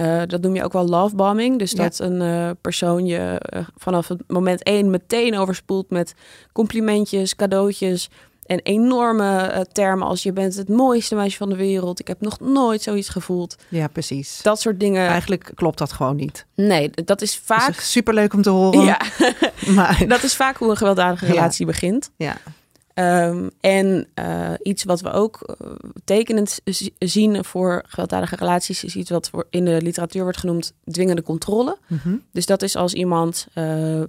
Uh, 0.00 0.22
dat 0.26 0.40
noem 0.40 0.54
je 0.54 0.64
ook 0.64 0.72
wel 0.72 0.88
lovebombing. 0.88 1.58
Dus 1.58 1.70
Ja. 1.70 1.82
dat 1.82 1.98
een 1.98 2.20
uh, 2.22 2.50
persoon 2.60 3.06
je 3.06 3.40
vanaf 3.76 4.08
het 4.08 4.22
moment 4.26 4.62
één 4.62 4.90
meteen 4.90 5.38
overspoelt 5.38 5.90
met 5.90 6.14
complimentjes, 6.52 7.36
cadeautjes 7.36 8.08
en 8.46 8.60
enorme 8.62 9.52
uh, 9.54 9.60
termen 9.72 10.06
als 10.06 10.22
je 10.22 10.32
bent 10.32 10.54
het 10.56 10.68
mooiste 10.68 11.14
meisje 11.14 11.36
van 11.36 11.48
de 11.48 11.56
wereld. 11.56 12.00
Ik 12.00 12.08
heb 12.08 12.20
nog 12.20 12.40
nooit 12.40 12.82
zoiets 12.82 13.08
gevoeld. 13.08 13.56
ja 13.68 13.88
precies. 13.88 14.40
Dat 14.42 14.60
soort 14.60 14.80
dingen. 14.80 15.08
Eigenlijk 15.08 15.50
klopt 15.54 15.78
dat 15.78 15.92
gewoon 15.92 16.16
niet. 16.16 16.46
Nee, 16.54 16.90
dat 17.04 17.22
is 17.22 17.40
vaak. 17.44 17.66
Dat 17.66 17.76
is 17.76 17.90
superleuk 17.90 18.32
om 18.32 18.42
te 18.42 18.50
horen. 18.50 18.84
Ja, 18.84 19.00
Maar, 19.74 20.04
dat 20.08 20.22
is 20.22 20.34
vaak 20.36 20.56
hoe 20.56 20.70
een 20.70 20.76
gewelddadige 20.76 21.26
Ja. 21.26 21.32
relatie 21.32 21.66
begint. 21.66 22.10
ja. 22.16 22.36
Um, 22.98 23.50
en 23.60 24.06
uh, 24.18 24.50
iets 24.62 24.84
wat 24.84 25.00
we 25.00 25.10
ook 25.10 25.56
uh, 25.60 25.72
tekenend 26.04 26.60
zien 26.98 27.44
voor 27.44 27.82
gewelddadige 27.86 28.36
relaties 28.36 28.84
is 28.84 28.96
iets 28.96 29.10
wat 29.10 29.30
in 29.50 29.64
de 29.64 29.82
literatuur 29.82 30.22
wordt 30.22 30.38
genoemd 30.38 30.72
dwingende 30.90 31.22
controle. 31.22 31.78
Mhm. 31.86 32.16
Dus 32.32 32.46
dat 32.46 32.62
is 32.62 32.76
als 32.76 32.94
iemand 32.94 33.46
uh, 33.48 33.54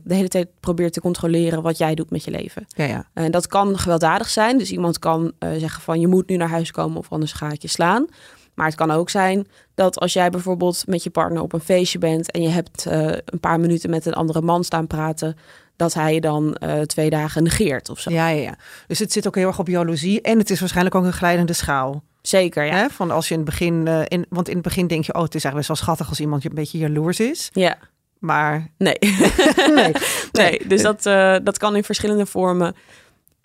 de 0.03 0.13
hele 0.13 0.27
tijd 0.27 0.47
probeert 0.59 0.93
te 0.93 1.01
controleren 1.01 1.61
wat 1.61 1.77
jij 1.77 1.95
doet 1.95 2.09
met 2.09 2.23
je 2.23 2.31
leven. 2.31 2.65
ja, 2.67 2.85
ja. 2.85 3.07
En 3.13 3.31
dat 3.31 3.47
kan 3.47 3.77
gewelddadig 3.77 4.29
zijn. 4.29 4.57
Dus 4.57 4.71
iemand 4.71 4.99
kan 4.99 5.31
zeggen 5.39 5.81
van 5.81 5.99
je 5.99 6.07
moet 6.07 6.29
nu 6.29 6.35
naar 6.35 6.49
huis 6.49 6.71
komen 6.71 6.97
of 6.97 7.11
anders 7.11 7.31
ga 7.31 7.51
ik 7.51 7.61
je 7.61 7.67
slaan. 7.67 8.07
Maar 8.53 8.65
het 8.65 8.75
kan 8.75 8.91
ook 8.91 9.09
zijn 9.09 9.47
dat 9.75 9.99
als 9.99 10.13
jij 10.13 10.29
bijvoorbeeld 10.29 10.83
met 10.87 11.03
je 11.03 11.09
partner 11.09 11.41
op 11.41 11.53
een 11.53 11.59
feestje 11.59 11.99
bent 11.99 12.31
en 12.31 12.41
je 12.41 12.49
hebt 12.49 12.85
een 13.25 13.39
paar 13.39 13.59
minuten 13.59 13.89
met 13.89 14.05
een 14.05 14.13
andere 14.13 14.41
man 14.41 14.63
staan 14.63 14.87
praten, 14.87 15.35
dat 15.77 15.93
hij 15.93 16.19
dan 16.19 16.57
uh, 16.63 16.81
twee 16.81 17.09
dagen 17.09 17.43
negeert 17.43 17.89
of 17.89 17.99
zo. 17.99 18.11
Ja, 18.11 18.27
ja, 18.27 18.41
ja. 18.41 18.55
Dus 18.87 18.99
het 18.99 19.11
zit 19.11 19.27
ook 19.27 19.35
heel 19.35 19.47
erg 19.47 19.59
op 19.59 19.67
jaloezie. 19.67 20.21
En 20.21 20.37
het 20.37 20.49
is 20.49 20.59
waarschijnlijk 20.59 20.95
ook 20.95 21.03
een 21.03 21.13
glijdende 21.13 21.53
schaal. 21.53 22.03
Zeker, 22.21 22.65
ja. 22.65 22.75
Hè? 22.75 22.89
Van 22.89 23.11
als 23.11 23.27
je 23.27 23.33
in 23.33 23.39
het 23.39 23.49
begin, 23.49 23.85
uh, 23.87 24.01
in, 24.07 24.25
want 24.29 24.47
in 24.47 24.53
het 24.53 24.63
begin 24.63 24.87
denk 24.87 25.05
je, 25.05 25.13
oh, 25.13 25.21
het 25.21 25.35
is 25.35 25.43
eigenlijk 25.43 25.67
best 25.67 25.67
wel 25.67 25.77
schattig 25.77 26.09
als 26.09 26.19
iemand 26.19 26.43
je 26.43 26.49
een 26.49 26.55
beetje 26.55 26.77
jaloers 26.77 27.19
is. 27.19 27.49
Ja. 27.53 27.77
Maar 28.19 28.67
Nee. 28.77 28.97
nee. 29.75 29.91
nee. 30.31 30.67
Dus 30.67 30.81
dat, 30.81 31.05
uh, 31.05 31.35
dat 31.43 31.57
kan 31.57 31.75
in 31.75 31.83
verschillende 31.83 32.25
vormen 32.25 32.75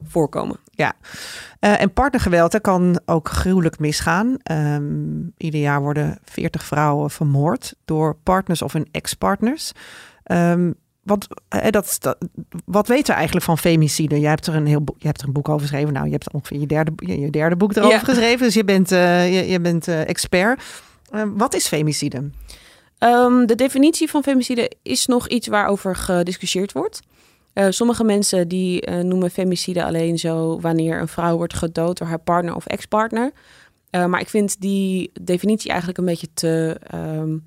voorkomen. 0.08 0.56
Ja. 0.70 0.92
Uh, 1.60 1.80
en 1.80 1.92
partnergeweld 1.92 2.52
dat 2.52 2.60
kan 2.60 3.00
ook 3.04 3.28
gruwelijk 3.28 3.78
misgaan. 3.78 4.36
Um, 4.52 5.32
ieder 5.36 5.60
jaar 5.60 5.80
worden 5.80 6.18
40 6.24 6.64
vrouwen 6.64 7.10
vermoord 7.10 7.74
door 7.84 8.16
partners 8.22 8.62
of 8.62 8.72
hun 8.72 8.88
ex-partners. 8.90 9.72
Um, 10.24 10.74
wat, 11.02 11.26
dat, 11.70 11.96
dat, 12.00 12.16
wat 12.64 12.88
weten 12.88 13.06
we 13.06 13.12
eigenlijk 13.12 13.44
van 13.44 13.58
femicide? 13.58 14.20
Jij 14.20 14.30
hebt 14.30 14.46
er 14.46 14.54
een 14.54 14.66
heel 14.66 14.80
boek, 14.80 14.96
je 14.98 15.06
hebt 15.06 15.20
er 15.20 15.26
een 15.26 15.32
boek 15.32 15.48
over 15.48 15.60
geschreven. 15.60 15.92
Nou, 15.92 16.06
je 16.06 16.12
hebt 16.12 16.32
ongeveer 16.32 16.60
je 16.60 16.66
derde, 16.66 16.92
je, 16.96 17.20
je 17.20 17.30
derde 17.30 17.56
boek 17.56 17.76
erover 17.76 17.94
ja. 17.94 18.04
geschreven. 18.04 18.46
Dus 18.46 18.54
je 18.54 18.64
bent, 18.64 18.92
uh, 18.92 19.34
je, 19.34 19.48
je, 19.48 19.60
bent 19.60 19.88
expert. 19.88 20.62
wat 21.34 21.54
is 21.54 21.66
femicide? 21.66 22.30
Um, 22.98 23.46
de 23.46 23.54
definitie 23.54 24.10
van 24.10 24.22
femicide 24.22 24.72
is 24.82 25.06
nog 25.06 25.28
iets 25.28 25.46
waarover 25.46 25.96
gediscussieerd 25.96 26.72
wordt. 26.72 27.00
Sommige 27.68 28.04
mensen 28.04 28.48
die 28.48 28.90
noemen 28.90 29.30
femicide 29.30 29.84
alleen 29.84 30.18
zo 30.18 30.60
wanneer 30.60 31.00
een 31.00 31.08
vrouw 31.08 31.36
wordt 31.36 31.54
gedood 31.54 31.98
door 31.98 32.08
haar 32.08 32.18
partner 32.18 32.54
of 32.54 32.66
ex-partner. 32.66 33.32
Maar 33.90 34.20
ik 34.20 34.28
vind 34.28 34.60
die 34.60 35.10
definitie 35.20 35.70
eigenlijk 35.70 35.98
een 35.98 36.04
beetje 36.04 36.28
te, 36.34 36.80
um, 36.94 37.44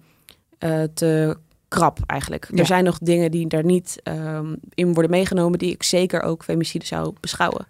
te 0.93 1.37
krap 1.75 1.99
eigenlijk. 2.05 2.47
Ja. 2.51 2.57
Er 2.57 2.65
zijn 2.65 2.83
nog 2.83 2.97
dingen 2.97 3.31
die 3.31 3.47
daar 3.47 3.65
niet 3.65 4.01
um, 4.03 4.55
in 4.73 4.93
worden 4.93 5.11
meegenomen 5.11 5.59
die 5.59 5.71
ik 5.71 5.83
zeker 5.83 6.21
ook 6.21 6.43
femicide 6.43 6.85
zou 6.85 7.13
beschouwen. 7.19 7.67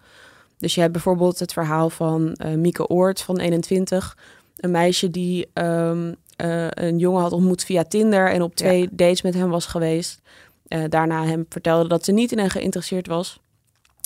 Dus 0.58 0.76
je 0.76 0.82
hebt 0.82 0.94
bijvoorbeeld 0.94 1.40
het 1.40 1.54
verhaal 1.54 1.90
van 1.90 2.38
Mieke 2.56 2.88
Oort 2.88 3.22
van 3.22 3.40
21. 3.40 4.18
Een 4.58 4.72
meisje 4.72 5.12
die 5.12 5.48
een 5.54 6.98
jongen 6.98 7.22
had 7.22 7.32
ontmoet 7.32 7.64
via 7.64 7.84
Tinder 7.84 8.32
en 8.32 8.42
op 8.42 8.56
twee 8.56 8.82
ja. 8.82 8.88
dates 8.92 9.22
met 9.22 9.34
hem 9.34 9.50
was 9.50 9.66
geweest. 9.66 10.22
Uh, 10.68 10.84
daarna 10.90 11.26
hem 11.26 11.46
vertelde 11.50 11.90
dat 11.90 12.06
ze 12.06 12.12
niet 12.12 12.32
in 12.32 12.38
hem 12.38 12.50
geïnteresseerd 12.50 13.08
was. 13.08 13.40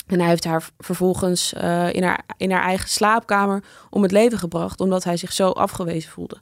En 0.07 0.19
hij 0.19 0.29
heeft 0.29 0.43
haar 0.43 0.69
vervolgens 0.77 1.53
uh, 1.53 1.93
in, 1.93 2.03
haar, 2.03 2.23
in 2.38 2.51
haar 2.51 2.63
eigen 2.63 2.89
slaapkamer 2.89 3.63
om 3.89 4.01
het 4.01 4.12
leven 4.12 4.38
gebracht, 4.38 4.79
omdat 4.79 5.03
hij 5.03 5.17
zich 5.17 5.33
zo 5.33 5.49
afgewezen 5.49 6.12
voelde. 6.12 6.41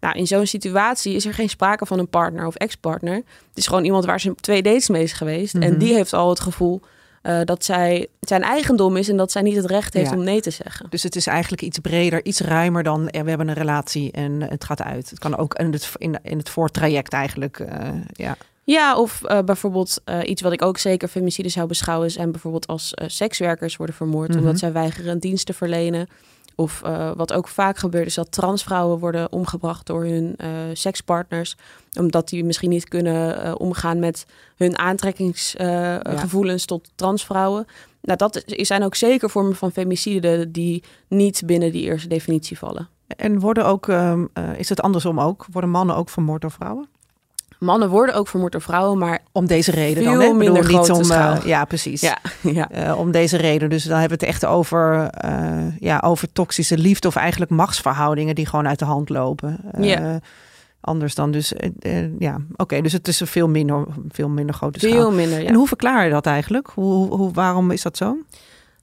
Nou, 0.00 0.18
in 0.18 0.26
zo'n 0.26 0.46
situatie 0.46 1.14
is 1.14 1.26
er 1.26 1.34
geen 1.34 1.48
sprake 1.48 1.86
van 1.86 1.98
een 1.98 2.08
partner 2.08 2.46
of 2.46 2.54
ex-partner. 2.54 3.14
Het 3.14 3.24
is 3.54 3.66
gewoon 3.66 3.84
iemand 3.84 4.04
waar 4.04 4.20
ze 4.20 4.34
twee 4.34 4.62
dates 4.62 4.88
mee 4.88 5.02
is 5.02 5.12
geweest. 5.12 5.54
Mm 5.54 5.62
-hmm. 5.62 5.70
En 5.70 5.78
die 5.78 5.94
heeft 5.94 6.12
al 6.12 6.28
het 6.28 6.40
gevoel 6.40 6.80
uh, 7.22 7.40
dat 7.44 7.64
zij 7.64 8.06
zijn 8.20 8.42
eigendom 8.42 8.96
is 8.96 9.08
en 9.08 9.16
dat 9.16 9.32
zij 9.32 9.42
niet 9.42 9.56
het 9.56 9.66
recht 9.66 9.94
heeft 9.94 10.10
ja. 10.10 10.16
om 10.16 10.24
nee 10.24 10.40
te 10.40 10.50
zeggen. 10.50 10.86
Dus 10.90 11.02
het 11.02 11.16
is 11.16 11.26
eigenlijk 11.26 11.62
iets 11.62 11.78
breder, 11.78 12.24
iets 12.24 12.40
ruimer 12.40 12.82
dan 12.82 13.08
ja, 13.10 13.22
we 13.22 13.28
hebben 13.28 13.48
een 13.48 13.54
relatie 13.54 14.12
en 14.12 14.42
het 14.42 14.64
gaat 14.64 14.82
uit. 14.82 15.10
Het 15.10 15.18
kan 15.18 15.36
ook 15.36 15.54
in 15.54 15.72
het, 15.72 15.92
in, 15.96 16.18
in 16.22 16.38
het 16.38 16.48
voortraject 16.48 17.12
eigenlijk, 17.12 17.58
uh, 17.58 17.88
ja. 18.12 18.36
Ja, 18.64 18.96
of 18.96 19.20
uh, 19.24 19.38
bijvoorbeeld 19.40 20.00
uh, 20.04 20.18
iets 20.24 20.42
wat 20.42 20.52
ik 20.52 20.62
ook 20.62 20.78
zeker 20.78 21.08
femicide 21.08 21.48
zou 21.48 21.66
beschouwen... 21.66 22.10
zijn 22.10 22.30
bijvoorbeeld 22.30 22.66
als 22.66 22.94
uh, 22.94 23.08
sekswerkers 23.08 23.76
worden 23.76 23.96
vermoord... 23.96 24.28
Mm 24.28 24.34
-hmm. 24.34 24.44
omdat 24.44 24.58
zij 24.58 24.72
weigeren 24.72 25.12
een 25.12 25.18
dienst 25.18 25.46
te 25.46 25.52
verlenen... 25.52 26.08
Of 26.58 26.80
wat 27.16 27.32
ook 27.32 27.48
vaak 27.48 27.78
gebeurt, 27.78 28.06
is 28.06 28.14
dat 28.14 28.32
transvrouwen 28.32 28.98
worden 28.98 29.32
omgebracht 29.32 29.86
door 29.86 30.04
hun 30.04 30.36
sekspartners. 30.72 31.56
Omdat 31.98 32.28
die 32.28 32.44
misschien 32.44 32.70
niet 32.70 32.88
kunnen 32.88 33.58
omgaan 33.60 33.98
met 33.98 34.26
hun 34.56 34.78
aantrekkingsgevoelens 34.78 36.64
tot 36.64 36.90
transvrouwen. 36.94 37.66
Nou, 38.02 38.18
dat 38.18 38.42
zijn 38.46 38.82
ook 38.82 38.94
zeker 38.94 39.30
vormen 39.30 39.56
van 39.56 39.72
femicide 39.72 40.50
die 40.50 40.82
niet 41.08 41.42
binnen 41.46 41.72
die 41.72 41.82
eerste 41.82 42.08
definitie 42.08 42.58
vallen. 42.58 42.88
En 43.06 43.40
worden 43.40 43.66
ook, 43.66 43.88
ehm, 43.88 44.24
is 44.56 44.68
het 44.68 44.80
andersom 44.80 45.20
ook? 45.20 45.46
Worden 45.52 45.70
mannen 45.70 45.96
ook 45.96 46.08
vermoord 46.08 46.40
door 46.40 46.50
vrouwen? 46.50 46.88
Mannen 47.58 47.88
worden 47.88 48.14
ook 48.14 48.28
vermoord 48.28 48.52
door 48.52 48.60
vrouwen, 48.60 48.98
maar 48.98 49.22
om 49.32 49.46
deze 49.46 49.70
reden 49.70 50.04
dan. 50.04 50.20
Hè? 50.20 50.32
Minder 50.32 50.62
bedoel, 50.62 50.80
niet 50.80 50.90
om. 50.90 51.10
Uh, 51.10 51.36
ja, 51.44 51.64
precies. 51.64 52.00
Ja, 52.00 52.18
ja. 52.42 52.68
Uh, 52.86 52.98
om 52.98 53.10
deze 53.10 53.36
reden. 53.36 53.70
Dus 53.70 53.84
dan 53.84 53.98
hebben 53.98 54.18
we 54.18 54.24
het 54.24 54.34
echt 54.34 54.44
over, 54.44 55.10
uh, 55.24 55.78
ja, 55.78 56.02
over 56.04 56.32
toxische 56.32 56.78
liefde 56.78 57.08
of 57.08 57.16
eigenlijk 57.16 57.50
machtsverhoudingen 57.50 58.34
die 58.34 58.46
gewoon 58.46 58.68
uit 58.68 58.78
de 58.78 58.84
hand 58.84 59.08
lopen. 59.08 59.60
ja. 59.78 60.20
Anders 60.80 61.14
dan 61.14 61.30
dus, 61.30 61.52
ja, 62.18 62.38
oké, 62.56 62.80
dus 62.80 62.92
het 62.92 63.08
is 63.08 63.20
een 63.20 63.26
veel 63.26 63.48
minder, 63.48 63.86
veel 64.08 64.28
minder 64.28 64.54
grote 64.54 64.78
schaal. 64.78 64.92
Veel 64.92 65.12
minder, 65.12 65.40
ja. 65.40 65.48
En 65.48 65.54
hoe 65.54 65.66
verklaar 65.66 66.04
je 66.04 66.10
dat 66.10 66.26
eigenlijk? 66.26 66.70
Hoe, 66.74 67.14
hoe, 67.14 67.32
waarom 67.32 67.70
is 67.70 67.82
dat 67.82 67.96
zo? 67.96 68.16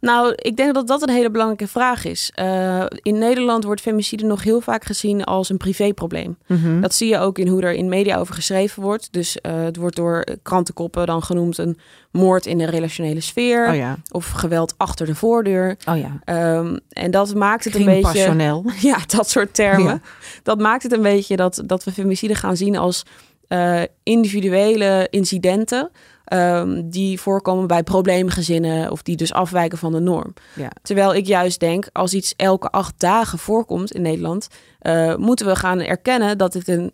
Nou, 0.03 0.33
ik 0.35 0.55
denk 0.55 0.73
dat 0.73 0.87
dat 0.87 1.01
een 1.01 1.13
hele 1.13 1.31
belangrijke 1.31 1.67
vraag 1.67 2.05
is. 2.05 2.31
Uh, 2.39 2.85
in 3.01 3.17
Nederland 3.17 3.63
wordt 3.63 3.81
femicide 3.81 4.25
nog 4.25 4.43
heel 4.43 4.61
vaak 4.61 4.83
gezien 4.85 5.23
als 5.23 5.49
een 5.49 5.57
privéprobleem. 5.57 6.37
Mm 6.47 6.81
Dat 6.81 6.93
zie 6.93 7.09
je 7.09 7.17
ook 7.17 7.37
in 7.37 7.47
hoe 7.47 7.61
er 7.61 7.73
in 7.73 7.89
media 7.89 8.17
over 8.17 8.35
geschreven 8.35 8.83
wordt. 8.83 9.07
Dus 9.11 9.37
uh, 9.41 9.63
het 9.63 9.75
wordt 9.75 9.95
door 9.95 10.25
krantenkoppen 10.41 11.05
dan 11.05 11.23
genoemd 11.23 11.57
een 11.57 11.77
moord 12.11 12.45
in 12.45 12.57
de 12.57 12.65
relationele 12.65 13.21
sfeer. 13.21 13.69
Oh 13.69 13.75
ja. 13.75 13.97
Of 14.11 14.29
geweld 14.29 14.73
achter 14.77 15.05
de 15.05 15.15
voordeur. 15.15 15.77
Oh 15.89 15.97
ja. 15.97 16.55
Um, 16.55 16.79
en 16.89 17.11
dat 17.11 17.35
maakt 17.35 17.63
het 17.63 17.75
een 17.75 17.85
beetje... 17.85 18.01
passioneel. 18.01 18.65
Ja, 18.81 18.97
dat 19.07 19.29
soort 19.29 19.53
termen. 19.53 19.85
Ja. 19.85 20.01
Dat 20.43 20.59
maakt 20.59 20.83
het 20.83 20.93
een 20.93 21.01
beetje 21.01 21.35
dat, 21.35 21.61
dat 21.65 21.83
we 21.83 21.91
femicide 21.91 22.35
gaan 22.35 22.57
zien 22.57 22.77
als 22.77 23.03
uh, 23.49 23.81
individuele 24.03 25.07
incidenten 25.09 25.89
Um, 26.33 26.89
die 26.89 27.19
voorkomen 27.19 27.67
bij 27.67 27.83
probleemgezinnen 27.83 28.91
of 28.91 29.01
die 29.01 29.15
dus 29.15 29.33
afwijken 29.33 29.77
van 29.77 29.91
de 29.91 29.99
norm. 29.99 30.33
Ja. 30.55 30.69
Terwijl 30.81 31.15
ik 31.15 31.25
juist 31.25 31.59
denk, 31.59 31.89
als 31.91 32.13
iets 32.13 32.33
elke 32.35 32.69
acht 32.69 32.99
dagen 32.99 33.39
voorkomt 33.39 33.91
in 33.91 34.01
Nederland, 34.01 34.47
uh, 34.81 35.15
moeten 35.15 35.45
we 35.45 35.55
gaan 35.55 35.79
erkennen 35.79 36.37
dat 36.37 36.53
het 36.53 36.67
een 36.67 36.91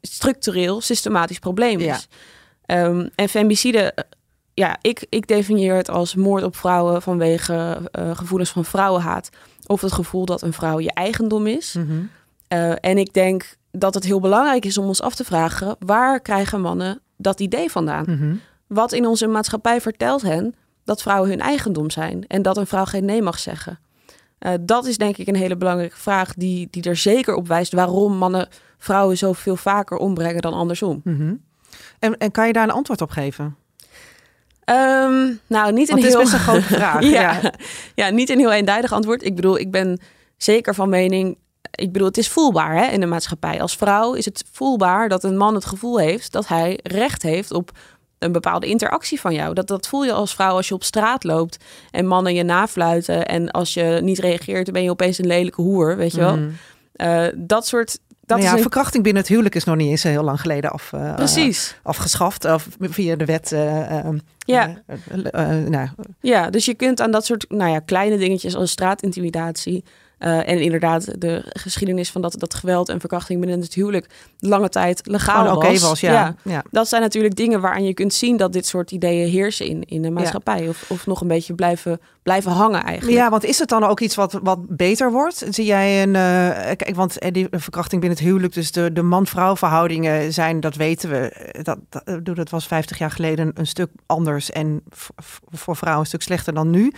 structureel, 0.00 0.80
systematisch 0.80 1.38
probleem 1.38 1.78
is. 1.80 2.08
Ja. 2.66 2.84
Um, 2.84 3.10
en 3.14 3.28
femicide, 3.28 3.78
eh, 3.78 4.04
ja, 4.54 4.76
ik, 4.80 5.06
ik 5.08 5.26
definieer 5.26 5.74
het 5.74 5.90
als 5.90 6.14
moord 6.14 6.42
op 6.42 6.56
vrouwen 6.56 7.02
vanwege 7.02 7.78
uh, 7.98 8.16
gevoelens 8.16 8.50
van 8.50 8.64
vrouwenhaat. 8.64 9.30
Of 9.66 9.80
het 9.80 9.92
gevoel 9.92 10.24
dat 10.24 10.42
een 10.42 10.52
vrouw 10.52 10.80
je 10.80 10.92
eigendom 10.92 11.46
is. 11.46 11.74
Mm 11.74 11.86
-hmm. 11.86 12.10
uh, 12.48 12.74
en 12.80 12.98
ik 12.98 13.12
denk 13.12 13.56
dat 13.70 13.94
het 13.94 14.04
heel 14.04 14.20
belangrijk 14.20 14.64
is 14.64 14.78
om 14.78 14.86
ons 14.86 15.02
af 15.02 15.14
te 15.14 15.24
vragen: 15.24 15.76
waar 15.78 16.20
krijgen 16.20 16.60
mannen 16.60 17.00
dat 17.16 17.40
idee 17.40 17.70
vandaan? 17.70 18.04
Mm 18.08 18.18
-hmm. 18.18 18.40
Wat 18.66 18.92
in 18.92 19.06
onze 19.06 19.26
maatschappij 19.26 19.80
vertelt 19.80 20.22
hen 20.22 20.54
dat 20.84 21.02
vrouwen 21.02 21.30
hun 21.30 21.40
eigendom 21.40 21.90
zijn 21.90 22.24
en 22.26 22.42
dat 22.42 22.56
een 22.56 22.66
vrouw 22.66 22.84
geen 22.84 23.04
nee 23.04 23.22
mag 23.22 23.38
zeggen. 23.38 23.78
Uh, 24.40 24.52
dat 24.60 24.86
is 24.86 24.98
denk 24.98 25.16
ik 25.16 25.26
een 25.26 25.36
hele 25.36 25.56
belangrijke 25.56 25.96
vraag 25.96 26.34
die, 26.34 26.68
die 26.70 26.82
er 26.82 26.96
zeker 26.96 27.34
op 27.34 27.48
wijst 27.48 27.72
waarom 27.72 28.16
mannen 28.16 28.48
vrouwen 28.78 29.18
zoveel 29.18 29.56
vaker 29.56 29.96
ombrengen 29.96 30.42
dan 30.42 30.52
andersom. 30.52 31.00
Mm 31.04 31.16
-hmm. 31.16 31.42
en, 31.98 32.18
en 32.18 32.30
kan 32.30 32.46
je 32.46 32.52
daar 32.52 32.64
een 32.64 32.70
antwoord 32.70 33.00
op 33.00 33.10
geven? 33.10 33.56
Um, 34.70 35.40
nou, 35.46 35.72
niet 35.72 35.88
een 35.88 35.98
heel... 35.98 36.06
is 36.06 36.16
best 36.16 36.32
een 36.32 36.38
grote 36.38 36.62
vraag. 36.76 37.02
ja, 37.02 37.38
ja. 37.42 37.52
ja, 37.94 38.10
niet 38.10 38.30
een 38.30 38.38
heel 38.38 38.52
eenduidig 38.52 38.92
antwoord. 38.92 39.24
Ik 39.24 39.36
bedoel, 39.36 39.58
ik 39.58 39.70
ben 39.70 40.00
zeker 40.36 40.74
van 40.74 40.88
mening 40.88 41.36
ik 41.76 41.92
bedoel, 41.92 42.08
het 42.08 42.18
is 42.18 42.28
voelbaar 42.28 42.76
hè, 42.76 42.86
in 42.86 43.00
de 43.00 43.06
maatschappij. 43.06 43.60
Als 43.60 43.76
vrouw 43.76 44.12
is 44.12 44.24
het 44.24 44.44
voelbaar 44.52 45.08
dat 45.08 45.24
een 45.24 45.36
man 45.36 45.54
het 45.54 45.64
gevoel 45.64 45.98
heeft 45.98 46.32
dat 46.32 46.48
hij 46.48 46.80
recht 46.82 47.22
heeft 47.22 47.52
op 47.52 47.70
een 48.18 48.32
bepaalde 48.32 48.66
interactie 48.66 49.20
van 49.20 49.34
jou. 49.34 49.54
Dat, 49.54 49.66
dat 49.66 49.88
voel 49.88 50.04
je 50.04 50.12
als 50.12 50.34
vrouw 50.34 50.54
als 50.54 50.68
je 50.68 50.74
op 50.74 50.84
straat 50.84 51.24
loopt 51.24 51.64
en 51.90 52.06
mannen 52.06 52.34
je 52.34 52.42
nafluiten. 52.42 53.26
En 53.26 53.50
als 53.50 53.74
je 53.74 53.98
niet 54.02 54.18
reageert, 54.18 54.64
dan 54.64 54.74
ben 54.74 54.82
je 54.82 54.90
opeens 54.90 55.18
een 55.18 55.26
lelijke 55.26 55.62
hoer, 55.62 55.96
weet 55.96 56.12
je 56.12 56.18
wel. 56.18 56.36
Mm. 56.36 56.56
Uh, 56.96 57.26
dat 57.34 57.66
soort. 57.66 57.98
Dat 58.20 58.38
nou 58.38 58.50
ja, 58.50 58.56
is 58.56 58.62
verkrachting 58.62 59.02
binnen 59.02 59.22
het 59.22 59.30
huwelijk 59.30 59.54
is 59.54 59.64
nog 59.64 59.76
niet 59.76 59.90
eens 59.90 60.02
heel 60.02 60.22
lang 60.22 60.40
geleden 60.40 60.70
af, 60.70 60.92
uh, 60.94 61.14
Precies. 61.14 61.76
afgeschaft. 61.82 62.44
Of 62.44 62.68
via 62.80 63.16
de 63.16 63.24
wet. 63.24 63.52
Uh, 63.52 64.08
ja. 64.38 64.82
Nou. 65.66 65.88
ja, 66.20 66.50
dus 66.50 66.64
je 66.64 66.74
kunt 66.74 67.00
aan 67.00 67.10
dat 67.10 67.24
soort 67.24 67.44
nou 67.48 67.70
ja, 67.70 67.78
kleine 67.78 68.18
dingetjes 68.18 68.54
als 68.54 68.70
straatintimidatie 68.70 69.84
uh, 70.18 70.48
en 70.48 70.60
inderdaad, 70.60 71.20
de 71.20 71.42
geschiedenis 71.48 72.10
van 72.10 72.20
dat, 72.22 72.34
dat 72.38 72.54
geweld 72.54 72.88
en 72.88 73.00
verkrachting 73.00 73.40
binnen 73.40 73.60
het 73.60 73.74
huwelijk 73.74 74.06
lange 74.38 74.68
tijd 74.68 75.00
legaal 75.06 75.60
was. 75.60 75.80
was 75.80 76.00
ja. 76.00 76.12
Ja, 76.12 76.34
ja. 76.42 76.62
Dat 76.70 76.88
zijn 76.88 77.02
natuurlijk 77.02 77.36
dingen 77.36 77.60
waaraan 77.60 77.84
je 77.84 77.94
kunt 77.94 78.14
zien 78.14 78.36
dat 78.36 78.52
dit 78.52 78.66
soort 78.66 78.90
ideeën 78.90 79.28
heersen 79.28 79.66
in, 79.66 79.82
in 79.82 80.02
de 80.02 80.10
maatschappij. 80.10 80.68
Of, 80.68 80.84
of 80.90 81.06
nog 81.06 81.20
een 81.20 81.28
beetje 81.28 81.54
blijven, 81.54 82.00
blijven 82.22 82.52
hangen 82.52 82.82
eigenlijk. 82.82 83.16
Ja, 83.16 83.30
want 83.30 83.44
is 83.44 83.58
het 83.58 83.68
dan 83.68 83.84
ook 83.84 84.00
iets 84.00 84.14
wat, 84.14 84.38
wat 84.42 84.76
beter 84.76 85.12
wordt? 85.12 85.44
Zie 85.50 85.64
jij 85.64 86.02
een. 86.02 86.14
Uh, 86.14 86.50
kijk, 86.76 86.94
want 86.94 87.32
die 87.32 87.46
verkrachting 87.50 88.00
binnen 88.00 88.18
het 88.18 88.28
huwelijk, 88.28 88.54
dus 88.54 88.72
de, 88.72 88.92
de 88.92 89.02
man-vrouw 89.02 89.56
verhoudingen 89.56 90.32
zijn, 90.32 90.60
dat 90.60 90.74
weten 90.74 91.10
we. 91.10 91.52
Dat, 91.62 91.78
dat, 91.88 92.36
dat 92.36 92.50
was 92.50 92.66
50 92.66 92.98
jaar 92.98 93.10
geleden 93.10 93.50
een 93.54 93.66
stuk 93.66 93.90
anders 94.06 94.50
en 94.50 94.82
voor 95.52 95.76
vrouwen 95.76 96.02
een 96.02 96.08
stuk 96.08 96.22
slechter 96.22 96.54
dan 96.54 96.70
nu. 96.70 96.92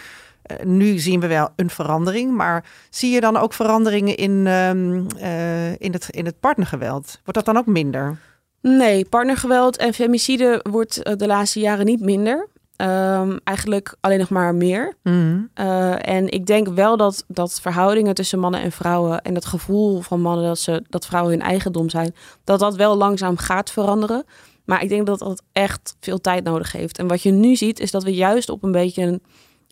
Eh, 0.48 0.66
nu 0.66 0.98
zien 0.98 1.20
we 1.20 1.26
wel 1.26 1.48
een 1.56 1.70
verandering, 1.70 2.32
maar 2.36 2.64
zie 2.90 3.10
je 3.10 3.20
dan 3.20 3.36
ook 3.36 3.52
veranderingen 3.52 4.16
in, 4.16 4.46
um, 4.46 5.06
uh, 5.16 5.80
in, 5.80 5.92
het, 5.92 6.08
in 6.10 6.24
het 6.24 6.40
partnergeweld? 6.40 7.20
Wordt 7.24 7.44
dat 7.44 7.44
dan 7.44 7.56
ook 7.56 7.66
minder? 7.66 8.18
Nee, 8.60 9.04
partnergeweld 9.04 9.76
en 9.76 9.94
femicide 9.94 10.60
wordt 10.70 11.02
eh, 11.02 11.16
de 11.16 11.26
laatste 11.26 11.60
jaren 11.60 11.86
niet 11.86 12.00
minder. 12.00 12.48
Um, 12.82 13.40
eigenlijk 13.44 13.96
alleen 14.00 14.18
nog 14.18 14.28
maar 14.28 14.54
meer. 14.54 14.94
Mm. 15.02 15.50
Uh, 15.54 16.08
en 16.08 16.28
ik 16.28 16.46
denk 16.46 16.68
wel 16.68 16.96
dat, 16.96 17.24
dat 17.28 17.60
verhoudingen 17.60 18.14
tussen 18.14 18.38
mannen 18.38 18.60
en 18.60 18.72
vrouwen 18.72 19.22
en 19.22 19.34
het 19.34 19.44
gevoel 19.44 20.00
van 20.00 20.20
mannen 20.20 20.46
dat, 20.46 20.58
ze, 20.58 20.84
dat 20.88 21.06
vrouwen 21.06 21.32
hun 21.32 21.42
eigendom 21.42 21.88
zijn, 21.88 22.14
dat 22.44 22.58
dat 22.58 22.76
wel 22.76 22.96
langzaam 22.96 23.36
gaat 23.36 23.70
veranderen. 23.70 24.24
Maar 24.64 24.82
ik 24.82 24.88
denk 24.88 25.06
dat 25.06 25.18
dat 25.18 25.42
echt 25.52 25.96
veel 26.00 26.20
tijd 26.20 26.44
nodig 26.44 26.72
heeft. 26.72 26.98
En 26.98 27.08
wat 27.08 27.22
je 27.22 27.30
nu 27.30 27.56
ziet, 27.56 27.80
is 27.80 27.90
dat 27.90 28.02
we 28.02 28.14
juist 28.14 28.48
op 28.48 28.62
een 28.62 28.72
beetje 28.72 29.02
een 29.02 29.22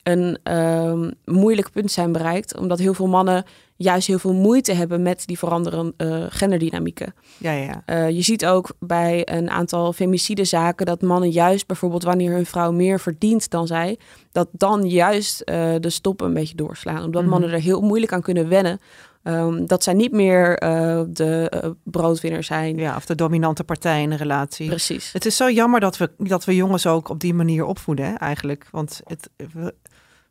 een 0.09 0.39
um, 0.57 1.13
moeilijk 1.25 1.71
punt 1.71 1.91
zijn 1.91 2.13
bereikt. 2.13 2.59
Omdat 2.59 2.79
heel 2.79 2.95
veel 2.95 3.07
mannen 3.07 3.45
juist 3.77 4.07
heel 4.07 4.19
veel 4.19 4.33
moeite 4.35 4.73
hebben 4.73 5.03
met 5.03 5.27
die 5.27 5.39
veranderende 5.39 5.95
uh, 5.97 6.25
genderdynamieken. 6.29 7.15
Ja, 7.39 7.53
ja. 7.53 7.83
Uh, 7.87 8.11
je 8.11 8.23
ziet 8.23 8.47
ook 8.47 8.71
bij 8.79 9.29
een 9.29 9.51
aantal 9.51 9.93
femicide 9.93 10.45
zaken 10.45 10.87
dat 10.87 11.03
mannen 11.03 11.31
juist 11.31 11.67
bijvoorbeeld 11.67 12.03
wanneer 12.03 12.33
hun 12.33 12.47
vrouw 12.47 12.73
meer 12.73 13.01
verdient 13.01 13.51
dan 13.51 13.67
zij, 13.67 13.99
dat 14.33 14.49
dan 14.53 14.89
juist 14.89 15.43
uh, 15.45 15.75
de 15.81 15.91
stoppen 15.91 16.27
een 16.27 16.35
beetje 16.35 16.57
doorslaan. 16.57 17.05
Omdat 17.05 17.23
mm 17.23 17.29
-hmm. 17.29 17.29
mannen 17.29 17.51
er 17.51 17.63
heel 17.63 17.81
moeilijk 17.81 18.13
aan 18.13 18.23
kunnen 18.23 18.49
wennen. 18.49 18.81
Um, 19.23 19.67
dat 19.67 19.83
zij 19.83 19.95
niet 19.95 20.13
meer 20.13 20.63
uh, 20.63 21.03
de 21.09 21.53
uh, 21.65 21.71
broodwinner 21.83 22.43
zijn. 22.43 22.77
Ja, 22.77 22.97
of 22.97 23.07
de 23.07 23.15
dominante 23.15 23.65
partij 23.65 24.03
in 24.03 24.11
een 24.11 24.19
relatie. 24.19 24.69
Precies. 24.69 25.13
Het 25.13 25.27
is 25.27 25.37
zo 25.37 25.51
jammer 25.51 25.81
dat 25.81 25.97
we, 25.97 26.11
dat 26.19 26.45
we 26.45 26.55
jongens 26.55 26.87
ook 26.87 27.09
op 27.09 27.21
die 27.21 27.35
manier 27.35 27.65
opvoeden, 27.65 28.07
hè, 28.07 28.15
eigenlijk. 28.15 28.67
Want 28.71 29.01
het, 29.05 29.31
we, 29.53 29.75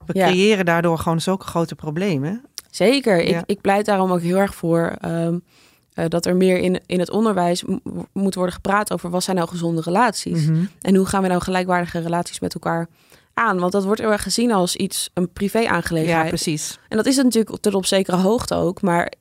we 0.05 0.13
creëren 0.13 0.65
daardoor 0.65 0.97
gewoon 0.97 1.21
zulke 1.21 1.45
grote 1.45 1.75
problemen. 1.75 2.43
Zeker. 2.69 3.19
Ik, 3.19 3.43
ik 3.45 3.61
pleit 3.61 3.85
daarom 3.85 4.11
ook 4.11 4.21
heel 4.21 4.37
erg 4.37 4.55
voor 4.55 4.95
um, 5.05 5.43
uh, 5.95 6.05
dat 6.07 6.25
er 6.25 6.35
meer 6.35 6.57
in, 6.57 6.81
in 6.85 6.99
het 6.99 7.09
onderwijs 7.09 7.63
moet 8.13 8.35
worden 8.35 8.53
gepraat 8.53 8.93
over 8.93 9.09
wat 9.09 9.23
zijn 9.23 9.35
nou 9.35 9.49
gezonde 9.49 9.81
relaties. 9.81 10.41
Mm 10.41 10.53
-hmm. 10.53 10.69
En 10.81 10.95
hoe 10.95 11.05
gaan 11.05 11.21
we 11.21 11.27
nou 11.27 11.41
gelijkwaardige 11.41 11.99
relaties 11.99 12.39
met 12.39 12.53
elkaar 12.53 12.87
aan? 13.33 13.59
Want 13.59 13.71
dat 13.71 13.83
wordt 13.83 14.01
heel 14.01 14.11
erg 14.11 14.23
gezien 14.23 14.51
als 14.51 14.75
iets, 14.75 15.09
een 15.13 15.31
privé-aangelegenheid. 15.31 16.23
Ja, 16.23 16.29
precies. 16.29 16.79
En 16.89 16.97
dat 16.97 17.05
is 17.05 17.15
het 17.15 17.25
natuurlijk 17.25 17.61
tot 17.61 17.73
op 17.73 17.85
zekere 17.85 18.17
hoogte 18.17 18.55
ook. 18.55 18.81
Maar 18.81 19.13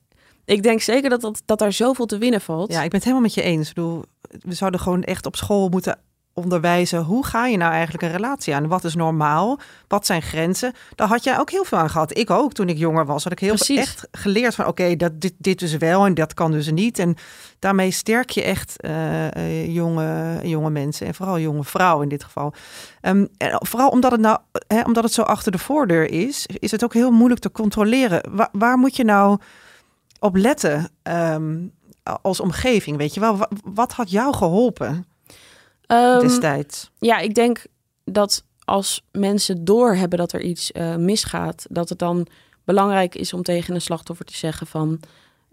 ik 0.45 0.63
denk 0.63 0.81
zeker 0.81 1.09
dat, 1.09 1.21
dat, 1.21 1.41
dat 1.45 1.59
daar 1.59 1.73
zoveel 1.73 2.05
te 2.05 2.17
winnen 2.17 2.41
valt. 2.41 2.71
Ja, 2.71 2.83
ik 2.83 2.89
ben 2.89 2.99
het 2.99 3.03
helemaal 3.03 3.21
met 3.21 3.33
je 3.33 3.41
eens. 3.41 3.69
Ik 3.69 3.75
bedoel, 3.75 4.03
we 4.41 4.53
zouden 4.53 4.79
gewoon 4.79 5.03
echt 5.03 5.25
op 5.25 5.35
school 5.35 5.69
moeten 5.69 5.99
onderwijzen. 6.35 7.03
Hoe 7.03 7.25
ga 7.25 7.45
je 7.45 7.57
nou 7.57 7.71
eigenlijk 7.71 8.03
een 8.03 8.11
relatie 8.11 8.55
aan? 8.55 8.67
Wat 8.67 8.83
is 8.83 8.95
normaal? 8.95 9.59
Wat 9.87 10.05
zijn 10.05 10.21
grenzen? 10.21 10.73
Daar 10.95 11.07
had 11.07 11.23
jij 11.23 11.39
ook 11.39 11.49
heel 11.51 11.63
veel 11.63 11.77
aan 11.77 11.89
gehad. 11.89 12.17
Ik 12.17 12.29
ook, 12.29 12.53
toen 12.53 12.69
ik 12.69 12.77
jonger 12.77 13.05
was, 13.05 13.23
had 13.23 13.31
ik 13.31 13.39
heel 13.39 13.57
veel 13.57 13.77
echt 13.77 14.07
geleerd 14.11 14.55
van... 14.55 14.67
oké, 14.67 14.95
dat 14.95 15.21
dit, 15.21 15.33
dit 15.37 15.61
is 15.61 15.77
wel 15.77 16.05
en 16.05 16.13
dat 16.13 16.33
kan 16.33 16.51
dus 16.51 16.71
niet. 16.71 16.99
En 16.99 17.15
daarmee 17.59 17.91
sterk 17.91 18.29
je 18.29 18.43
echt 18.43 18.75
uh, 18.85 19.73
jonge, 19.73 20.39
jonge 20.43 20.69
mensen 20.69 21.07
en 21.07 21.15
vooral 21.15 21.39
jonge 21.39 21.63
vrouwen 21.63 22.03
in 22.03 22.09
dit 22.09 22.23
geval. 22.23 22.53
Um, 23.01 23.27
en 23.37 23.57
vooral 23.65 23.89
omdat 23.89 24.11
het, 24.11 24.21
nou, 24.21 24.39
hè, 24.67 24.81
omdat 24.81 25.03
het 25.03 25.13
zo 25.13 25.21
achter 25.21 25.51
de 25.51 25.57
voordeur 25.57 26.11
is, 26.11 26.45
is 26.59 26.71
het 26.71 26.83
ook 26.83 26.93
heel 26.93 27.11
moeilijk 27.11 27.41
te 27.41 27.51
controleren. 27.51 28.29
Waar, 28.31 28.49
waar 28.51 28.77
moet 28.77 28.95
je 28.95 29.03
nou 29.03 29.39
op 30.19 30.35
letten 30.35 30.89
um, 31.03 31.71
als 32.21 32.39
omgeving? 32.39 32.97
Weet 32.97 33.13
je 33.13 33.19
wel, 33.19 33.37
wat, 33.37 33.49
wat 33.63 33.91
had 33.91 34.11
jou 34.11 34.35
geholpen? 34.35 35.05
Um, 35.87 36.19
destijds? 36.19 36.91
Ja, 36.99 37.19
ik 37.19 37.35
denk 37.35 37.65
dat 38.03 38.43
als 38.63 39.05
mensen 39.11 39.65
doorhebben 39.65 40.19
dat 40.19 40.31
er 40.31 40.41
iets 40.41 40.71
uh, 40.73 40.95
misgaat, 40.95 41.65
dat 41.69 41.89
het 41.89 41.99
dan 41.99 42.27
belangrijk 42.63 43.15
is 43.15 43.33
om 43.33 43.43
tegen 43.43 43.75
een 43.75 43.81
slachtoffer 43.81 44.25
te 44.25 44.35
zeggen 44.35 44.67
van... 44.67 44.99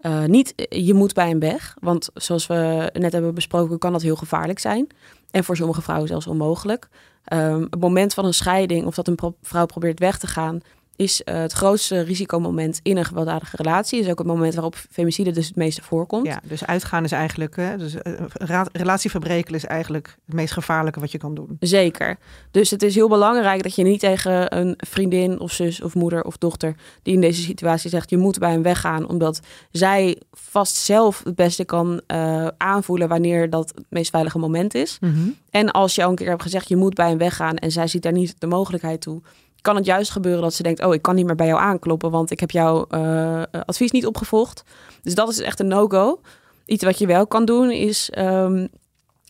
Uh, 0.01 0.23
niet 0.23 0.53
je 0.69 0.93
moet 0.93 1.13
bij 1.13 1.27
hem 1.27 1.39
weg, 1.39 1.75
want 1.79 2.09
zoals 2.13 2.47
we 2.47 2.89
net 2.93 3.11
hebben 3.11 3.33
besproken, 3.33 3.77
kan 3.77 3.91
dat 3.91 4.01
heel 4.01 4.15
gevaarlijk 4.15 4.59
zijn. 4.59 4.87
En 5.31 5.43
voor 5.43 5.55
sommige 5.55 5.81
vrouwen 5.81 6.07
zelfs 6.07 6.27
onmogelijk. 6.27 6.87
Um, 7.33 7.61
het 7.69 7.79
moment 7.79 8.13
van 8.13 8.25
een 8.25 8.33
scheiding 8.33 8.85
of 8.85 8.95
dat 8.95 9.07
een 9.07 9.19
vrouw 9.41 9.65
probeert 9.65 9.99
weg 9.99 10.17
te 10.17 10.27
gaan, 10.27 10.61
is 10.95 11.21
uh, 11.25 11.35
het 11.35 11.51
grootste 11.51 12.01
risicomoment 12.01 12.79
in 12.83 12.97
een 12.97 13.05
gewelddadige 13.05 13.55
relatie. 13.55 13.99
Is 13.99 14.09
ook 14.09 14.17
het 14.17 14.27
moment 14.27 14.53
waarop 14.53 14.75
femicide 14.91 15.31
dus 15.31 15.47
het 15.47 15.55
meeste 15.55 15.81
voorkomt. 15.81 16.25
Ja, 16.25 16.41
dus 16.43 16.65
uitgaan 16.65 17.03
is 17.03 17.11
eigenlijk, 17.11 17.55
hè, 17.55 17.77
dus, 17.77 17.95
uh, 17.95 18.61
relatie 18.71 19.09
verbreken 19.09 19.55
is 19.55 19.65
eigenlijk 19.65 20.17
het 20.25 20.35
meest 20.35 20.53
gevaarlijke 20.53 20.99
wat 20.99 21.11
je 21.11 21.17
kan 21.17 21.35
doen. 21.35 21.57
Zeker. 21.59 22.17
Dus 22.51 22.69
het 22.69 22.83
is 22.83 22.95
heel 22.95 23.09
belangrijk 23.09 23.63
dat 23.63 23.75
je 23.75 23.83
niet 23.83 23.99
tegen 23.99 24.57
een 24.57 24.73
vriendin 24.77 25.39
of 25.39 25.51
zus 25.51 25.81
of 25.81 25.95
moeder 25.95 26.23
of 26.23 26.37
dochter 26.37 26.75
die 27.01 27.13
in 27.13 27.21
deze 27.21 27.41
situatie 27.41 27.89
zegt 27.89 28.09
je 28.09 28.17
moet 28.17 28.39
bij 28.39 28.51
hem 28.51 28.63
weggaan, 28.63 29.07
omdat 29.09 29.39
zij 29.71 30.21
vast 30.31 30.75
zelf 30.75 31.21
het 31.23 31.35
beste 31.35 31.65
kan 31.65 32.01
uh, 32.07 32.47
aanvoelen 32.57 33.07
wanneer 33.07 33.49
dat 33.49 33.71
het 33.75 33.85
meest 33.89 34.09
veilige 34.09 34.39
moment 34.39 34.73
is. 34.73 34.97
Mm 34.99 35.13
-hmm. 35.13 35.35
En 35.49 35.71
als 35.71 35.95
je 35.95 36.03
al 36.03 36.09
een 36.09 36.15
keer 36.15 36.29
hebt 36.29 36.41
gezegd 36.41 36.67
je 36.67 36.75
moet 36.75 36.93
bij 36.93 37.09
hem 37.09 37.17
weggaan 37.17 37.55
en 37.55 37.71
zij 37.71 37.87
ziet 37.87 38.01
daar 38.01 38.11
niet 38.11 38.35
de 38.37 38.47
mogelijkheid 38.47 39.01
toe 39.01 39.21
kan 39.63 39.75
het 39.75 39.85
juist 39.85 40.11
gebeuren 40.11 40.41
dat 40.41 40.53
ze 40.53 40.63
denkt: 40.63 40.83
Oh, 40.83 40.93
ik 40.93 41.01
kan 41.01 41.15
niet 41.15 41.25
meer 41.25 41.35
bij 41.35 41.47
jou 41.47 41.59
aankloppen, 41.59 42.11
want 42.11 42.31
ik 42.31 42.39
heb 42.39 42.51
jouw 42.51 42.85
uh, 42.91 43.41
advies 43.65 43.91
niet 43.91 44.05
opgevolgd. 44.05 44.63
Dus 45.01 45.15
dat 45.15 45.29
is 45.29 45.39
echt 45.39 45.59
een 45.59 45.67
no-go. 45.67 46.21
Iets 46.65 46.83
wat 46.83 46.97
je 46.97 47.07
wel 47.07 47.27
kan 47.27 47.45
doen 47.45 47.71
is 47.71 48.11
um, 48.17 48.67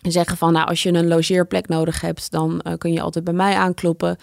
zeggen: 0.02 0.38
van 0.38 0.54
nou, 0.54 0.68
als 0.68 0.84
je 0.84 0.94
een 0.94 1.08
logeerplek 1.08 1.68
nodig 1.68 2.02
hebt, 2.02 2.32
dan 2.32 2.62
uh, 2.68 2.74
kun 2.78 2.92
je 2.92 3.02
altijd 3.02 3.24
bij 3.24 3.34
mij 3.34 3.56
aankloppen. 3.56 4.18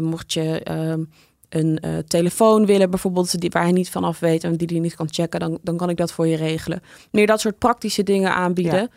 Mocht 0.00 0.32
je 0.32 0.66
uh, 0.70 1.04
een 1.48 2.04
telefoon 2.06 2.66
willen, 2.66 2.90
bijvoorbeeld, 2.90 3.40
die, 3.40 3.50
waar 3.50 3.62
hij 3.62 3.72
niet 3.72 3.90
vanaf 3.90 4.18
weet 4.18 4.44
en 4.44 4.56
die 4.56 4.68
hij 4.70 4.78
niet 4.78 4.94
kan 4.94 5.08
checken, 5.10 5.40
dan, 5.40 5.58
dan 5.62 5.76
kan 5.76 5.90
ik 5.90 5.96
dat 5.96 6.12
voor 6.12 6.26
je 6.26 6.36
regelen. 6.36 6.82
Meer 7.10 7.26
dat 7.26 7.40
soort 7.40 7.58
praktische 7.58 8.02
dingen 8.02 8.34
aanbieden. 8.34 8.90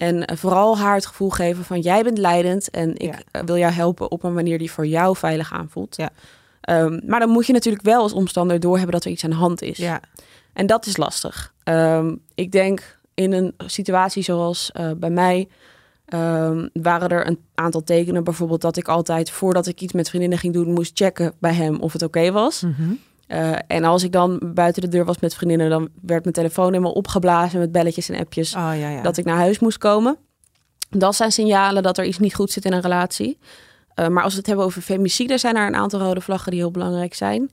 En 0.00 0.24
eh, 0.24 0.36
vooral 0.36 0.78
haar 0.78 0.94
het 0.94 1.06
gevoel 1.06 1.30
geven 1.30 1.64
van 1.64 1.80
jij 1.80 2.02
bent 2.02 2.18
leidend 2.18 2.70
en 2.70 2.96
ik 2.96 3.24
ja. 3.32 3.44
wil 3.44 3.56
jou 3.56 3.72
helpen 3.72 4.10
op 4.10 4.22
een 4.22 4.34
manier 4.34 4.58
die 4.58 4.70
voor 4.70 4.86
jou 4.86 5.16
veilig 5.16 5.52
aanvoelt. 5.52 5.96
Ja. 5.96 6.10
Um, 6.70 7.00
maar 7.06 7.20
dan 7.20 7.28
moet 7.28 7.46
je 7.46 7.52
natuurlijk 7.52 7.84
wel 7.84 8.02
als 8.02 8.12
omstander 8.12 8.60
doorhebben 8.60 8.94
dat 8.94 9.04
er 9.04 9.10
iets 9.10 9.24
aan 9.24 9.30
de 9.30 9.36
hand 9.36 9.62
is. 9.62 9.76
Ja. 9.76 10.00
En 10.52 10.66
dat 10.66 10.86
is 10.86 10.96
lastig. 10.96 11.54
Um, 11.64 12.20
ik 12.34 12.52
denk 12.52 12.98
in 13.14 13.32
een 13.32 13.54
situatie 13.66 14.22
zoals 14.22 14.70
uh, 14.80 14.90
bij 14.96 15.10
mij 15.10 15.48
um, 16.14 16.70
waren 16.72 17.08
er 17.08 17.26
een 17.26 17.38
aantal 17.54 17.82
tekenen. 17.82 18.24
Bijvoorbeeld 18.24 18.60
dat 18.60 18.76
ik 18.76 18.88
altijd 18.88 19.30
voordat 19.30 19.66
ik 19.66 19.80
iets 19.80 19.92
met 19.92 20.08
vriendinnen 20.08 20.38
ging 20.38 20.54
doen 20.54 20.72
moest 20.72 20.92
checken 20.94 21.32
bij 21.38 21.54
hem 21.54 21.80
of 21.80 21.92
het 21.92 22.02
oké 22.02 22.18
okay 22.18 22.32
was. 22.32 22.62
Mm 22.62 22.74
-hmm. 22.76 22.98
Uh, 23.32 23.52
en 23.66 23.84
als 23.84 24.02
ik 24.02 24.12
dan 24.12 24.40
buiten 24.54 24.82
de 24.82 24.88
deur 24.88 25.04
was 25.04 25.18
met 25.18 25.34
vriendinnen, 25.34 25.70
dan 25.70 25.88
werd 26.02 26.22
mijn 26.22 26.34
telefoon 26.34 26.66
helemaal 26.66 26.92
opgeblazen 26.92 27.58
met 27.58 27.72
belletjes 27.72 28.08
en 28.08 28.18
appjes. 28.18 28.54
Oh, 28.54 28.60
ja, 28.60 28.88
ja. 28.88 29.02
Dat 29.02 29.16
ik 29.16 29.24
naar 29.24 29.36
huis 29.36 29.58
moest 29.58 29.78
komen. 29.78 30.16
Dat 30.90 31.16
zijn 31.16 31.32
signalen 31.32 31.82
dat 31.82 31.98
er 31.98 32.04
iets 32.04 32.18
niet 32.18 32.34
goed 32.34 32.50
zit 32.50 32.64
in 32.64 32.72
een 32.72 32.80
relatie. 32.80 33.38
Uh, 33.96 34.08
maar 34.08 34.22
als 34.22 34.32
we 34.32 34.38
het 34.38 34.46
hebben 34.46 34.64
over 34.64 34.82
femicide, 34.82 35.38
zijn 35.38 35.56
er 35.56 35.66
een 35.66 35.74
aantal 35.74 36.00
rode 36.00 36.20
vlaggen 36.20 36.50
die 36.50 36.60
heel 36.60 36.70
belangrijk 36.70 37.14
zijn. 37.14 37.50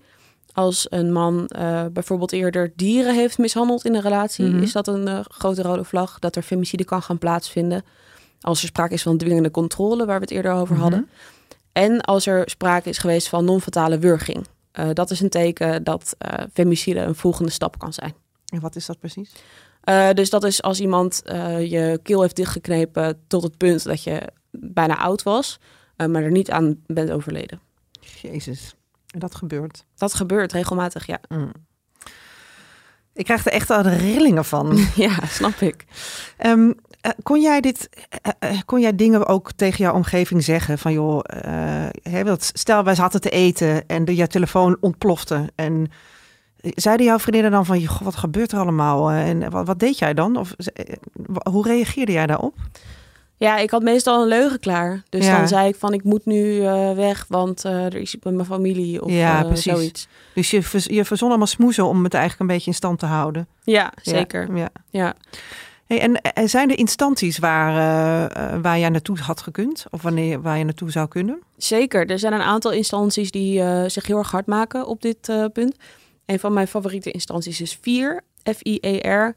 Als 0.54 0.88
een 0.90 1.12
man 1.12 1.50
uh, 1.60 1.86
bijvoorbeeld 1.92 2.32
eerder 2.32 2.74
dieren 2.76 3.16
heeft 3.16 3.38
mishandeld 3.38 3.86
in 3.86 3.96
een 3.96 4.02
relatie, 4.02 4.46
mm 4.46 4.52
-hmm. 4.52 4.62
is 4.62 4.72
dat 4.72 4.88
een 4.88 5.26
grote 5.28 5.62
rode 5.62 5.84
vlag 5.84 6.20
dat 6.20 6.36
er 6.36 6.42
femicide 6.42 6.86
kan 6.86 7.02
gaan 7.02 7.18
plaatsvinden. 7.18 7.84
Als 8.42 8.62
er 8.62 8.68
sprake 8.68 8.94
is 8.94 9.04
van 9.04 9.18
dwingende 9.18 9.52
controle, 9.52 10.06
waar 10.06 10.20
we 10.20 10.24
het 10.24 10.34
eerder 10.34 10.52
over 10.52 10.76
mm 10.76 10.82
-hmm. 10.82 10.92
hadden. 10.92 11.10
En 11.72 12.02
als 12.02 12.26
er 12.26 12.50
sprake 12.50 12.90
is 12.90 12.98
geweest 12.98 13.28
van 13.28 13.46
non-fatale 13.46 14.00
wurging. 14.00 14.46
Uh, 14.80 14.90
dat 14.94 15.12
is 15.12 15.20
een 15.20 15.30
teken 15.30 15.84
dat 15.84 16.16
uh, 16.26 16.44
femicide 16.54 17.00
een 17.00 17.16
volgende 17.16 17.52
stap 17.52 17.80
kan 17.80 17.94
zijn. 17.94 18.14
En 18.46 18.60
wat 18.60 18.76
is 18.76 18.86
dat 18.86 19.00
precies? 19.00 19.32
Uh, 19.90 20.10
dus 20.12 20.30
dat 20.30 20.44
is 20.44 20.62
als 20.62 20.80
iemand 20.80 21.22
je 21.60 22.00
keel 22.04 22.22
heeft 22.22 22.36
dichtgeknepen 22.36 23.22
tot 23.28 23.44
het 23.44 23.58
punt 23.58 23.84
dat 23.84 24.04
je 24.04 24.22
bijna 24.52 24.98
oud 24.98 25.24
was, 25.24 25.60
maar 25.96 26.24
er 26.24 26.32
niet 26.32 26.52
aan 26.52 26.84
bent 26.86 27.12
overleden. 27.12 27.60
Jezus, 28.22 28.76
en 29.14 29.20
dat 29.20 29.36
gebeurt? 29.36 29.86
Dat 29.96 30.14
gebeurt 30.14 30.52
regelmatig, 30.52 31.06
ja. 31.06 31.20
Mm. 31.28 31.52
Ik 33.18 33.26
krijg 33.26 33.46
er 33.46 33.52
echt 33.52 33.70
al 33.70 33.82
rillingen 33.82 34.46
van. 34.46 34.78
ja, 34.96 35.26
snap 35.26 35.56
ik. 35.60 35.86
Um, 36.46 36.76
kon 37.24 37.42
jij 37.42 37.62
dit, 37.62 37.90
uh, 38.42 38.52
uh, 38.52 38.60
kon 38.66 38.82
jij 38.82 38.96
dingen 38.96 39.28
ook 39.28 39.52
tegen 39.52 39.78
jouw 39.78 39.94
omgeving 39.94 40.44
zeggen 40.44 40.78
van 40.78 40.94
joh, 40.94 41.20
hè, 42.02 42.36
stel 42.38 42.84
wij 42.84 42.96
zaten 42.96 43.22
te 43.22 43.30
eten 43.30 43.88
en 43.88 44.06
de, 44.06 44.16
jouw 44.16 44.28
telefoon 44.28 44.78
ontplofte 44.80 45.50
en 45.56 45.92
zeiden 46.62 47.06
jouw 47.06 47.20
vriendinnen 47.20 47.52
dan 47.52 47.66
van 47.66 47.80
joh, 47.80 48.02
wat 48.02 48.16
gebeurt 48.16 48.52
er 48.52 48.60
allemaal 48.60 49.12
en 49.12 49.50
wat, 49.50 49.68
wat 49.68 49.80
deed 49.80 49.98
jij 49.98 50.14
dan? 50.14 50.36
Of 50.36 50.56
hoe 51.52 51.68
reageerde 51.68 52.12
jij 52.12 52.28
daarop? 52.28 52.56
Ja, 53.40 53.58
ik 53.58 53.70
had 53.70 53.82
meestal 53.82 54.22
een 54.22 54.28
leugen 54.28 54.60
klaar. 54.60 55.04
Dus 55.10 55.26
ja. 55.26 55.38
dan 55.38 55.48
zei 55.48 55.68
ik 55.68 55.76
van 55.76 55.94
ik 55.94 56.04
moet 56.04 56.26
nu 56.26 56.62
weg, 56.96 57.26
want 57.30 57.64
er 57.64 57.96
is 57.96 58.14
iets 58.14 58.24
met 58.24 58.34
mijn 58.34 58.48
familie 58.48 59.04
of 59.04 59.12
ja, 59.12 59.44
precies. 59.44 59.64
zoiets. 59.64 60.08
Dus 60.34 60.52
je, 60.52 60.62
je 60.84 61.06
verzon 61.06 61.30
allemaal 61.30 61.48
smoezen 61.48 61.86
om 61.86 62.04
het 62.04 62.14
eigenlijk 62.14 62.42
een 62.42 62.56
beetje 62.56 62.72
in 62.72 62.78
stand 62.78 63.00
te 63.00 63.06
houden. 63.06 63.48
Ja, 63.64 63.94
zeker. 64.02 64.56
Ja. 64.56 64.70
ja. 64.90 65.16
En, 65.88 66.22
en 66.22 66.50
zijn 66.50 66.70
er 66.70 66.78
instanties 66.78 67.38
waar, 67.38 67.72
uh, 67.72 68.62
waar 68.62 68.80
jij 68.80 68.90
naartoe 68.90 69.20
had 69.20 69.42
gekund? 69.42 69.86
Of 69.90 70.02
wanneer, 70.02 70.42
waar 70.42 70.58
je 70.58 70.64
naartoe 70.64 70.92
zou 70.92 71.08
kunnen? 71.08 71.40
Zeker. 71.58 72.10
Er 72.10 72.20
zijn 72.20 72.34
een 72.34 72.42
aantal 72.42 72.72
instanties 72.72 73.32
die 73.32 73.64
zich 73.90 74.06
heel 74.06 74.18
erg 74.18 74.32
hard 74.32 74.46
maken 74.46 74.88
op 74.88 75.02
dit 75.02 75.32
punt. 75.54 75.76
Een 76.26 76.40
van 76.40 76.54
mijn 76.54 76.68
favoriete 76.68 77.12
instanties 77.12 77.62
is 77.62 77.78
FIR, 77.82 78.22
F-I-E-R. 78.44 79.36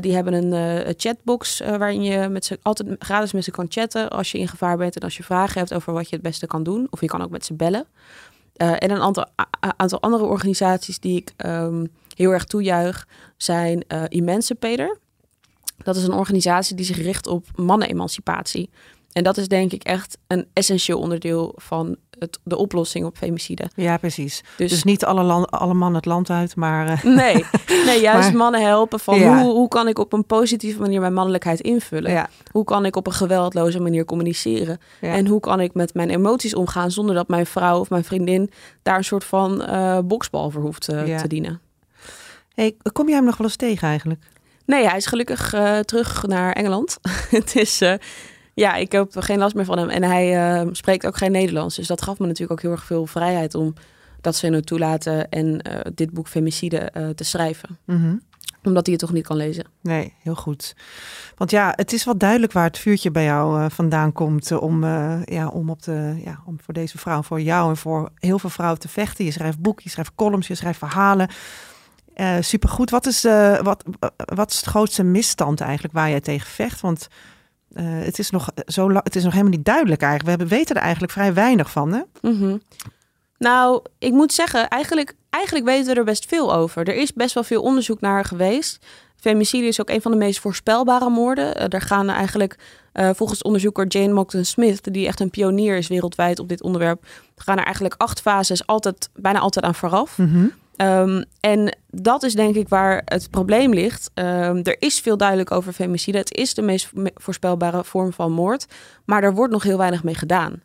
die 0.00 0.14
hebben 0.14 0.32
een 0.32 0.94
chatbox 0.96 1.60
waarin 1.60 2.02
je 2.02 2.28
met 2.28 2.44
ze 2.44 2.58
altijd 2.62 2.96
gratis 2.98 3.32
met 3.32 3.44
ze 3.44 3.50
kan 3.50 3.66
chatten 3.68 4.10
als 4.10 4.32
je 4.32 4.38
in 4.38 4.48
gevaar 4.48 4.76
bent 4.76 4.96
en 4.96 5.02
als 5.02 5.16
je 5.16 5.22
vragen 5.22 5.58
hebt 5.58 5.74
over 5.74 5.92
wat 5.92 6.08
je 6.08 6.14
het 6.14 6.24
beste 6.24 6.46
kan 6.46 6.62
doen. 6.62 6.86
Of 6.90 7.00
je 7.00 7.06
kan 7.06 7.22
ook 7.22 7.30
met 7.30 7.44
ze 7.44 7.54
bellen. 7.54 7.86
en 8.56 8.90
een 8.90 9.00
aantal, 9.00 9.26
aantal 9.76 10.00
andere 10.00 10.24
organisaties 10.24 10.98
die 10.98 11.16
ik 11.16 11.46
um, 11.46 11.88
heel 12.14 12.30
erg 12.30 12.44
toejuich 12.44 13.06
zijn 13.36 13.84
Emancipator. 14.08 14.98
Dat 15.76 15.96
is 15.96 16.02
een 16.02 16.12
organisatie 16.12 16.76
die 16.76 16.84
zich 16.84 17.02
richt 17.02 17.26
op 17.26 17.46
mannenemancipatie. 17.54 18.70
En 19.12 19.22
dat 19.22 19.36
is 19.36 19.48
denk 19.48 19.72
ik 19.72 19.82
echt 19.82 20.18
een 20.26 20.46
essentieel 20.52 20.98
onderdeel 20.98 21.52
van 21.56 21.96
het, 22.18 22.38
de 22.44 22.56
oplossing 22.56 23.06
op 23.06 23.16
femicide. 23.16 23.70
Ja, 23.74 23.96
precies. 23.96 24.42
Dus, 24.56 24.70
dus 24.70 24.84
niet 24.84 25.04
alle, 25.04 25.22
land, 25.22 25.50
alle 25.50 25.74
mannen 25.74 25.96
het 25.96 26.04
land 26.04 26.30
uit, 26.30 26.56
maar... 26.56 26.90
Uh... 26.90 27.04
Nee, 27.22 27.44
nee, 27.86 28.00
juist 28.00 28.28
maar, 28.28 28.36
mannen 28.36 28.62
helpen 28.62 29.00
van 29.00 29.18
ja. 29.18 29.42
hoe, 29.42 29.52
hoe 29.52 29.68
kan 29.68 29.88
ik 29.88 29.98
op 29.98 30.12
een 30.12 30.26
positieve 30.26 30.80
manier 30.80 31.00
mijn 31.00 31.12
mannelijkheid 31.12 31.60
invullen? 31.60 32.10
Ja. 32.10 32.28
Hoe 32.50 32.64
kan 32.64 32.84
ik 32.84 32.96
op 32.96 33.06
een 33.06 33.12
geweldloze 33.12 33.80
manier 33.80 34.04
communiceren? 34.04 34.78
Ja. 35.00 35.12
En 35.12 35.26
hoe 35.26 35.40
kan 35.40 35.60
ik 35.60 35.74
met 35.74 35.94
mijn 35.94 36.10
emoties 36.10 36.54
omgaan 36.54 36.90
zonder 36.90 37.14
dat 37.14 37.28
mijn 37.28 37.46
vrouw 37.46 37.80
of 37.80 37.90
mijn 37.90 38.04
vriendin 38.04 38.50
daar 38.82 38.96
een 38.96 39.04
soort 39.04 39.24
van 39.24 39.62
uh, 39.62 39.98
boksbal 40.04 40.50
voor 40.50 40.62
hoeft 40.62 40.90
uh, 40.90 41.16
te 41.16 41.28
dienen? 41.28 41.60
Hey, 42.54 42.76
kom 42.92 43.06
jij 43.06 43.16
hem 43.16 43.24
nog 43.24 43.36
wel 43.36 43.46
eens 43.46 43.56
tegen 43.56 43.88
eigenlijk? 43.88 44.20
Nee, 44.66 44.86
hij 44.88 44.96
is 44.96 45.06
gelukkig 45.06 45.54
uh, 45.54 45.78
terug 45.78 46.26
naar 46.26 46.52
Engeland. 46.52 46.98
het 47.30 47.56
is, 47.56 47.82
uh, 47.82 47.94
ja, 48.54 48.74
ik 48.74 48.92
heb 48.92 49.12
geen 49.18 49.38
last 49.38 49.54
meer 49.54 49.64
van 49.64 49.78
hem. 49.78 49.88
En 49.88 50.02
hij 50.02 50.60
uh, 50.62 50.68
spreekt 50.72 51.06
ook 51.06 51.16
geen 51.16 51.32
Nederlands. 51.32 51.76
Dus 51.76 51.86
dat 51.86 52.02
gaf 52.02 52.18
me 52.18 52.26
natuurlijk 52.26 52.52
ook 52.52 52.62
heel 52.62 52.70
erg 52.70 52.84
veel 52.84 53.06
vrijheid 53.06 53.54
om 53.54 53.74
dat 54.20 54.36
ze 54.36 54.46
het 54.46 54.66
toelaten 54.66 55.28
en 55.30 55.62
dit 55.94 56.10
boek 56.10 56.28
Femicide 56.28 57.12
te 57.14 57.24
schrijven. 57.24 57.78
Mm 57.84 58.00
-hmm. 58.00 58.22
Omdat 58.62 58.86
hij 58.86 58.94
het 58.94 59.04
toch 59.04 59.12
niet 59.12 59.26
kan 59.26 59.36
lezen. 59.36 59.64
Nee, 59.80 60.14
heel 60.22 60.34
goed. 60.34 60.76
Want 61.36 61.50
ja, 61.50 61.72
het 61.76 61.92
is 61.92 62.04
wel 62.04 62.18
duidelijk 62.18 62.52
waar 62.52 62.64
het 62.64 62.78
vuurtje 62.78 63.10
bij 63.10 63.24
jou 63.24 63.70
vandaan 63.70 64.12
komt 64.12 64.52
om, 64.52 64.84
ja, 65.24 65.48
om, 65.52 65.70
op 65.70 65.82
de, 65.82 66.20
ja, 66.24 66.42
om 66.44 66.58
voor 66.60 66.74
deze 66.74 66.98
vrouw, 66.98 67.22
voor 67.22 67.40
jou 67.40 67.68
en 67.70 67.76
voor 67.76 68.10
heel 68.14 68.38
veel 68.38 68.50
vrouwen 68.50 68.80
te 68.80 68.88
vechten. 68.88 69.24
Je 69.24 69.30
schrijft 69.30 69.58
boeken, 69.58 69.84
je 69.84 69.90
schrijft 69.90 70.12
columns, 70.14 70.46
je 70.46 70.54
schrijft 70.54 70.78
verhalen. 70.78 71.28
Uh, 72.20 72.36
supergoed. 72.40 72.90
Wat 72.90 73.06
is, 73.06 73.24
uh, 73.24 73.60
wat, 73.60 73.84
uh, 73.86 74.08
wat 74.16 74.50
is 74.50 74.56
het 74.56 74.64
grootste 74.64 75.02
misstand 75.02 75.60
eigenlijk 75.60 75.94
waar 75.94 76.10
jij 76.10 76.20
tegen 76.20 76.50
vecht? 76.50 76.80
Want 76.80 77.08
het, 77.74 78.18
is 78.18 78.30
nog 78.30 78.48
zo 78.66 78.90
het 78.90 79.16
is 79.16 79.22
nog 79.22 79.32
helemaal 79.32 79.56
niet 79.56 79.64
duidelijk 79.64 80.02
eigenlijk. 80.02 80.38
We 80.38 80.46
weten 80.46 80.76
er 80.76 80.82
eigenlijk 80.82 81.12
vrij 81.12 81.34
weinig 81.34 81.70
van. 81.70 81.92
Hè? 81.92 82.00
Mm 82.20 82.38
-hmm. 82.38 82.62
Nou, 83.38 83.82
ik 83.98 84.12
moet 84.12 84.32
zeggen, 84.32 84.68
eigenlijk, 84.68 85.14
eigenlijk 85.30 85.64
weten 85.66 85.92
we 85.92 85.98
er 85.98 86.04
best 86.04 86.26
veel 86.26 86.54
over. 86.54 86.88
Er 86.88 86.94
is 86.94 87.12
best 87.12 87.34
wel 87.34 87.42
veel 87.42 87.62
onderzoek 87.62 88.00
naar 88.00 88.24
geweest. 88.24 88.86
Femicide 89.16 89.66
is 89.66 89.80
ook 89.80 89.90
een 89.90 90.02
van 90.02 90.10
de 90.10 90.16
meest 90.16 90.40
voorspelbare 90.40 91.10
moorden. 91.10 91.70
er 91.70 91.80
gaan 91.80 92.08
eigenlijk, 92.08 92.58
volgens 92.92 93.42
onderzoeker 93.42 93.86
Jane 93.86 94.12
Mockton 94.12 94.44
Smith, 94.44 94.92
die 94.92 95.06
echt 95.06 95.20
een 95.20 95.30
pionier 95.30 95.76
is 95.76 95.88
wereldwijd 95.88 96.38
op 96.38 96.48
dit 96.48 96.62
onderwerp, 96.62 97.06
gaan 97.36 97.58
er 97.58 97.64
eigenlijk 97.64 97.94
acht 97.98 98.20
fases 98.20 98.66
altijd, 98.66 99.10
bijna 99.14 99.38
altijd 99.38 99.64
aan 99.64 99.74
vooraf. 99.74 100.18
Mm 100.18 100.32
-hmm. 100.32 100.52
Um, 100.76 101.24
en 101.40 101.76
dat 101.90 102.22
is 102.22 102.34
denk 102.34 102.54
ik 102.54 102.68
waar 102.68 103.02
het 103.04 103.30
probleem 103.30 103.74
ligt. 103.74 104.10
Um, 104.14 104.24
er 104.62 104.76
is 104.78 105.00
veel 105.00 105.16
duidelijk 105.16 105.50
over 105.50 105.72
femicide. 105.72 106.18
Het 106.18 106.34
is 106.34 106.54
de 106.54 106.62
meest 106.62 106.90
voorspelbare 107.14 107.84
vorm 107.84 108.12
van 108.12 108.32
moord. 108.32 108.66
Maar 109.04 109.22
er 109.22 109.34
wordt 109.34 109.52
nog 109.52 109.62
heel 109.62 109.78
weinig 109.78 110.04
mee 110.04 110.14
gedaan. 110.14 110.62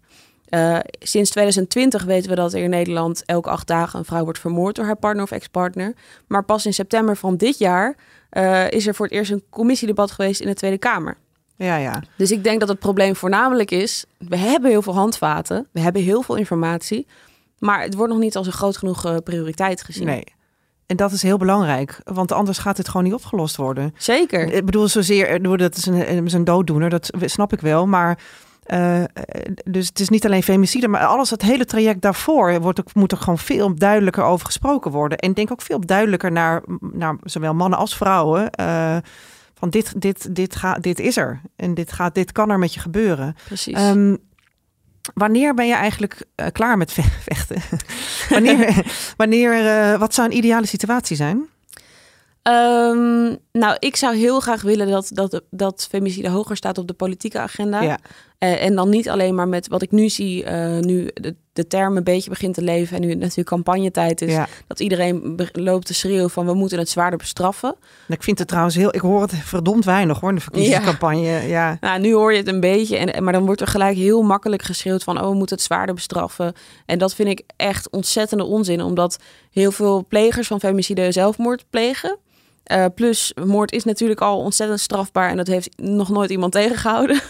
sinds 1.00 1.30
2020 1.30 2.04
weten 2.04 2.30
we 2.30 2.36
dat 2.36 2.54
er 2.54 2.64
in 2.64 2.70
Nederland 2.70 3.24
elke 3.26 3.50
acht 3.50 3.68
dagen 3.68 4.00
een 4.00 4.06
vrouw 4.06 4.24
wordt 4.24 4.40
vermoord 4.40 4.76
door 4.76 4.86
haar 4.86 4.96
partner 4.96 5.24
of 5.24 5.32
ex-partner. 5.32 5.94
Maar 6.28 6.44
pas 6.44 6.66
in 6.66 6.74
september 6.74 7.18
van 7.18 7.38
dit 7.38 7.58
jaar 7.58 7.96
is 8.70 8.88
er 8.88 8.96
voor 8.96 9.06
het 9.06 9.16
eerst 9.16 9.32
een 9.32 9.44
commissiedebat 9.50 10.12
geweest 10.12 10.42
in 10.42 10.48
de 10.48 10.54
Tweede 10.54 10.78
Kamer. 10.78 11.18
Ja, 11.56 11.76
ja. 11.76 12.04
Dus 12.18 12.32
ik 12.32 12.44
denk 12.44 12.60
dat 12.60 12.70
het 12.70 12.80
probleem 12.80 13.16
voornamelijk 13.16 13.72
is: 13.72 14.06
we 14.18 14.38
hebben 14.38 14.70
heel 14.70 14.82
veel 14.82 14.94
handvaten, 14.94 15.68
we 15.72 15.80
hebben 15.80 16.02
heel 16.02 16.22
veel 16.22 16.36
informatie, 16.36 17.08
maar 17.62 17.82
het 17.82 17.96
wordt 17.96 18.12
nog 18.12 18.22
niet 18.22 18.36
als 18.36 18.48
een 18.48 18.54
groot 18.54 18.78
genoeg 18.78 19.24
prioriteit 19.24 19.84
gezien. 19.84 20.06
Nee. 20.06 20.24
En 20.86 20.98
dat 20.98 21.12
is 21.12 21.22
heel 21.22 21.38
belangrijk, 21.38 22.02
want 22.04 22.32
anders 22.32 22.58
gaat 22.58 22.78
het 22.78 22.88
gewoon 22.90 23.04
niet 23.04 23.14
opgelost 23.14 23.56
worden. 23.56 23.94
Zeker. 23.98 24.54
Ik 24.54 24.66
bedoel, 24.66 24.88
zozeer, 24.88 25.58
dat 25.58 25.76
is 25.76 25.86
een, 25.86 26.26
is 26.26 26.34
een 26.34 26.44
dooddoener, 26.44 26.90
dat 26.90 27.12
snap 27.26 27.54
ik 27.54 27.62
wel. 27.62 27.88
Maar 27.88 28.20
uh, 28.68 29.04
dus 29.64 29.88
het 29.88 30.00
is 30.00 30.10
niet 30.10 30.26
alleen 30.26 30.44
femicide, 30.44 30.88
maar 30.88 31.06
alles, 31.06 31.30
het 31.30 31.42
hele 31.42 31.66
traject 31.66 32.02
daarvoor 32.02 32.62
wordt 32.62 32.80
ook, 32.80 32.94
moet 32.94 33.12
er 33.12 33.18
gewoon 33.18 33.38
veel 33.38 33.76
duidelijker 33.76 34.24
over 34.24 34.46
gesproken 34.46 34.92
worden. 34.92 35.18
En 35.18 35.34
denk 35.34 35.52
ook 35.52 35.62
veel 35.62 35.80
duidelijker 35.80 36.32
naar, 36.32 36.64
naar 36.80 37.16
zowel 37.24 37.54
mannen 37.54 37.80
als 37.80 37.96
vrouwen. 37.96 38.50
Uh, 38.60 38.98
van 39.54 39.70
dit, 39.70 40.02
dit, 40.02 40.36
dit, 40.36 40.56
gaat, 40.56 40.84
dit 40.84 41.00
is 41.00 41.18
er. 41.18 41.42
En 41.56 41.74
dit, 41.74 41.92
gaat, 41.92 42.16
dit 42.16 42.32
kan 42.32 42.50
er 42.50 42.60
met 42.60 42.74
je 42.74 42.80
gebeuren. 42.80 43.36
Precies. 43.46 43.80
Um, 43.80 44.18
Wanneer 45.14 45.54
ben 45.54 45.68
je 45.68 45.74
eigenlijk 45.74 46.26
uh, 46.36 46.46
klaar 46.52 46.78
met 46.78 46.92
vechten? 47.30 47.62
wanneer, 48.30 48.86
wanneer, 49.18 49.64
uh, 49.64 50.00
wat 50.00 50.14
zou 50.14 50.28
een 50.28 50.38
ideale 50.38 50.66
situatie 50.66 51.16
zijn? 51.16 51.50
Um, 52.44 53.38
nou, 53.52 53.76
ik 53.80 53.96
zou 53.96 54.16
heel 54.16 54.40
graag 54.40 54.62
willen 54.62 54.90
dat, 54.90 55.10
dat, 55.14 55.42
dat 55.50 55.88
femicide 55.90 56.30
hoger 56.30 56.58
staat 56.58 56.78
op 56.78 56.88
de 56.88 56.94
politieke 56.94 57.40
agenda. 57.40 57.82
Ja. 57.82 57.98
Uh, 58.44 58.64
en 58.64 58.76
dan 58.76 58.90
niet 58.90 59.10
alleen 59.10 59.36
maar 59.36 59.48
met 59.48 59.68
wat 59.68 59.82
ik 59.82 59.92
nu 59.92 60.10
zie, 60.10 60.44
uh, 60.46 60.80
nu 60.80 61.10
de, 61.14 61.36
de 61.54 61.68
term 61.68 61.98
een 61.98 62.04
beetje 62.04 62.30
begint 62.30 62.54
te 62.54 62.62
leven 62.62 62.96
en 62.96 63.02
nu 63.02 63.10
het 63.10 63.20
natuurlijk 63.20 63.48
campagnetijd 63.48 64.22
is, 64.22 64.32
ja. 64.32 64.48
dat 64.68 64.80
iedereen 64.80 65.40
loopt 65.54 65.86
te 65.86 65.94
schreeuwen 65.94 66.30
van 66.30 66.46
we 66.46 66.54
moeten 66.54 66.78
het 66.80 66.90
zwaarder 66.90 67.20
bestraffen. 67.20 67.76
Ik 68.08 68.24
vind 68.24 68.40
het 68.40 68.48
trouwens 68.48 68.76
heel, 68.76 68.96
ik 68.96 69.02
hoor 69.02 69.22
het 69.22 69.36
verdomd 69.36 69.86
weinig 69.86 70.20
hoor, 70.20 70.30
in 70.30 70.36
de 70.36 70.42
verkiezingscampagne. 70.42 71.22
Ja. 71.22 71.40
ja. 71.40 71.78
Nou, 71.82 72.00
nu 72.00 72.14
hoor 72.14 72.32
je 72.32 72.38
het 72.38 72.48
een 72.48 72.60
beetje, 72.60 72.98
en, 72.98 73.24
maar 73.24 73.34
dan 73.34 73.46
wordt 73.46 73.62
er 73.62 73.68
gelijk 73.68 73.98
heel 73.98 74.22
makkelijk 74.22 74.62
geschreeuwd 74.62 75.04
van 75.04 75.22
oh, 75.22 75.30
we 75.30 75.36
moeten 75.36 75.56
het 75.56 75.66
zwaarder 75.66 75.96
bestraffen. 75.96 76.54
En 76.86 76.98
dat 76.98 77.16
vind 77.16 77.30
ik 77.30 77.42
echt 77.56 77.90
ontzettende 77.90 78.44
onzin, 78.44 78.82
omdat 78.82 79.20
heel 79.52 79.72
veel 79.72 80.06
plegers 80.08 80.48
van 80.48 80.60
femicide 80.60 81.12
zelfmoord 81.12 81.66
plegen. 81.70 82.18
Uh, 82.72 82.86
plus, 82.96 83.34
moord 83.46 83.72
is 83.72 83.84
natuurlijk 83.84 84.22
al 84.22 84.40
ontzettend 84.40 84.80
strafbaar 84.80 85.30
en 85.30 85.38
dat 85.38 85.48
heeft 85.48 85.70
nog 85.78 86.10
nooit 86.10 86.30
iemand 86.30 86.52
tegengehouden. 86.52 87.22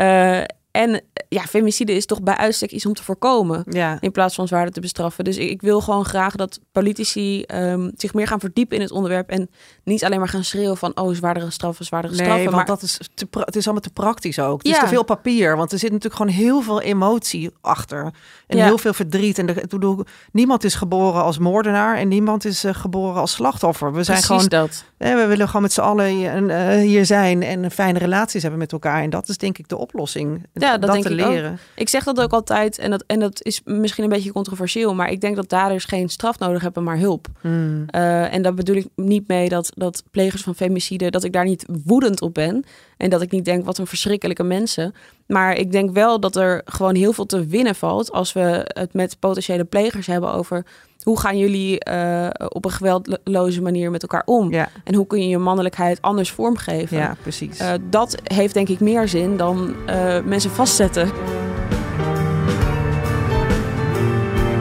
Uh, 0.00 0.42
en 0.74 1.00
ja, 1.28 1.42
femicide 1.42 1.92
is 1.92 2.06
toch 2.06 2.22
bij 2.22 2.36
uitstek 2.36 2.70
iets 2.70 2.86
om 2.86 2.94
te 2.94 3.02
voorkomen. 3.02 3.64
Ja. 3.70 3.96
In 4.00 4.10
plaats 4.10 4.34
van 4.34 4.48
zwaarder 4.48 4.72
te 4.72 4.80
bestraffen. 4.80 5.24
Dus 5.24 5.36
ik, 5.36 5.50
ik 5.50 5.60
wil 5.60 5.80
gewoon 5.80 6.04
graag 6.04 6.34
dat 6.34 6.60
politici 6.72 7.44
um, 7.54 7.92
zich 7.96 8.14
meer 8.14 8.26
gaan 8.26 8.40
verdiepen 8.40 8.76
in 8.76 8.82
het 8.82 8.92
onderwerp. 8.92 9.30
En 9.30 9.50
niet 9.84 10.04
alleen 10.04 10.18
maar 10.18 10.28
gaan 10.28 10.44
schreeuwen 10.44 10.76
van 10.76 10.96
oh, 10.96 11.14
zwaardere 11.14 11.50
straffen, 11.50 11.84
zwaardere 11.84 12.14
nee, 12.14 12.24
straffen. 12.24 12.50
Want 12.52 12.56
maar... 12.56 12.66
dat 12.66 12.82
is 12.82 12.98
te, 13.14 13.26
het 13.30 13.56
is 13.56 13.64
allemaal 13.64 13.82
te 13.82 13.90
praktisch 13.90 14.38
ook. 14.38 14.58
Het 14.58 14.66
ja. 14.66 14.72
is 14.72 14.78
te 14.78 14.88
veel 14.88 15.04
papier. 15.04 15.56
Want 15.56 15.72
er 15.72 15.78
zit 15.78 15.92
natuurlijk 15.92 16.20
gewoon 16.20 16.32
heel 16.32 16.62
veel 16.62 16.80
emotie 16.80 17.50
achter. 17.60 18.12
En 18.46 18.56
ja. 18.56 18.64
heel 18.64 18.78
veel 18.78 18.92
verdriet. 18.92 19.38
En 19.38 19.46
de, 19.46 20.04
niemand 20.32 20.64
is 20.64 20.74
geboren 20.74 21.22
als 21.22 21.38
moordenaar 21.38 21.96
en 21.96 22.08
niemand 22.08 22.44
is 22.44 22.64
uh, 22.64 22.74
geboren 22.74 23.20
als 23.20 23.32
slachtoffer. 23.32 23.92
We 23.92 24.02
zijn 24.02 24.20
Precies 24.20 24.46
gewoon. 24.48 24.62
Dat. 24.62 24.84
Eh, 24.96 25.14
we 25.14 25.26
willen 25.26 25.46
gewoon 25.46 25.62
met 25.62 25.72
z'n 25.72 25.80
allen 25.80 26.20
uh, 26.50 26.68
hier 26.76 27.06
zijn 27.06 27.42
en 27.42 27.70
fijne 27.70 27.98
relaties 27.98 28.42
hebben 28.42 28.60
met 28.60 28.72
elkaar. 28.72 29.02
En 29.02 29.10
dat 29.10 29.28
is 29.28 29.38
denk 29.38 29.58
ik 29.58 29.68
de 29.68 29.76
oplossing 29.76 30.46
ja, 30.64 30.78
dat, 30.78 30.92
denk 30.92 31.04
te 31.04 31.10
ik 31.10 31.16
leren. 31.16 31.52
Ook. 31.52 31.58
Ik 31.74 31.88
zeg 31.88 32.04
dat 32.04 32.20
ook 32.20 32.32
altijd, 32.32 32.78
en 32.78 32.90
dat, 32.90 33.04
en 33.06 33.20
dat 33.20 33.44
is 33.44 33.60
misschien 33.64 34.04
een 34.04 34.10
beetje 34.10 34.32
controversieel, 34.32 34.94
maar 34.94 35.10
ik 35.10 35.20
denk 35.20 35.36
dat 35.36 35.48
daders 35.48 35.84
geen 35.84 36.08
straf 36.08 36.38
nodig 36.38 36.62
hebben, 36.62 36.82
maar 36.82 36.98
hulp. 36.98 37.26
Hmm. 37.40 37.86
Uh, 37.90 38.34
en 38.34 38.42
daar 38.42 38.54
bedoel 38.54 38.76
ik 38.76 38.86
niet 38.96 39.28
mee 39.28 39.48
dat, 39.48 39.72
dat 39.74 40.02
plegers 40.10 40.42
van 40.42 40.54
femicide, 40.54 41.10
dat 41.10 41.24
ik 41.24 41.32
daar 41.32 41.44
niet 41.44 41.66
woedend 41.84 42.20
op 42.20 42.34
ben. 42.34 42.64
En 42.96 43.10
dat 43.10 43.22
ik 43.22 43.30
niet 43.30 43.44
denk, 43.44 43.64
wat 43.64 43.78
een 43.78 43.86
verschrikkelijke 43.86 44.42
mensen. 44.42 44.94
Maar 45.26 45.56
ik 45.56 45.72
denk 45.72 45.90
wel 45.90 46.20
dat 46.20 46.36
er 46.36 46.62
gewoon 46.64 46.94
heel 46.94 47.12
veel 47.12 47.26
te 47.26 47.46
winnen 47.46 47.74
valt 47.74 48.12
als 48.12 48.32
we 48.32 48.60
het 48.64 48.92
met 48.92 49.18
potentiële 49.18 49.64
plegers 49.64 50.06
hebben 50.06 50.32
over 50.32 50.64
hoe 51.04 51.20
gaan 51.20 51.38
jullie 51.38 51.88
uh, 51.88 52.28
op 52.48 52.64
een 52.64 52.70
geweldloze 52.70 53.62
manier 53.62 53.90
met 53.90 54.02
elkaar 54.02 54.22
om? 54.24 54.52
Ja. 54.52 54.68
En 54.84 54.94
hoe 54.94 55.06
kun 55.06 55.20
je 55.20 55.28
je 55.28 55.38
mannelijkheid 55.38 56.02
anders 56.02 56.30
vormgeven? 56.30 56.96
Ja, 56.96 57.16
precies. 57.22 57.60
Uh, 57.60 57.72
dat 57.90 58.16
heeft 58.24 58.54
denk 58.54 58.68
ik 58.68 58.80
meer 58.80 59.08
zin 59.08 59.36
dan 59.36 59.74
uh, 59.88 60.24
mensen 60.24 60.50
vastzetten. 60.50 61.10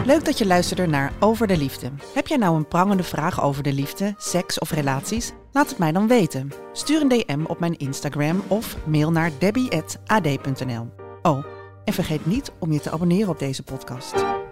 Leuk 0.06 0.26
dat 0.26 0.38
je 0.38 0.46
luisterde 0.46 0.88
naar 0.88 1.14
Over 1.20 1.48
de 1.48 1.58
Liefde. 1.58 1.90
Heb 2.14 2.28
jij 2.28 2.38
nou 2.38 2.56
een 2.56 2.68
prangende 2.68 3.04
vraag 3.04 3.44
over 3.44 3.64
de 3.64 3.74
liefde, 3.74 4.14
seks 4.18 4.60
of 4.60 4.72
relaties? 4.72 5.34
Laat 5.52 5.70
het 5.70 5.78
mij 5.78 5.92
dan 5.92 6.08
weten. 6.08 6.52
Stuur 6.74 7.02
een 7.02 7.08
DM 7.08 7.44
op 7.48 7.60
mijn 7.60 7.78
Instagram 7.78 8.44
of 8.48 8.78
mail 8.86 9.12
naar 9.12 9.32
debbie.ad.nl. 9.40 10.88
Oh, 11.22 11.46
en 11.86 11.94
vergeet 11.94 12.26
niet 12.26 12.52
om 12.60 12.72
je 12.72 12.80
te 12.80 12.92
abonneren 12.92 13.30
op 13.30 13.40
deze 13.40 13.64
podcast. 13.64 14.43